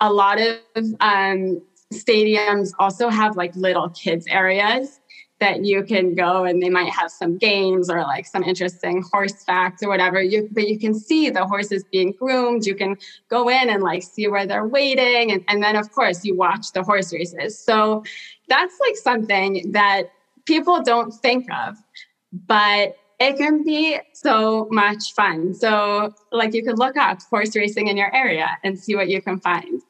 A 0.00 0.12
lot 0.12 0.40
of 0.40 0.58
um, 1.00 1.62
stadiums 1.92 2.72
also 2.78 3.08
have 3.08 3.36
like 3.36 3.54
little 3.56 3.88
kids 3.90 4.26
areas 4.26 5.00
that 5.44 5.64
you 5.64 5.82
can 5.82 6.14
go 6.14 6.44
and 6.44 6.62
they 6.62 6.70
might 6.70 6.90
have 6.90 7.10
some 7.10 7.36
games 7.36 7.90
or 7.90 8.00
like 8.02 8.26
some 8.26 8.42
interesting 8.42 9.04
horse 9.12 9.44
facts 9.44 9.82
or 9.82 9.88
whatever. 9.88 10.22
You 10.22 10.48
but 10.52 10.66
you 10.68 10.78
can 10.78 10.94
see 10.94 11.30
the 11.30 11.44
horses 11.46 11.84
being 11.92 12.12
groomed. 12.12 12.66
You 12.66 12.74
can 12.74 12.96
go 13.28 13.48
in 13.48 13.68
and 13.68 13.82
like 13.82 14.02
see 14.02 14.26
where 14.28 14.46
they're 14.46 14.66
waiting. 14.66 15.32
And, 15.32 15.44
and 15.48 15.62
then 15.62 15.76
of 15.76 15.92
course 15.92 16.24
you 16.24 16.34
watch 16.36 16.72
the 16.72 16.82
horse 16.82 17.12
races. 17.12 17.58
So 17.58 18.04
that's 18.48 18.76
like 18.80 18.96
something 18.96 19.72
that 19.72 20.12
people 20.46 20.82
don't 20.82 21.12
think 21.12 21.46
of 21.52 21.76
but 22.46 22.96
it 23.20 23.36
can 23.36 23.62
be 23.62 23.98
so 24.12 24.66
much 24.70 25.12
fun. 25.14 25.54
So 25.54 26.12
like 26.32 26.52
you 26.52 26.64
could 26.64 26.78
look 26.78 26.96
up 26.96 27.22
horse 27.30 27.54
racing 27.54 27.86
in 27.88 27.96
your 27.96 28.14
area 28.14 28.58
and 28.64 28.78
see 28.78 28.96
what 28.96 29.08
you 29.08 29.22
can 29.22 29.40
find. 29.40 29.80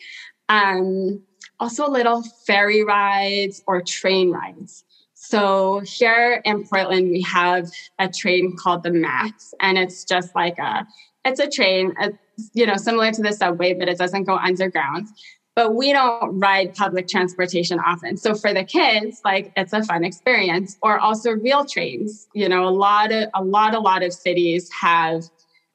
Um, 0.49 1.23
also 1.59 1.88
little 1.88 2.23
ferry 2.47 2.85
rides 2.85 3.62
or 3.67 3.81
train 3.81 4.31
rides 4.31 4.85
so 5.29 5.81
here 5.81 6.43
in 6.45 6.67
Portland, 6.67 7.11
we 7.11 7.23
have 7.23 7.71
a 7.99 8.09
train 8.09 8.57
called 8.57 8.83
the 8.83 8.91
Max, 8.91 9.55
and 9.61 9.79
it's 9.79 10.05
just 10.05 10.35
like 10.35 10.59
a 10.59 10.87
it's 11.25 11.41
a 11.41 11.49
train, 11.49 11.95
it's, 12.01 12.51
you 12.53 12.67
know, 12.67 12.77
similar 12.77 13.11
to 13.11 13.23
the 13.23 13.33
subway, 13.33 13.73
but 13.73 13.89
it 13.89 13.97
doesn't 13.97 14.25
go 14.25 14.37
underground. 14.37 15.09
But 15.57 15.75
we 15.75 15.93
don't 15.93 16.39
ride 16.39 16.75
public 16.75 17.09
transportation 17.09 17.79
often. 17.79 18.17
So 18.19 18.35
for 18.35 18.53
the 18.53 18.65
kids, 18.65 19.23
like 19.25 19.53
it's 19.57 19.73
a 19.73 19.83
fun 19.85 20.05
experience. 20.05 20.77
Or 20.83 20.99
also 20.99 21.31
real 21.31 21.65
trains. 21.65 22.27
You 22.35 22.49
know, 22.49 22.69
a 22.69 22.71
lot 22.71 23.13
of 23.13 23.29
a 23.35 23.43
lot, 23.43 23.75
a 23.75 23.81
lot 23.81 24.03
of 24.03 24.13
cities 24.13 24.71
have 24.73 25.23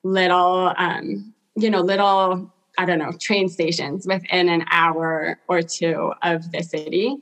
little 0.03 0.73
um, 0.77 1.33
you 1.55 1.69
know, 1.69 1.81
little, 1.81 2.51
I 2.77 2.85
don't 2.85 2.99
know, 2.99 3.11
train 3.19 3.49
stations 3.49 4.05
within 4.07 4.49
an 4.49 4.65
hour 4.69 5.39
or 5.47 5.61
two 5.61 6.13
of 6.21 6.51
the 6.51 6.61
city. 6.61 7.17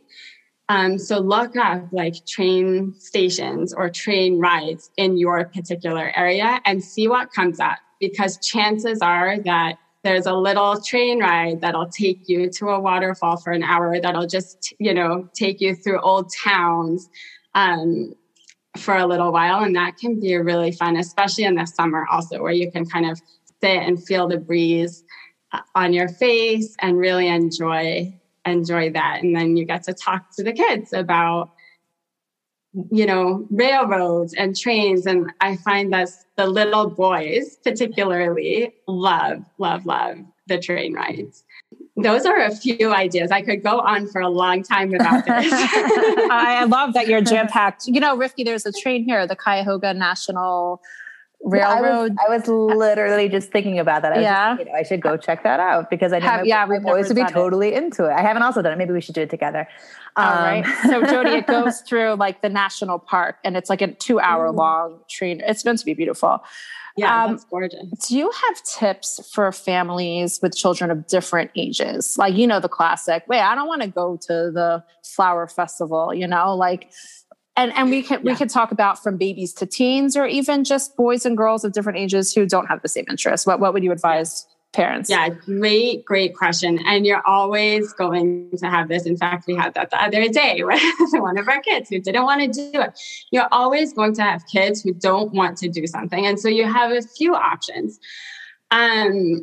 Um, 0.69 0.99
so 0.99 1.19
look 1.19 1.55
up 1.55 1.87
like 1.91 2.25
train 2.25 2.93
stations 2.99 3.73
or 3.73 3.89
train 3.89 4.39
rides 4.39 4.91
in 4.97 5.17
your 5.17 5.45
particular 5.45 6.11
area 6.15 6.59
and 6.65 6.83
see 6.83 7.07
what 7.07 7.31
comes 7.31 7.59
up 7.59 7.77
because 7.99 8.37
chances 8.45 8.99
are 9.01 9.39
that 9.39 9.77
there's 10.03 10.25
a 10.25 10.33
little 10.33 10.79
train 10.81 11.19
ride 11.19 11.61
that'll 11.61 11.89
take 11.89 12.27
you 12.27 12.49
to 12.49 12.69
a 12.69 12.79
waterfall 12.79 13.37
for 13.37 13.51
an 13.51 13.63
hour 13.63 13.99
that'll 13.99 14.27
just 14.27 14.73
you 14.79 14.93
know 14.93 15.27
take 15.33 15.61
you 15.61 15.73
through 15.73 15.99
old 16.01 16.31
towns 16.43 17.09
um, 17.55 18.13
for 18.77 18.95
a 18.95 19.07
little 19.07 19.31
while. 19.31 19.63
And 19.63 19.75
that 19.75 19.97
can 19.97 20.19
be 20.19 20.35
really 20.35 20.71
fun 20.71 20.97
especially 20.97 21.45
in 21.45 21.55
the 21.55 21.65
summer 21.65 22.05
also 22.11 22.41
where 22.41 22.51
you 22.51 22.69
can 22.71 22.85
kind 22.85 23.09
of 23.09 23.21
sit 23.61 23.81
and 23.83 24.03
feel 24.03 24.27
the 24.27 24.37
breeze 24.37 25.03
uh, 25.53 25.61
on 25.75 25.93
your 25.93 26.09
face 26.09 26.75
and 26.81 26.97
really 26.97 27.27
enjoy 27.27 28.13
enjoy 28.49 28.91
that. 28.91 29.23
And 29.23 29.35
then 29.35 29.57
you 29.57 29.65
get 29.65 29.83
to 29.83 29.93
talk 29.93 30.35
to 30.35 30.43
the 30.43 30.53
kids 30.53 30.93
about, 30.93 31.51
you 32.91 33.05
know, 33.05 33.47
railroads 33.49 34.33
and 34.33 34.57
trains. 34.57 35.05
And 35.05 35.31
I 35.41 35.57
find 35.57 35.91
that 35.93 36.09
the 36.35 36.47
little 36.47 36.89
boys 36.89 37.57
particularly 37.63 38.73
love, 38.87 39.43
love, 39.57 39.85
love 39.85 40.17
the 40.47 40.59
train 40.59 40.93
rides. 40.93 41.43
Those 41.95 42.25
are 42.25 42.39
a 42.39 42.55
few 42.55 42.93
ideas. 42.93 43.31
I 43.31 43.41
could 43.41 43.63
go 43.63 43.79
on 43.79 44.07
for 44.07 44.21
a 44.21 44.29
long 44.29 44.61
time 44.63 44.93
about 44.93 45.25
this. 45.25 45.51
I 45.51 46.65
love 46.65 46.93
that 46.93 47.07
you're 47.07 47.21
jam 47.31 47.47
packed. 47.47 47.87
You 47.87 47.99
know, 47.99 48.17
Rivki, 48.17 48.45
there's 48.45 48.65
a 48.65 48.71
train 48.71 49.03
here, 49.03 49.25
the 49.25 49.35
Cuyahoga 49.35 49.93
National 49.93 50.81
railroad. 51.43 52.13
Yeah, 52.15 52.25
I, 52.27 52.29
was, 52.29 52.45
I, 52.47 52.51
was, 52.51 52.77
literally 52.77 53.29
just 53.29 53.51
thinking 53.51 53.79
about 53.79 54.01
that. 54.01 54.13
I 54.13 54.21
yeah, 54.21 54.55
just, 54.55 54.59
you 54.59 54.65
know, 54.71 54.77
I 54.77 54.83
should 54.83 55.01
go 55.01 55.17
check 55.17 55.43
that 55.43 55.59
out 55.59 55.89
because 55.89 56.13
I 56.13 56.19
know 56.19 56.25
Have, 56.25 56.41
my, 56.41 56.47
yeah, 56.47 56.65
my 56.65 56.79
boys 56.79 57.07
would 57.07 57.15
be 57.15 57.25
totally 57.25 57.69
it. 57.69 57.83
into 57.83 58.05
it. 58.05 58.11
I 58.11 58.21
haven't 58.21 58.43
also 58.43 58.61
done 58.61 58.73
it. 58.73 58.77
Maybe 58.77 58.93
we 58.93 59.01
should 59.01 59.15
do 59.15 59.21
it 59.21 59.29
together. 59.29 59.67
Um, 60.15 60.25
All 60.27 60.33
right. 60.35 60.65
So 60.83 61.03
Jody, 61.05 61.31
it 61.31 61.47
goes 61.47 61.81
through 61.81 62.15
like 62.15 62.41
the 62.41 62.49
national 62.49 62.99
park, 62.99 63.37
and 63.43 63.55
it's 63.55 63.69
like 63.69 63.81
a 63.81 63.93
two-hour 63.93 64.51
long 64.51 64.99
train. 65.09 65.41
It's 65.45 65.63
meant 65.63 65.79
to 65.79 65.85
be 65.85 65.93
beautiful. 65.93 66.43
Yeah, 66.97 67.25
um, 67.25 67.31
that's 67.31 67.45
gorgeous. 67.45 68.07
Do 68.07 68.17
you 68.17 68.31
have 68.31 68.63
tips 68.63 69.29
for 69.31 69.51
families 69.51 70.39
with 70.41 70.57
children 70.57 70.89
of 70.89 71.05
different 71.05 71.51
ages? 71.55 72.17
Like, 72.17 72.33
you 72.33 72.47
know, 72.47 72.59
the 72.59 72.67
classic, 72.67 73.23
wait, 73.27 73.41
I 73.41 73.53
don't 73.53 73.67
want 73.67 73.83
to 73.83 73.87
go 73.87 74.17
to 74.17 74.51
the 74.51 74.83
flower 75.03 75.47
festival, 75.47 76.11
you 76.11 76.25
know, 76.25 76.55
like 76.55 76.89
and 77.57 77.73
and 77.75 77.89
we 77.89 78.03
can 78.03 78.21
yeah. 78.23 78.31
we 78.31 78.37
can 78.37 78.47
talk 78.47 78.71
about 78.71 79.01
from 79.01 79.17
babies 79.17 79.51
to 79.55 79.65
teens 79.65 80.15
or 80.15 80.25
even 80.25 80.63
just 80.63 80.95
boys 80.95 81.25
and 81.25 81.35
girls 81.35 81.65
of 81.65 81.73
different 81.73 81.97
ages 81.97 82.33
who 82.33 82.45
don't 82.45 82.67
have 82.67 82.81
the 82.81 82.87
same 82.87 83.05
interests. 83.09 83.45
What 83.45 83.59
what 83.59 83.73
would 83.73 83.83
you 83.83 83.91
advise 83.91 84.45
parents? 84.73 85.09
Yeah 85.09 85.29
great 85.29 86.05
great 86.05 86.35
question. 86.35 86.79
And 86.85 87.05
you're 87.05 87.25
always 87.25 87.91
going 87.93 88.51
to 88.57 88.69
have 88.69 88.87
this. 88.87 89.05
In 89.05 89.17
fact 89.17 89.47
we 89.47 89.55
had 89.55 89.73
that 89.73 89.89
the 89.89 90.01
other 90.01 90.29
day 90.29 90.63
with 90.63 91.11
one 91.13 91.37
of 91.37 91.49
our 91.49 91.61
kids 91.61 91.89
who 91.89 91.99
didn't 91.99 92.23
want 92.23 92.41
to 92.41 92.71
do 92.71 92.79
it. 92.79 92.99
You're 93.31 93.49
always 93.51 93.91
going 93.91 94.13
to 94.15 94.21
have 94.21 94.45
kids 94.45 94.83
who 94.83 94.93
don't 94.93 95.33
want 95.33 95.57
to 95.57 95.67
do 95.67 95.87
something 95.87 96.25
and 96.25 96.39
so 96.39 96.47
you 96.47 96.71
have 96.71 96.91
a 96.91 97.01
few 97.01 97.33
options. 97.35 97.99
Um 98.71 99.41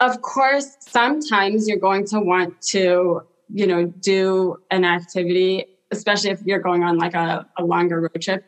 of 0.00 0.20
course 0.20 0.76
sometimes 0.80 1.66
you're 1.66 1.78
going 1.78 2.04
to 2.04 2.20
want 2.20 2.60
to 2.60 3.22
you 3.48 3.66
know 3.66 3.86
do 3.86 4.56
an 4.70 4.84
activity 4.84 5.66
especially 5.90 6.30
if 6.30 6.40
you're 6.42 6.60
going 6.60 6.82
on 6.82 6.98
like 6.98 7.14
a, 7.14 7.46
a 7.58 7.64
longer 7.64 8.00
road 8.00 8.20
trip 8.20 8.44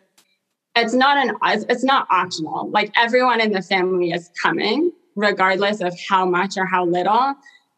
it's 0.77 0.93
not 0.93 1.17
an 1.17 1.37
it's 1.69 1.83
not 1.83 2.07
optional. 2.11 2.71
Like 2.71 2.93
everyone 2.97 3.41
in 3.41 3.53
the 3.53 3.63
family 3.63 4.11
is 4.11 4.31
coming 4.41 4.93
regardless 5.15 5.81
of 5.81 5.99
how 6.09 6.27
much 6.27 6.59
or 6.59 6.67
how 6.67 6.85
little 6.85 7.35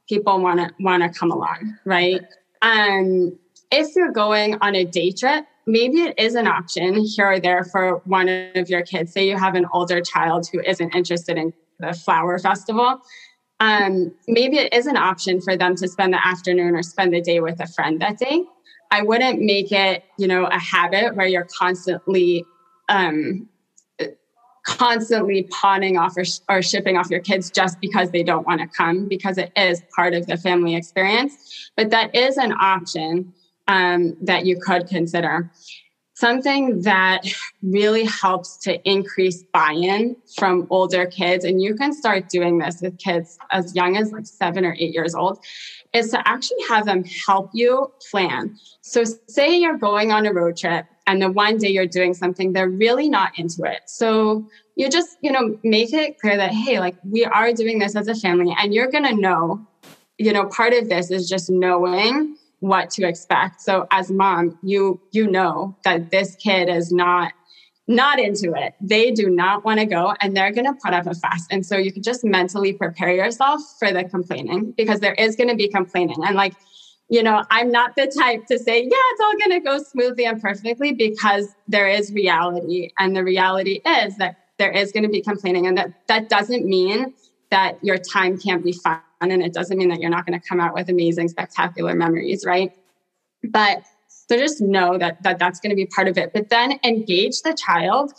people 0.09 0.41
want 0.41 0.59
to 0.59 0.75
want 0.81 1.03
to 1.03 1.19
come 1.19 1.31
along 1.31 1.77
right? 1.85 2.21
Um 2.61 3.39
if 3.71 3.95
you're 3.95 4.13
going 4.13 4.57
on 4.61 4.75
a 4.75 4.85
day 4.85 5.13
trip 5.13 5.45
maybe 5.67 5.99
it 6.01 6.19
is 6.19 6.35
an 6.35 6.47
option 6.47 7.05
here 7.05 7.33
or 7.33 7.41
there 7.41 7.63
for 7.65 7.99
one 8.05 8.29
of 8.29 8.69
your 8.69 8.83
kids. 8.83 9.13
Say 9.13 9.29
you 9.29 9.37
have 9.37 9.55
an 9.55 9.67
older 9.73 10.01
child 10.01 10.49
who 10.51 10.61
isn't 10.61 10.95
interested 10.95 11.37
in 11.37 11.53
the 11.79 11.93
flower 11.93 12.39
festival 12.39 13.01
um, 13.61 14.15
maybe 14.29 14.59
it 14.59 14.73
is 14.73 14.87
an 14.87 14.97
option 14.97 15.41
for 15.41 15.57
them 15.57 15.75
to 15.77 15.89
spend 15.89 16.13
the 16.13 16.27
afternoon 16.27 16.77
or 16.77 16.83
spend 16.83 17.13
the 17.13 17.21
day 17.21 17.41
with 17.41 17.61
a 17.61 17.67
friend 17.67 18.01
that 18.01 18.19
day 18.19 18.45
I 18.91 19.03
wouldn't 19.03 19.41
make 19.41 19.71
it, 19.73 20.05
you 20.19 20.27
know, 20.27 20.47
a 20.47 20.59
habit 20.59 21.15
where 21.15 21.27
you're 21.27 21.49
constantly, 21.59 22.45
um, 22.89 23.49
constantly 24.67 25.45
pawning 25.45 25.97
off 25.97 26.15
or, 26.17 26.25
or 26.49 26.61
shipping 26.61 26.99
off 26.99 27.09
your 27.11 27.21
kids 27.21 27.51
just 27.51 27.81
because 27.81 28.11
they 28.11 28.23
don't 28.23 28.47
want 28.47 28.61
to 28.61 28.67
come 28.67 29.09
because 29.09 29.39
it 29.39 29.51
is 29.57 29.83
part 29.97 30.13
of 30.13 30.27
the 30.27 30.37
family 30.37 30.75
experience. 30.77 31.71
But 31.77 31.91
that 31.91 32.15
is 32.15 32.37
an 32.37 32.53
option 32.53 33.33
um, 33.67 34.17
that 34.23 34.45
you 34.45 34.61
could 34.61 34.87
consider. 34.87 35.51
Something 36.15 36.83
that 36.83 37.21
really 37.63 38.05
helps 38.05 38.57
to 38.65 38.83
increase 38.83 39.45
buy 39.53 39.73
in 39.73 40.17
from 40.37 40.67
older 40.69 41.07
kids, 41.07 41.45
and 41.45 41.63
you 41.63 41.77
can 41.77 41.93
start 41.93 42.29
doing 42.29 42.59
this 42.59 42.83
with 42.83 42.99
kids 42.99 43.39
as 43.53 43.75
young 43.77 43.97
as 43.97 44.11
like 44.11 44.27
seven 44.27 44.65
or 44.65 44.75
eight 44.81 44.93
years 44.93 45.15
old, 45.15 45.39
is 45.93 46.11
to 46.11 46.29
actually 46.29 46.63
have 46.69 46.87
them 46.87 47.05
help 47.27 47.51
you 47.53 47.93
plan. 48.11 48.57
So, 48.83 49.05
say 49.29 49.57
you're 49.59 49.79
going 49.79 50.13
on 50.13 50.27
a 50.27 50.33
road 50.33 50.57
trip 50.57 50.87
and 51.07 51.23
the 51.23 51.31
one 51.31 51.59
day 51.59 51.69
you're 51.69 51.87
doing 51.87 52.15
something, 52.15 52.53
they're 52.53 52.69
really 52.69 53.09
not 53.09 53.39
into 53.39 53.63
it. 53.65 53.81
So, 53.87 54.47
you 54.77 54.89
just, 54.89 55.17
you 55.23 55.33
know, 55.33 55.59
make 55.65 55.93
it 55.93 56.21
clear 56.21 56.37
that, 56.37 56.53
hey, 56.53 56.79
like 56.79 56.97
we 57.05 57.25
are 57.25 57.53
doing 57.53 57.79
this 57.79 57.97
as 57.97 58.07
a 58.09 58.15
family 58.15 58.55
and 58.59 58.73
you're 58.73 58.91
going 58.91 59.05
to 59.05 59.15
know, 59.15 59.67
you 60.19 60.33
know, 60.33 60.47
part 60.47 60.73
of 60.73 60.89
this 60.89 61.11
is 61.11 61.29
just 61.29 61.51
knowing 61.51 62.37
what 62.61 62.91
to 62.91 63.07
expect. 63.07 63.61
So 63.61 63.87
as 63.91 64.11
mom, 64.11 64.59
you 64.63 65.01
you 65.13 65.27
know 65.27 65.77
that 65.85 66.11
this 66.11 66.37
kid 66.37 66.69
is 66.69 66.93
not 66.93 67.33
not 67.89 68.21
into 68.21 68.53
it. 68.53 68.75
They 68.81 69.11
do 69.11 69.31
not 69.31 69.65
want 69.65 69.81
to 69.81 69.87
go 69.87 70.15
and 70.21 70.37
they're 70.37 70.53
going 70.53 70.67
to 70.67 70.75
put 70.75 70.93
up 70.93 71.07
a 71.07 71.15
fuss. 71.15 71.47
And 71.51 71.65
so 71.65 71.77
you 71.77 71.91
can 71.91 72.03
just 72.03 72.23
mentally 72.23 72.75
prepare 72.75 73.13
yourself 73.13 73.63
for 73.79 73.91
the 73.91 74.05
complaining 74.05 74.73
because 74.77 75.01
there 75.01 75.15
is 75.15 75.35
going 75.35 75.49
to 75.49 75.57
be 75.57 75.69
complaining. 75.69 76.19
And 76.25 76.37
like, 76.37 76.55
you 77.09 77.23
know, 77.23 77.43
I'm 77.51 77.73
not 77.73 77.97
the 77.97 78.07
type 78.07 78.47
to 78.49 78.59
say, 78.59 78.83
yeah, 78.83 78.89
it's 78.93 79.21
all 79.23 79.39
going 79.39 79.51
to 79.53 79.61
go 79.61 79.83
smoothly 79.83 80.27
and 80.27 80.41
perfectly 80.41 80.93
because 80.93 81.49
there 81.67 81.89
is 81.89 82.13
reality. 82.13 82.91
And 82.99 83.17
the 83.17 83.25
reality 83.25 83.81
is 83.87 84.19
that 84.19 84.37
there 84.59 84.71
is 84.71 84.93
going 84.93 85.05
to 85.05 85.09
be 85.09 85.23
complaining. 85.23 85.67
And 85.67 85.79
that, 85.79 85.95
that 86.09 86.29
doesn't 86.29 86.67
mean 86.67 87.15
that 87.51 87.83
your 87.83 87.97
time 87.97 88.39
can't 88.39 88.63
be 88.63 88.73
fun. 88.73 89.01
And 89.23 89.43
it 89.43 89.55
doesn't 89.55 89.79
mean 89.79 89.89
that 89.89 90.01
you're 90.01 90.11
not 90.11 90.27
going 90.27 90.39
to 90.39 90.47
come 90.47 90.61
out 90.61 90.75
with 90.75 90.91
amazing, 90.91 91.29
spectacular 91.29 91.95
memories, 91.95 92.45
right? 92.45 92.73
But 93.43 93.83
so 94.29 94.37
just 94.37 94.61
know 94.61 94.99
that, 94.99 95.23
that 95.23 95.39
that's 95.39 95.59
going 95.61 95.71
to 95.71 95.77
be 95.77 95.87
part 95.87 96.09
of 96.09 96.19
it. 96.19 96.33
But 96.33 96.51
then 96.51 96.79
engage 96.85 97.43
the 97.43 97.55
child 97.55 98.13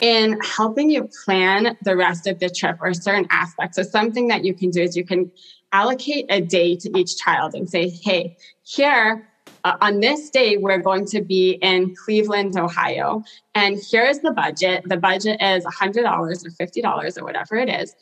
in 0.00 0.38
helping 0.40 0.88
you 0.90 1.08
plan 1.24 1.76
the 1.82 1.96
rest 1.96 2.26
of 2.26 2.38
the 2.38 2.48
trip 2.48 2.78
or 2.80 2.94
certain 2.94 3.26
aspects. 3.30 3.76
So 3.76 3.82
something 3.82 4.28
that 4.28 4.44
you 4.44 4.54
can 4.54 4.70
do 4.70 4.82
is 4.82 4.96
you 4.96 5.04
can 5.04 5.30
allocate 5.72 6.26
a 6.30 6.40
day 6.40 6.76
to 6.76 6.98
each 6.98 7.18
child 7.18 7.54
and 7.54 7.68
say, 7.68 7.88
hey, 7.88 8.36
here 8.62 9.26
uh, 9.64 9.76
on 9.82 10.00
this 10.00 10.30
day, 10.30 10.56
we're 10.56 10.78
going 10.78 11.04
to 11.04 11.20
be 11.20 11.52
in 11.60 11.94
Cleveland, 11.94 12.56
Ohio. 12.56 13.22
And 13.54 13.78
here's 13.90 14.20
the 14.20 14.32
budget. 14.32 14.84
The 14.86 14.96
budget 14.96 15.42
is 15.42 15.64
$100 15.64 15.98
or 15.98 16.34
$50 16.34 17.18
or 17.18 17.24
whatever 17.24 17.56
it 17.56 17.68
is. 17.68 17.94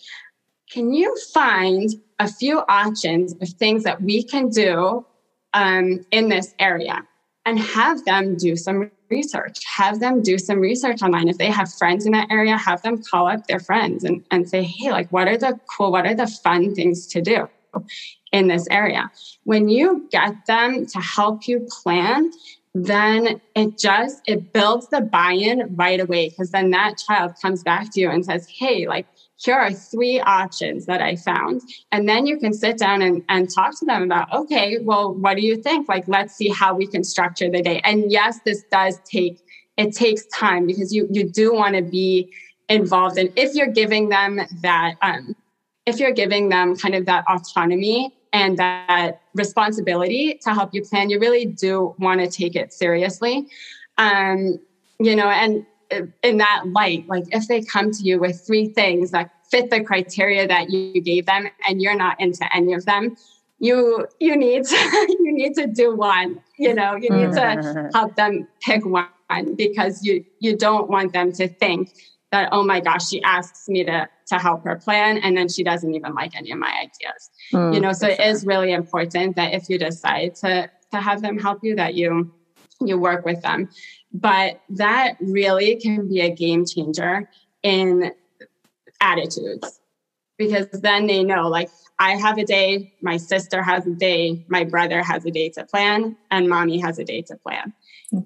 Can 0.70 0.92
you 0.92 1.16
find 1.32 1.90
a 2.20 2.30
few 2.30 2.60
options 2.68 3.34
of 3.40 3.48
things 3.48 3.82
that 3.84 4.00
we 4.02 4.22
can 4.22 4.50
do 4.50 5.04
um, 5.54 6.04
in 6.10 6.28
this 6.28 6.54
area 6.58 7.02
and 7.48 7.58
have 7.58 8.04
them 8.04 8.36
do 8.36 8.56
some 8.56 8.90
research? 9.10 9.64
Have 9.64 10.00
them 10.00 10.22
do 10.22 10.36
some 10.36 10.60
research 10.60 11.00
online. 11.02 11.28
If 11.28 11.38
they 11.38 11.50
have 11.50 11.72
friends 11.72 12.04
in 12.04 12.12
that 12.12 12.30
area, 12.30 12.58
have 12.58 12.82
them 12.82 13.02
call 13.02 13.26
up 13.26 13.46
their 13.46 13.58
friends 13.58 14.04
and, 14.04 14.22
and 14.30 14.46
say, 14.46 14.62
hey, 14.62 14.90
like, 14.90 15.10
what 15.10 15.28
are 15.28 15.38
the 15.38 15.58
cool, 15.74 15.90
what 15.90 16.06
are 16.06 16.14
the 16.14 16.26
fun 16.26 16.74
things 16.74 17.06
to 17.08 17.22
do? 17.22 17.48
in 18.32 18.48
this 18.48 18.66
area. 18.70 19.10
When 19.44 19.68
you 19.68 20.08
get 20.10 20.34
them 20.46 20.86
to 20.86 20.98
help 20.98 21.46
you 21.46 21.66
plan, 21.82 22.30
then 22.74 23.40
it 23.54 23.78
just 23.78 24.20
it 24.26 24.52
builds 24.52 24.88
the 24.88 25.00
buy-in 25.00 25.74
right 25.76 26.00
away 26.00 26.30
because 26.30 26.50
then 26.50 26.70
that 26.70 26.98
child 26.98 27.32
comes 27.40 27.62
back 27.62 27.92
to 27.92 28.00
you 28.00 28.10
and 28.10 28.24
says, 28.24 28.48
"Hey, 28.48 28.86
like 28.86 29.06
here 29.38 29.54
are 29.54 29.72
three 29.72 30.20
options 30.20 30.86
that 30.86 31.00
I 31.00 31.14
found. 31.14 31.62
And 31.92 32.08
then 32.08 32.26
you 32.26 32.38
can 32.38 32.52
sit 32.52 32.76
down 32.76 33.02
and, 33.02 33.22
and 33.28 33.48
talk 33.48 33.78
to 33.78 33.84
them 33.84 34.02
about, 34.02 34.32
okay, 34.32 34.78
well, 34.80 35.14
what 35.14 35.36
do 35.36 35.42
you 35.42 35.56
think? 35.56 35.88
Like, 35.88 36.08
let's 36.08 36.34
see 36.34 36.48
how 36.48 36.74
we 36.74 36.88
can 36.88 37.04
structure 37.04 37.48
the 37.48 37.62
day. 37.62 37.80
And 37.84 38.10
yes, 38.10 38.40
this 38.44 38.64
does 38.70 38.98
take, 39.04 39.40
it 39.76 39.94
takes 39.94 40.26
time 40.26 40.66
because 40.66 40.92
you, 40.92 41.08
you 41.12 41.28
do 41.28 41.54
want 41.54 41.76
to 41.76 41.82
be 41.82 42.32
involved. 42.68 43.16
And 43.16 43.32
if 43.36 43.54
you're 43.54 43.72
giving 43.72 44.08
them 44.08 44.40
that, 44.62 44.96
um, 45.02 45.36
if 45.86 46.00
you're 46.00 46.12
giving 46.12 46.48
them 46.48 46.76
kind 46.76 46.96
of 46.96 47.06
that 47.06 47.24
autonomy 47.28 48.12
and 48.32 48.58
that 48.58 49.20
responsibility 49.34 50.40
to 50.42 50.52
help 50.52 50.74
you 50.74 50.82
plan, 50.82 51.10
you 51.10 51.20
really 51.20 51.46
do 51.46 51.94
want 52.00 52.20
to 52.20 52.28
take 52.28 52.56
it 52.56 52.72
seriously. 52.72 53.46
Um, 53.98 54.58
you 54.98 55.14
know, 55.14 55.28
and 55.28 55.64
in 56.22 56.38
that 56.38 56.64
light, 56.66 57.06
like 57.08 57.24
if 57.30 57.48
they 57.48 57.62
come 57.62 57.90
to 57.90 58.02
you 58.02 58.18
with 58.18 58.40
three 58.46 58.68
things 58.68 59.10
that 59.10 59.30
fit 59.50 59.70
the 59.70 59.82
criteria 59.82 60.46
that 60.46 60.70
you 60.70 61.00
gave 61.00 61.26
them 61.26 61.48
and 61.66 61.80
you're 61.80 61.96
not 61.96 62.20
into 62.20 62.44
any 62.54 62.74
of 62.74 62.84
them, 62.84 63.16
you 63.58 64.06
you 64.20 64.36
need 64.36 64.64
to 64.64 64.76
you 65.20 65.32
need 65.32 65.54
to 65.54 65.66
do 65.66 65.94
one. 65.96 66.40
You 66.58 66.74
know, 66.74 66.96
you 66.96 67.10
need 67.10 67.32
to 67.32 67.90
help 67.94 68.16
them 68.16 68.46
pick 68.60 68.84
one 68.84 69.08
because 69.56 70.04
you 70.04 70.24
you 70.40 70.56
don't 70.56 70.88
want 70.88 71.12
them 71.12 71.32
to 71.32 71.48
think 71.48 71.92
that 72.30 72.48
oh 72.52 72.62
my 72.62 72.80
gosh 72.80 73.08
she 73.08 73.22
asks 73.22 73.68
me 73.68 73.84
to 73.84 74.08
to 74.26 74.38
help 74.38 74.64
her 74.64 74.76
plan 74.76 75.18
and 75.18 75.36
then 75.36 75.48
she 75.48 75.62
doesn't 75.62 75.94
even 75.94 76.14
like 76.14 76.34
any 76.36 76.50
of 76.50 76.58
my 76.58 76.72
ideas 76.78 77.30
mm, 77.52 77.74
you 77.74 77.80
know 77.80 77.92
so 77.92 78.06
it 78.06 78.16
sure. 78.16 78.26
is 78.26 78.46
really 78.46 78.72
important 78.72 79.36
that 79.36 79.54
if 79.54 79.68
you 79.68 79.78
decide 79.78 80.34
to 80.34 80.70
to 80.92 81.00
have 81.00 81.22
them 81.22 81.38
help 81.38 81.62
you 81.62 81.74
that 81.74 81.94
you 81.94 82.32
you 82.80 82.98
work 82.98 83.24
with 83.24 83.40
them 83.42 83.68
but 84.12 84.60
that 84.70 85.16
really 85.20 85.76
can 85.76 86.08
be 86.08 86.20
a 86.20 86.34
game 86.34 86.64
changer 86.64 87.28
in 87.62 88.12
attitudes 89.00 89.80
because 90.38 90.68
then 90.70 91.06
they 91.06 91.22
know 91.22 91.48
like 91.48 91.70
I 92.00 92.12
have 92.12 92.38
a 92.38 92.44
day, 92.44 92.94
my 93.02 93.16
sister 93.16 93.60
has 93.60 93.84
a 93.86 93.90
day, 93.90 94.44
my 94.48 94.62
brother 94.62 95.02
has 95.02 95.24
a 95.26 95.32
day 95.32 95.48
to 95.50 95.64
plan, 95.64 96.16
and 96.30 96.48
mommy 96.48 96.78
has 96.78 97.00
a 97.00 97.04
day 97.04 97.22
to 97.22 97.36
plan. 97.36 97.72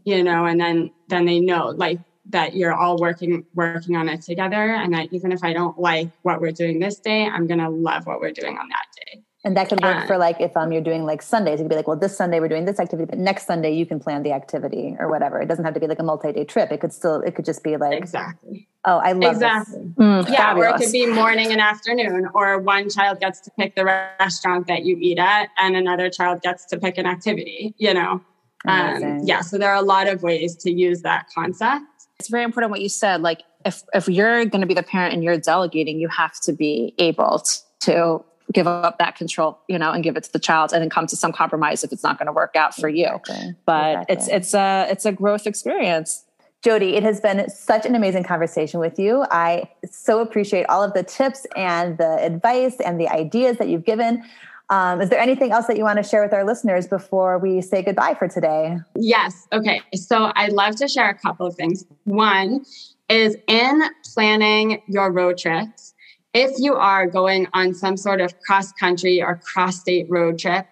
You 0.04 0.22
know, 0.22 0.44
and 0.44 0.60
then 0.60 0.90
then 1.08 1.24
they 1.24 1.40
know 1.40 1.68
like 1.68 1.98
that 2.30 2.54
you're 2.54 2.74
all 2.74 2.98
working 2.98 3.44
working 3.54 3.96
on 3.96 4.08
it 4.08 4.22
together 4.22 4.74
and 4.74 4.94
that 4.94 5.08
even 5.12 5.32
if 5.32 5.42
i 5.42 5.52
don't 5.52 5.78
like 5.78 6.08
what 6.22 6.40
we're 6.40 6.52
doing 6.52 6.78
this 6.78 7.00
day 7.00 7.26
i'm 7.26 7.48
to 7.48 7.68
love 7.68 8.06
what 8.06 8.20
we're 8.20 8.30
doing 8.30 8.56
on 8.56 8.68
that 8.68 8.86
day 8.96 9.22
and 9.45 9.57
that 9.57 9.68
could 9.68 9.82
work 9.82 9.97
uh, 9.97 10.07
for 10.07 10.18
like 10.18 10.40
if 10.40 10.57
um 10.57 10.72
you're 10.72 10.82
doing 10.82 11.05
like 11.05 11.20
sundays 11.20 11.59
it 11.61 11.64
could 11.64 11.68
be 11.68 11.76
like 11.76 11.86
well 11.86 11.97
this 11.97 12.16
sunday 12.16 12.40
we're 12.40 12.49
doing 12.49 12.64
this 12.64 12.78
activity 12.78 13.07
but 13.09 13.18
next 13.18 13.47
sunday 13.47 13.72
you 13.72 13.84
can 13.84 13.99
plan 13.99 14.22
the 14.22 14.32
activity 14.32 14.97
or 14.99 15.09
whatever. 15.09 15.40
It 15.40 15.47
doesn't 15.47 15.64
have 15.64 15.74
to 15.74 15.80
be 15.80 15.86
like 15.86 15.99
a 15.99 16.03
multi-day 16.03 16.45
trip. 16.45 16.70
It 16.70 16.80
could 16.80 16.93
still 16.93 17.20
it 17.22 17.34
could 17.34 17.45
just 17.45 17.62
be 17.62 17.76
like 17.76 17.99
exactly. 17.99 18.68
oh 18.84 18.99
i 18.99 19.12
love 19.12 19.34
exactly. 19.34 19.93
Mm, 19.97 20.28
yeah 20.28 20.36
fabulous. 20.36 20.72
or 20.72 20.74
it 20.74 20.78
could 20.78 20.93
be 20.93 21.07
morning 21.07 21.53
and 21.53 21.61
afternoon 21.61 22.28
or 22.34 22.59
one 22.59 22.88
child 22.88 23.20
gets 23.20 23.40
to 23.40 23.51
pick 23.59 23.74
the 23.74 23.84
restaurant 23.84 24.66
that 24.66 24.84
you 24.84 24.97
eat 25.01 25.18
at 25.18 25.49
and 25.59 25.76
another 25.76 26.09
child 26.11 26.43
gets 26.43 26.64
to 26.66 26.78
pick 26.78 26.99
an 26.99 27.07
activity 27.07 27.74
you 27.78 27.95
know? 27.95 28.20
Um, 28.64 29.20
yeah 29.24 29.40
so 29.40 29.59
there 29.59 29.70
are 29.70 29.76
a 29.76 29.82
lot 29.82 30.07
of 30.07 30.22
ways 30.22 30.55
to 30.57 30.70
use 30.70 31.03
that 31.03 31.26
concept. 31.34 31.84
It's 32.20 32.28
very 32.28 32.45
important 32.45 32.70
what 32.70 32.80
you 32.80 32.88
said. 32.88 33.20
Like 33.20 33.43
if 33.64 33.82
if 33.93 34.07
you're 34.07 34.45
going 34.45 34.61
to 34.61 34.66
be 34.66 34.74
the 34.74 34.82
parent 34.84 35.12
and 35.12 35.24
you're 35.24 35.38
delegating, 35.38 35.99
you 35.99 36.07
have 36.07 36.38
to 36.43 36.53
be 36.53 36.95
able 36.99 37.43
to 37.80 38.24
give 38.53 38.66
up 38.66 38.98
that 38.98 39.16
control, 39.16 39.59
you 39.68 39.78
know, 39.78 39.90
and 39.92 40.05
give 40.05 40.16
it 40.16 40.24
to 40.24 40.32
the 40.32 40.38
child, 40.38 40.72
and 40.72 40.82
then 40.82 40.90
come 40.90 41.07
to 41.07 41.16
some 41.16 41.32
compromise 41.32 41.84
if 41.84 41.92
it's 41.92 42.03
not 42.03 42.18
going 42.18 42.26
to 42.26 42.32
work 42.32 42.55
out 42.57 42.74
for 42.74 42.88
you. 42.88 43.07
Exactly. 43.07 43.55
But 43.64 43.90
exactly. 43.90 44.16
it's 44.16 44.28
it's 44.28 44.55
a 44.55 44.86
it's 44.90 45.05
a 45.07 45.12
growth 45.12 45.46
experience. 45.46 46.24
Jody, 46.62 46.94
it 46.94 47.03
has 47.03 47.20
been 47.20 47.50
such 47.50 47.86
an 47.86 47.96
amazing 47.96 48.22
conversation 48.22 48.78
with 48.78 48.96
you. 48.96 49.24
I 49.32 49.68
so 49.90 50.20
appreciate 50.20 50.64
all 50.66 50.82
of 50.82 50.94
the 50.94 51.03
tips 51.03 51.44
and 51.57 51.98
the 51.98 52.24
advice 52.24 52.76
and 52.78 53.00
the 53.00 53.09
ideas 53.09 53.57
that 53.59 53.68
you've 53.68 53.84
given. 53.84 54.22
Um, 54.70 55.00
is 55.00 55.11
there 55.11 55.18
anything 55.18 55.50
else 55.50 55.66
that 55.66 55.76
you 55.76 55.82
want 55.82 55.98
to 55.98 56.03
share 56.03 56.22
with 56.22 56.32
our 56.32 56.44
listeners 56.44 56.86
before 56.86 57.38
we 57.38 57.61
say 57.61 57.82
goodbye 57.82 58.14
for 58.14 58.28
today? 58.28 58.78
Yes. 58.94 59.48
Okay. 59.53 59.82
So 59.94 60.32
I'd 60.36 60.53
love 60.53 60.76
to 60.76 60.88
share 60.88 61.11
a 61.11 61.14
couple 61.14 61.46
of 61.46 61.57
things. 61.57 61.84
One 62.05 62.64
is 63.09 63.36
in 63.48 63.82
planning 64.14 64.80
your 64.86 65.11
road 65.11 65.36
trips, 65.38 65.91
if 66.34 66.52
you 66.58 66.74
are 66.74 67.06
going 67.06 67.46
on 67.52 67.74
some 67.74 67.96
sort 67.96 68.20
of 68.20 68.38
cross 68.40 68.72
country 68.72 69.22
or 69.22 69.36
cross 69.36 69.80
state 69.80 70.06
road 70.08 70.38
trip, 70.38 70.66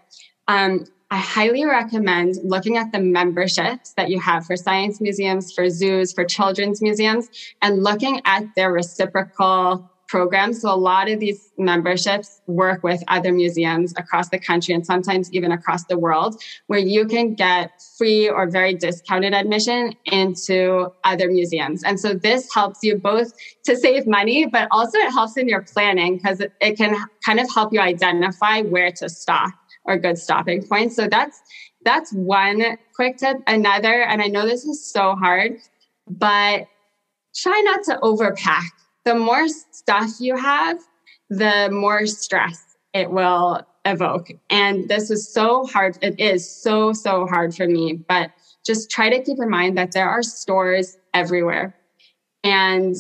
um, 0.49 0.87
I 1.13 1.19
highly 1.19 1.65
recommend 1.65 2.37
looking 2.45 2.77
at 2.77 2.93
the 2.93 3.01
memberships 3.01 3.95
that 3.95 4.11
you 4.11 4.21
have 4.21 4.47
for 4.47 4.57
science 4.57 5.01
museums, 5.01 5.53
for 5.53 5.69
zoos, 5.69 6.13
for 6.13 6.25
children's 6.25 6.81
museums, 6.81 7.29
and 7.63 7.83
looking 7.83 8.21
at 8.25 8.45
their 8.55 8.73
reciprocal 8.73 9.91
programs. 10.11 10.61
So 10.61 10.75
a 10.75 10.77
lot 10.77 11.09
of 11.09 11.21
these 11.21 11.53
memberships 11.57 12.43
work 12.49 12.83
with 12.83 13.03
other 13.07 13.33
museums 13.33 13.95
across 13.97 14.29
the 14.29 14.39
country 14.39 14.75
and 14.75 14.85
sometimes 14.85 15.33
even 15.33 15.53
across 15.53 15.85
the 15.85 15.97
world, 15.97 16.43
where 16.67 16.81
you 16.81 17.07
can 17.07 17.35
get 17.35 17.71
free 17.97 18.29
or 18.29 18.51
very 18.51 18.75
discounted 18.75 19.33
admission 19.33 19.95
into 20.07 20.93
other 21.05 21.31
museums. 21.31 21.85
And 21.85 21.99
so 21.99 22.13
this 22.13 22.53
helps 22.53 22.81
you 22.83 22.97
both 22.97 23.33
to 23.65 23.77
save 23.77 24.07
money, 24.07 24.47
but 24.47 24.67
also 24.73 24.99
it 24.99 25.13
helps 25.13 25.37
in 25.37 25.49
your 25.49 25.63
planning 25.63 26.17
because 26.17 26.41
it, 26.41 26.53
it 26.61 26.77
can 26.77 26.97
kind 27.25 27.39
of 27.39 27.47
help 27.55 27.73
you 27.73 27.81
identify 27.81 28.63
where 28.63 28.91
to 28.93 29.09
stop 29.09 29.53
or 29.85 29.97
good 29.97 30.19
stopping 30.19 30.67
points. 30.67 30.97
So 30.97 31.07
that's 31.07 31.41
that's 31.83 32.13
one 32.13 32.77
quick 32.95 33.17
tip. 33.17 33.39
Another, 33.47 34.03
and 34.03 34.21
I 34.21 34.27
know 34.27 34.47
this 34.47 34.65
is 34.65 34.85
so 34.85 35.15
hard, 35.15 35.53
but 36.07 36.67
try 37.35 37.63
not 37.65 37.85
to 37.85 37.99
overpack 38.03 38.69
the 39.11 39.17
more 39.17 39.49
stuff 39.49 40.09
you 40.21 40.37
have, 40.37 40.79
the 41.31 41.69
more 41.73 42.07
stress 42.07 42.77
it 42.95 43.11
will 43.11 43.61
evoke. 43.85 44.29
And 44.51 44.89
this 44.89 45.11
was 45.11 45.33
so 45.33 45.67
hard. 45.67 45.99
It 46.01 46.21
is 46.21 46.49
so, 46.49 46.93
so 46.93 47.27
hard 47.27 47.53
for 47.53 47.67
me. 47.67 47.95
But 48.09 48.31
just 48.65 48.89
try 48.89 49.11
to 49.11 49.21
keep 49.21 49.39
in 49.41 49.51
mind 49.51 49.77
that 49.79 49.91
there 49.91 50.09
are 50.09 50.23
stores 50.23 50.97
everywhere. 51.13 51.75
And 52.45 52.95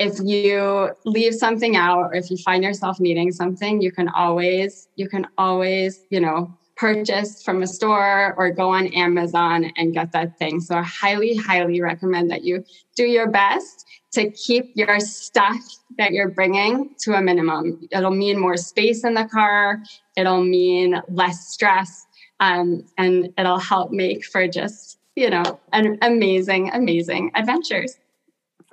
if 0.00 0.18
you 0.18 0.90
leave 1.04 1.34
something 1.36 1.76
out 1.76 2.00
or 2.06 2.14
if 2.14 2.28
you 2.28 2.38
find 2.38 2.64
yourself 2.64 2.98
needing 2.98 3.30
something, 3.30 3.80
you 3.80 3.92
can 3.92 4.08
always, 4.08 4.88
you 4.96 5.08
can 5.08 5.28
always, 5.38 6.06
you 6.10 6.18
know, 6.18 6.52
purchase 6.76 7.42
from 7.42 7.62
a 7.62 7.66
store 7.66 8.34
or 8.36 8.50
go 8.50 8.70
on 8.70 8.86
Amazon 8.88 9.72
and 9.76 9.94
get 9.94 10.12
that 10.12 10.38
thing. 10.38 10.60
So 10.60 10.76
I 10.76 10.82
highly, 10.82 11.34
highly 11.34 11.80
recommend 11.80 12.30
that 12.30 12.44
you 12.44 12.64
do 12.96 13.04
your 13.04 13.30
best 13.30 13.86
to 14.12 14.30
keep 14.30 14.72
your 14.74 15.00
stuff 15.00 15.56
that 15.98 16.12
you're 16.12 16.28
bringing 16.28 16.94
to 17.00 17.14
a 17.14 17.22
minimum. 17.22 17.86
It'll 17.90 18.10
mean 18.10 18.38
more 18.38 18.56
space 18.56 19.04
in 19.04 19.14
the 19.14 19.24
car, 19.24 19.82
it'll 20.16 20.42
mean 20.42 21.00
less 21.08 21.48
stress, 21.48 22.06
um, 22.40 22.84
and 22.98 23.32
it'll 23.38 23.58
help 23.58 23.90
make 23.90 24.24
for 24.24 24.46
just, 24.46 24.98
you 25.16 25.30
know, 25.30 25.58
an 25.72 25.98
amazing, 26.02 26.70
amazing 26.72 27.32
adventures. 27.34 27.98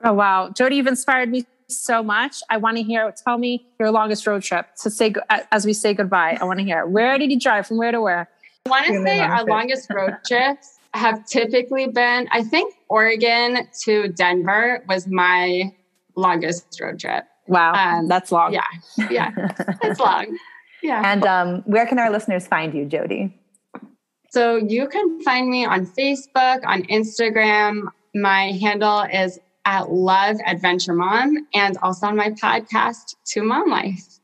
Oh, 0.04 0.14
wow. 0.14 0.50
Jody, 0.50 0.78
you've 0.78 0.88
inspired 0.88 1.30
me 1.30 1.46
so 1.68 2.04
much. 2.04 2.38
I 2.50 2.58
want 2.58 2.78
to 2.78 2.84
hear, 2.84 3.14
tell 3.24 3.38
me 3.38 3.66
your 3.80 3.92
longest 3.92 4.26
road 4.28 4.44
trip 4.44 4.68
to 4.82 4.90
say, 4.90 5.14
as 5.52 5.66
we 5.66 5.74
say 5.74 5.94
goodbye. 5.94 6.38
I 6.40 6.46
want 6.46 6.60
to 6.60 6.66
hear, 6.66 6.86
where 6.86 7.18
did 7.18 7.32
you 7.32 7.40
drive 7.40 7.68
from 7.68 7.78
where 7.78 7.92
to 7.92 8.02
where? 8.02 8.30
I 8.66 8.70
want 8.70 8.88
to 8.88 9.04
say 9.04 9.20
our 9.20 9.44
longest 9.46 9.90
road 9.92 10.18
trips 10.28 10.78
have 10.94 11.26
typically 11.26 11.88
been, 11.88 12.28
I 12.32 12.44
think 12.44 12.74
Oregon 12.88 13.68
to 13.84 14.10
Denver 14.10 14.84
was 14.88 15.08
my 15.08 15.74
longest 16.16 16.80
road 16.80 17.00
trip. 17.00 17.26
Wow. 17.48 17.74
Um, 17.74 18.08
that's 18.08 18.32
long. 18.32 18.54
Yeah. 18.54 18.64
Yeah. 19.10 19.32
it's 19.84 20.00
long. 20.00 20.38
Yeah. 20.82 21.02
And 21.06 21.26
um, 21.26 21.62
where 21.66 21.86
can 21.86 22.00
our 22.00 22.12
listeners 22.12 22.48
find 22.48 22.74
you, 22.74 22.86
Jody? 22.86 23.38
So 24.30 24.56
you 24.56 24.88
can 24.88 25.22
find 25.22 25.50
me 25.50 25.66
on 25.66 25.86
Facebook, 25.86 26.66
on 26.66 26.84
Instagram. 26.84 27.84
My 28.16 28.52
handle 28.54 29.02
is 29.02 29.40
at 29.66 29.92
Love 29.92 30.38
Adventure 30.46 30.94
Mom 30.94 31.38
and 31.54 31.78
also 31.82 32.08
on 32.08 32.16
my 32.16 32.30
podcast, 32.32 33.16
To 33.28 33.44
Mom 33.44 33.70
Life. 33.70 34.20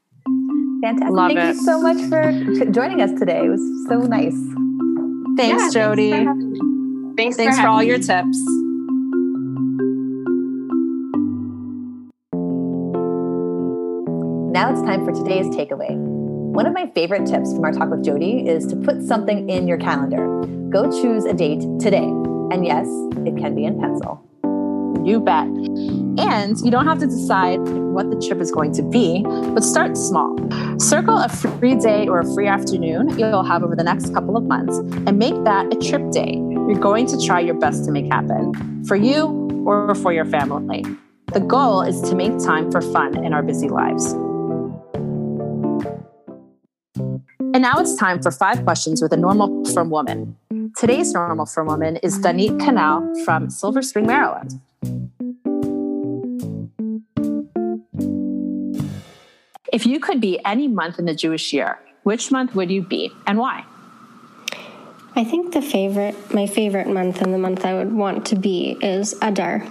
Fantastic. 0.82 1.10
Love 1.12 1.32
Thank 1.32 1.40
it. 1.40 1.56
you 1.56 1.64
so 1.66 1.82
much 1.82 1.98
for 2.10 2.66
joining 2.72 3.02
us 3.02 3.12
today. 3.20 3.46
It 3.46 3.50
was 3.50 3.88
so 3.88 4.00
nice. 4.00 4.36
Thanks, 5.38 5.64
Yeah, 5.76 5.88
Jody. 5.88 6.12
Thanks 6.12 6.26
for, 6.32 7.16
thanks, 7.18 7.36
Thanks 7.38 7.56
for 7.56 7.62
having 7.62 7.66
all 7.72 7.80
me. 7.80 7.88
your 7.88 8.00
tips. 8.00 8.38
Now 14.52 14.72
it's 14.72 14.82
time 14.82 15.06
for 15.06 15.14
today's 15.14 15.46
takeaway. 15.48 15.96
One 15.96 16.66
of 16.66 16.74
my 16.74 16.88
favorite 16.96 17.28
tips 17.28 17.54
from 17.54 17.64
our 17.64 17.72
talk 17.72 17.90
with 17.90 18.04
Jody 18.04 18.48
is 18.48 18.66
to 18.68 18.76
put 18.76 19.02
something 19.04 19.48
in 19.50 19.68
your 19.68 19.78
calendar. 19.78 20.26
Go 20.70 20.90
choose 20.90 21.26
a 21.26 21.34
date 21.34 21.62
today. 21.80 22.04
And 22.52 22.66
yes, 22.66 22.88
it 23.26 23.38
can 23.38 23.54
be 23.56 23.66
in 23.66 23.80
pencil. 23.80 24.29
You 25.06 25.20
bet. 25.20 25.46
And 25.46 26.58
you 26.60 26.72
don't 26.72 26.86
have 26.86 27.00
to 27.00 27.08
decide 27.08 27.60
what 27.60 28.10
the 28.10 28.20
trip 28.20 28.42
is 28.42 28.52
going 28.52 28.74
to 28.74 28.84
be, 28.84 29.24
but 29.24 29.64
start 29.64 29.98
small. 29.98 30.36
Circle 30.80 31.18
a 31.18 31.30
free 31.30 31.76
day 31.76 32.08
or 32.08 32.20
a 32.20 32.34
free 32.34 32.48
afternoon 32.48 33.18
you'll 33.18 33.44
have 33.44 33.64
over 33.64 33.76
the 33.76 33.84
next 33.84 34.14
couple 34.14 34.38
of 34.38 34.44
months 34.44 34.78
and 34.78 35.18
make 35.18 35.44
that 35.44 35.74
a 35.74 35.78
trip 35.78 36.12
day 36.12 36.36
you're 36.70 36.80
going 36.80 37.08
to 37.08 37.20
try 37.26 37.40
your 37.40 37.56
best 37.56 37.84
to 37.86 37.92
make 37.92 38.06
happen 38.12 38.86
for 38.86 38.96
you 38.96 39.50
or 39.66 39.96
for 39.96 40.14
your 40.14 40.26
family. 40.26 40.86
The 41.34 41.40
goal 41.40 41.82
is 41.82 42.00
to 42.02 42.16
make 42.16 42.38
time 42.40 42.72
for 42.72 42.82
fun 42.82 43.24
in 43.26 43.34
our 43.34 43.42
busy 43.42 43.70
lives. 43.70 44.14
And 47.52 47.64
now 47.64 47.80
it's 47.80 47.96
time 47.96 48.22
for 48.22 48.30
five 48.30 48.64
questions 48.64 49.02
with 49.02 49.12
a 49.12 49.18
Normal 49.18 49.66
Frum 49.74 49.90
Woman. 49.90 50.38
Today's 50.78 51.12
Normal 51.12 51.48
Frum 51.48 51.66
Woman 51.66 51.98
is 51.98 52.20
Danit 52.20 52.60
Canal 52.60 53.12
from 53.26 53.50
Silver 53.50 53.82
Spring, 53.82 54.06
Maryland. 54.06 54.62
If 59.72 59.86
you 59.86 60.00
could 60.00 60.20
be 60.20 60.44
any 60.44 60.68
month 60.68 61.00
in 61.00 61.06
the 61.06 61.14
Jewish 61.14 61.54
year, 61.54 61.80
which 62.04 62.32
month 62.32 62.56
would 62.56 62.72
you 62.72 62.82
be 62.82 63.12
and 63.28 63.38
why? 63.38 63.66
I 65.16 65.24
think 65.24 65.54
the 65.54 65.62
favorite, 65.62 66.34
my 66.34 66.48
favorite 66.48 66.88
month 66.88 67.22
and 67.22 67.34
the 67.34 67.38
month 67.38 67.66
I 67.66 67.74
would 67.74 67.92
want 67.92 68.26
to 68.28 68.36
be 68.36 68.78
is 68.82 69.16
Adar. 69.22 69.68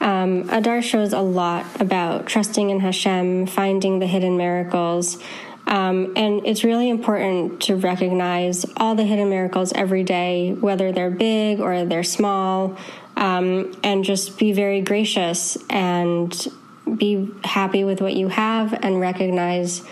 Um, 0.00 0.48
Adar 0.50 0.82
shows 0.82 1.12
a 1.12 1.20
lot 1.20 1.64
about 1.80 2.26
trusting 2.26 2.70
in 2.70 2.80
Hashem, 2.80 3.46
finding 3.46 3.98
the 3.98 4.06
hidden 4.06 4.36
miracles. 4.36 5.18
Um, 5.66 6.12
and 6.16 6.46
it's 6.46 6.62
really 6.62 6.90
important 6.90 7.62
to 7.62 7.76
recognize 7.76 8.66
all 8.76 8.94
the 8.94 9.04
hidden 9.04 9.30
miracles 9.30 9.72
every 9.72 10.04
day, 10.04 10.52
whether 10.52 10.92
they're 10.92 11.10
big 11.10 11.60
or 11.60 11.86
they're 11.86 12.02
small, 12.02 12.76
um, 13.16 13.74
and 13.82 14.04
just 14.04 14.38
be 14.38 14.52
very 14.52 14.80
gracious 14.80 15.56
and 15.70 16.48
be 16.96 17.30
happy 17.44 17.84
with 17.84 18.00
what 18.00 18.14
you 18.14 18.28
have 18.28 18.72
and 18.82 19.00
recognize 19.00 19.82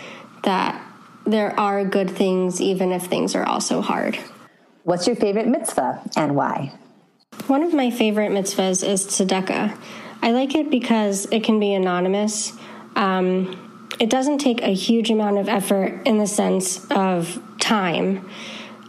that 0.43 0.81
there 1.25 1.57
are 1.59 1.85
good 1.85 2.09
things, 2.09 2.61
even 2.61 2.91
if 2.91 3.03
things 3.03 3.35
are 3.35 3.45
also 3.45 3.81
hard. 3.81 4.17
What's 4.83 5.07
your 5.07 5.15
favorite 5.15 5.47
mitzvah 5.47 6.01
and 6.15 6.35
why? 6.35 6.73
One 7.47 7.63
of 7.63 7.73
my 7.73 7.89
favorite 7.89 8.31
mitzvahs 8.31 8.87
is 8.87 9.05
tzedakah. 9.05 9.77
I 10.21 10.31
like 10.31 10.55
it 10.55 10.69
because 10.69 11.25
it 11.31 11.43
can 11.43 11.59
be 11.59 11.73
anonymous. 11.73 12.53
Um, 12.95 13.91
it 13.99 14.09
doesn't 14.09 14.39
take 14.39 14.61
a 14.61 14.73
huge 14.73 15.09
amount 15.09 15.37
of 15.37 15.47
effort 15.47 16.01
in 16.05 16.17
the 16.17 16.27
sense 16.27 16.85
of 16.91 17.41
time. 17.59 18.29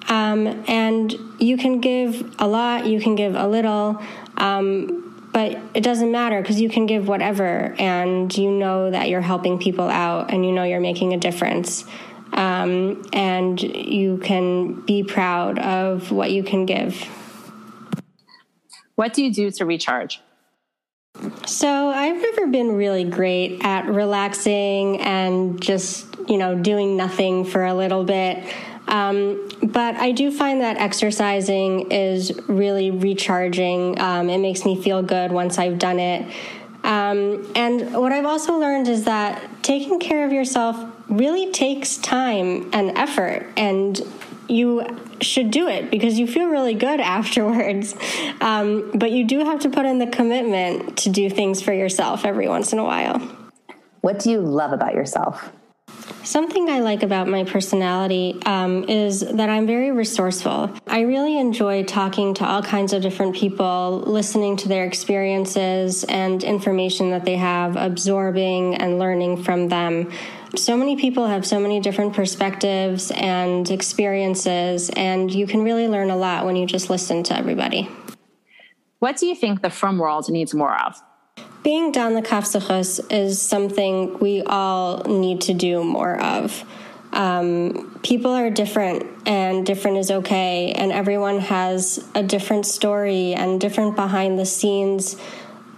Um, 0.08 0.64
and 0.68 1.12
you 1.38 1.56
can 1.56 1.80
give 1.80 2.34
a 2.38 2.46
lot, 2.46 2.86
you 2.86 3.00
can 3.00 3.14
give 3.14 3.34
a 3.34 3.46
little, 3.46 4.02
um, 4.36 5.28
but 5.32 5.58
it 5.74 5.82
doesn't 5.82 6.12
matter 6.12 6.40
because 6.40 6.60
you 6.60 6.68
can 6.68 6.86
give 6.86 7.08
whatever 7.08 7.74
and 7.78 8.36
you 8.36 8.50
know 8.50 8.90
that 8.90 9.08
you're 9.08 9.20
helping 9.20 9.58
people 9.58 9.88
out 9.88 10.32
and 10.32 10.44
you 10.44 10.52
know 10.52 10.62
you're 10.62 10.80
making 10.80 11.14
a 11.14 11.18
difference. 11.18 11.84
Um, 12.32 13.04
and 13.12 13.60
you 13.62 14.18
can 14.18 14.80
be 14.84 15.04
proud 15.04 15.58
of 15.58 16.10
what 16.10 16.32
you 16.32 16.42
can 16.42 16.66
give. 16.66 17.08
What 18.96 19.12
do 19.12 19.24
you 19.24 19.32
do 19.32 19.50
to 19.52 19.64
recharge? 19.64 20.20
So 21.46 21.88
I've 21.88 22.20
never 22.20 22.48
been 22.48 22.72
really 22.72 23.04
great 23.04 23.64
at 23.64 23.86
relaxing 23.86 25.00
and 25.00 25.60
just, 25.62 26.06
you 26.28 26.36
know, 26.36 26.56
doing 26.56 26.96
nothing 26.96 27.44
for 27.44 27.64
a 27.64 27.74
little 27.74 28.04
bit. 28.04 28.44
Um, 28.94 29.48
but 29.60 29.96
I 29.96 30.12
do 30.12 30.30
find 30.30 30.60
that 30.60 30.76
exercising 30.76 31.90
is 31.90 32.32
really 32.46 32.92
recharging. 32.92 34.00
Um, 34.00 34.30
it 34.30 34.38
makes 34.38 34.64
me 34.64 34.80
feel 34.80 35.02
good 35.02 35.32
once 35.32 35.58
I've 35.58 35.80
done 35.80 35.98
it. 35.98 36.32
Um, 36.84 37.50
and 37.56 37.92
what 37.94 38.12
I've 38.12 38.24
also 38.24 38.56
learned 38.56 38.86
is 38.86 39.04
that 39.04 39.42
taking 39.62 39.98
care 39.98 40.24
of 40.24 40.32
yourself 40.32 40.76
really 41.08 41.50
takes 41.50 41.96
time 41.96 42.70
and 42.72 42.96
effort. 42.96 43.48
And 43.56 44.00
you 44.48 44.86
should 45.20 45.50
do 45.50 45.66
it 45.66 45.90
because 45.90 46.16
you 46.16 46.28
feel 46.28 46.46
really 46.46 46.74
good 46.74 47.00
afterwards. 47.18 47.96
Um, 48.40 48.92
but 48.94 49.10
you 49.10 49.26
do 49.26 49.40
have 49.40 49.58
to 49.60 49.70
put 49.70 49.86
in 49.86 49.98
the 49.98 50.06
commitment 50.06 50.98
to 50.98 51.10
do 51.10 51.28
things 51.28 51.60
for 51.60 51.72
yourself 51.72 52.24
every 52.24 52.46
once 52.46 52.72
in 52.72 52.78
a 52.78 52.84
while. 52.84 53.18
What 54.02 54.20
do 54.20 54.30
you 54.30 54.40
love 54.40 54.72
about 54.72 54.94
yourself? 54.94 55.50
Something 56.24 56.70
I 56.70 56.80
like 56.80 57.02
about 57.02 57.28
my 57.28 57.44
personality 57.44 58.40
um, 58.46 58.84
is 58.84 59.20
that 59.20 59.50
I'm 59.50 59.66
very 59.66 59.90
resourceful. 59.90 60.70
I 60.86 61.02
really 61.02 61.38
enjoy 61.38 61.84
talking 61.84 62.32
to 62.34 62.46
all 62.46 62.62
kinds 62.62 62.94
of 62.94 63.02
different 63.02 63.36
people, 63.36 64.02
listening 64.06 64.56
to 64.56 64.68
their 64.68 64.86
experiences 64.86 66.02
and 66.04 66.42
information 66.42 67.10
that 67.10 67.26
they 67.26 67.36
have, 67.36 67.76
absorbing 67.76 68.74
and 68.76 68.98
learning 68.98 69.42
from 69.42 69.68
them. 69.68 70.10
So 70.56 70.78
many 70.78 70.96
people 70.96 71.26
have 71.26 71.46
so 71.46 71.60
many 71.60 71.78
different 71.78 72.14
perspectives 72.14 73.10
and 73.10 73.70
experiences, 73.70 74.88
and 74.96 75.32
you 75.32 75.46
can 75.46 75.62
really 75.62 75.88
learn 75.88 76.08
a 76.08 76.16
lot 76.16 76.46
when 76.46 76.56
you 76.56 76.64
just 76.64 76.88
listen 76.88 77.22
to 77.24 77.36
everybody. 77.36 77.90
What 78.98 79.18
do 79.18 79.26
you 79.26 79.34
think 79.34 79.60
the 79.60 79.68
frum 79.68 79.98
world 79.98 80.30
needs 80.30 80.54
more 80.54 80.74
of? 80.74 80.94
Being 81.64 81.92
dan 81.92 82.14
l'kaf 82.14 82.44
zechus 82.44 83.00
is 83.10 83.40
something 83.40 84.18
we 84.18 84.42
all 84.42 85.02
need 85.04 85.40
to 85.40 85.54
do 85.54 85.82
more 85.82 86.20
of. 86.20 86.62
Um, 87.14 87.98
people 88.02 88.32
are 88.32 88.50
different, 88.50 89.06
and 89.26 89.64
different 89.64 89.96
is 89.96 90.10
okay, 90.10 90.72
and 90.72 90.92
everyone 90.92 91.40
has 91.40 92.06
a 92.14 92.22
different 92.22 92.66
story 92.66 93.32
and 93.32 93.58
different 93.58 93.96
behind 93.96 94.38
the 94.38 94.44
scenes 94.44 95.16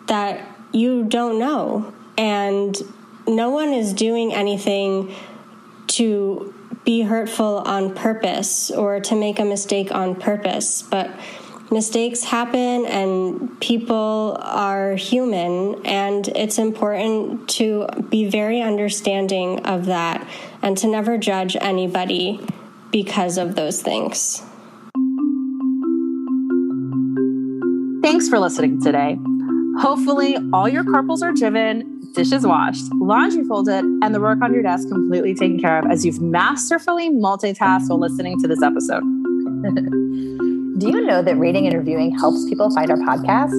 that 0.09 0.45
you 0.73 1.05
don't 1.05 1.39
know. 1.39 1.95
And 2.19 2.77
no 3.29 3.51
one 3.51 3.73
is 3.73 3.93
doing 3.93 4.35
anything 4.35 5.15
to 5.99 6.53
be 6.85 7.03
hurtful 7.03 7.59
on 7.59 7.95
purpose 7.95 8.73
or 8.73 8.99
to 8.99 9.15
make 9.15 9.39
a 9.39 9.45
mistake 9.45 9.93
on 9.95 10.17
purpose, 10.17 10.83
but 10.83 11.11
mistakes 11.71 12.23
happen 12.25 12.87
and 12.87 13.61
people 13.61 14.37
are 14.41 14.95
human 14.95 15.85
and 15.85 16.29
it's 16.29 16.59
important 16.59 17.49
to 17.49 17.87
be 18.09 18.29
very 18.29 18.61
understanding 18.61 19.65
of 19.67 19.87
that 19.87 20.27
and 20.63 20.79
to 20.79 20.87
never 20.87 21.19
judge 21.19 21.57
anybody 21.61 22.41
because 22.93 23.37
of 23.39 23.57
those 23.57 23.83
things. 23.83 24.43
Thanks 28.03 28.29
for 28.29 28.39
listening 28.39 28.81
today. 28.81 29.19
Hopefully, 29.79 30.37
all 30.53 30.69
your 30.69 30.85
carpals 30.85 31.23
are 31.23 31.33
driven, 31.33 32.01
dishes 32.15 32.47
washed, 32.47 32.85
laundry 32.95 33.45
folded, 33.45 33.85
and 33.85 34.15
the 34.15 34.21
work 34.21 34.41
on 34.41 34.55
your 34.55 34.63
desk 34.63 34.89
completely 34.89 35.35
taken 35.35 35.59
care 35.59 35.81
of 35.81 35.91
as 35.91 36.07
you've 36.07 36.21
masterfully 36.21 37.11
multitasked 37.11 37.89
while 37.89 37.99
listening 37.99 38.41
to 38.41 38.49
this 38.49 38.63
episode. 38.63 39.03
Do 40.79 40.89
you 40.89 41.07
know 41.07 41.23
that 41.23 41.39
rating 41.39 41.67
and 41.67 41.75
reviewing 41.75 42.11
helps 42.19 42.45
people 42.47 42.71
find 42.71 42.91
our 42.91 42.99
podcast? 42.99 43.55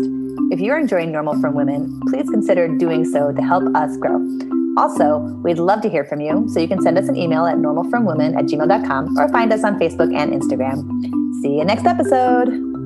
If 0.51 0.59
you're 0.59 0.77
enjoying 0.77 1.11
Normal 1.11 1.39
Frum 1.39 1.55
Women, 1.55 1.99
please 2.07 2.29
consider 2.29 2.67
doing 2.77 3.05
so 3.05 3.31
to 3.31 3.41
help 3.41 3.63
us 3.75 3.97
grow. 3.97 4.19
Also, 4.77 5.17
we'd 5.41 5.57
love 5.57 5.81
to 5.81 5.89
hear 5.89 6.05
from 6.05 6.21
you, 6.21 6.47
so 6.49 6.59
you 6.59 6.67
can 6.67 6.79
send 6.79 6.95
us 6.95 7.09
an 7.09 7.15
email 7.15 7.47
at 7.47 7.57
normalfrumwomen 7.57 8.37
at 8.37 8.45
gmail.com 8.45 9.17
or 9.17 9.27
find 9.29 9.51
us 9.51 9.63
on 9.63 9.79
Facebook 9.79 10.15
and 10.15 10.31
Instagram. 10.31 11.41
See 11.41 11.57
you 11.57 11.65
next 11.65 11.85
episode. 11.85 12.76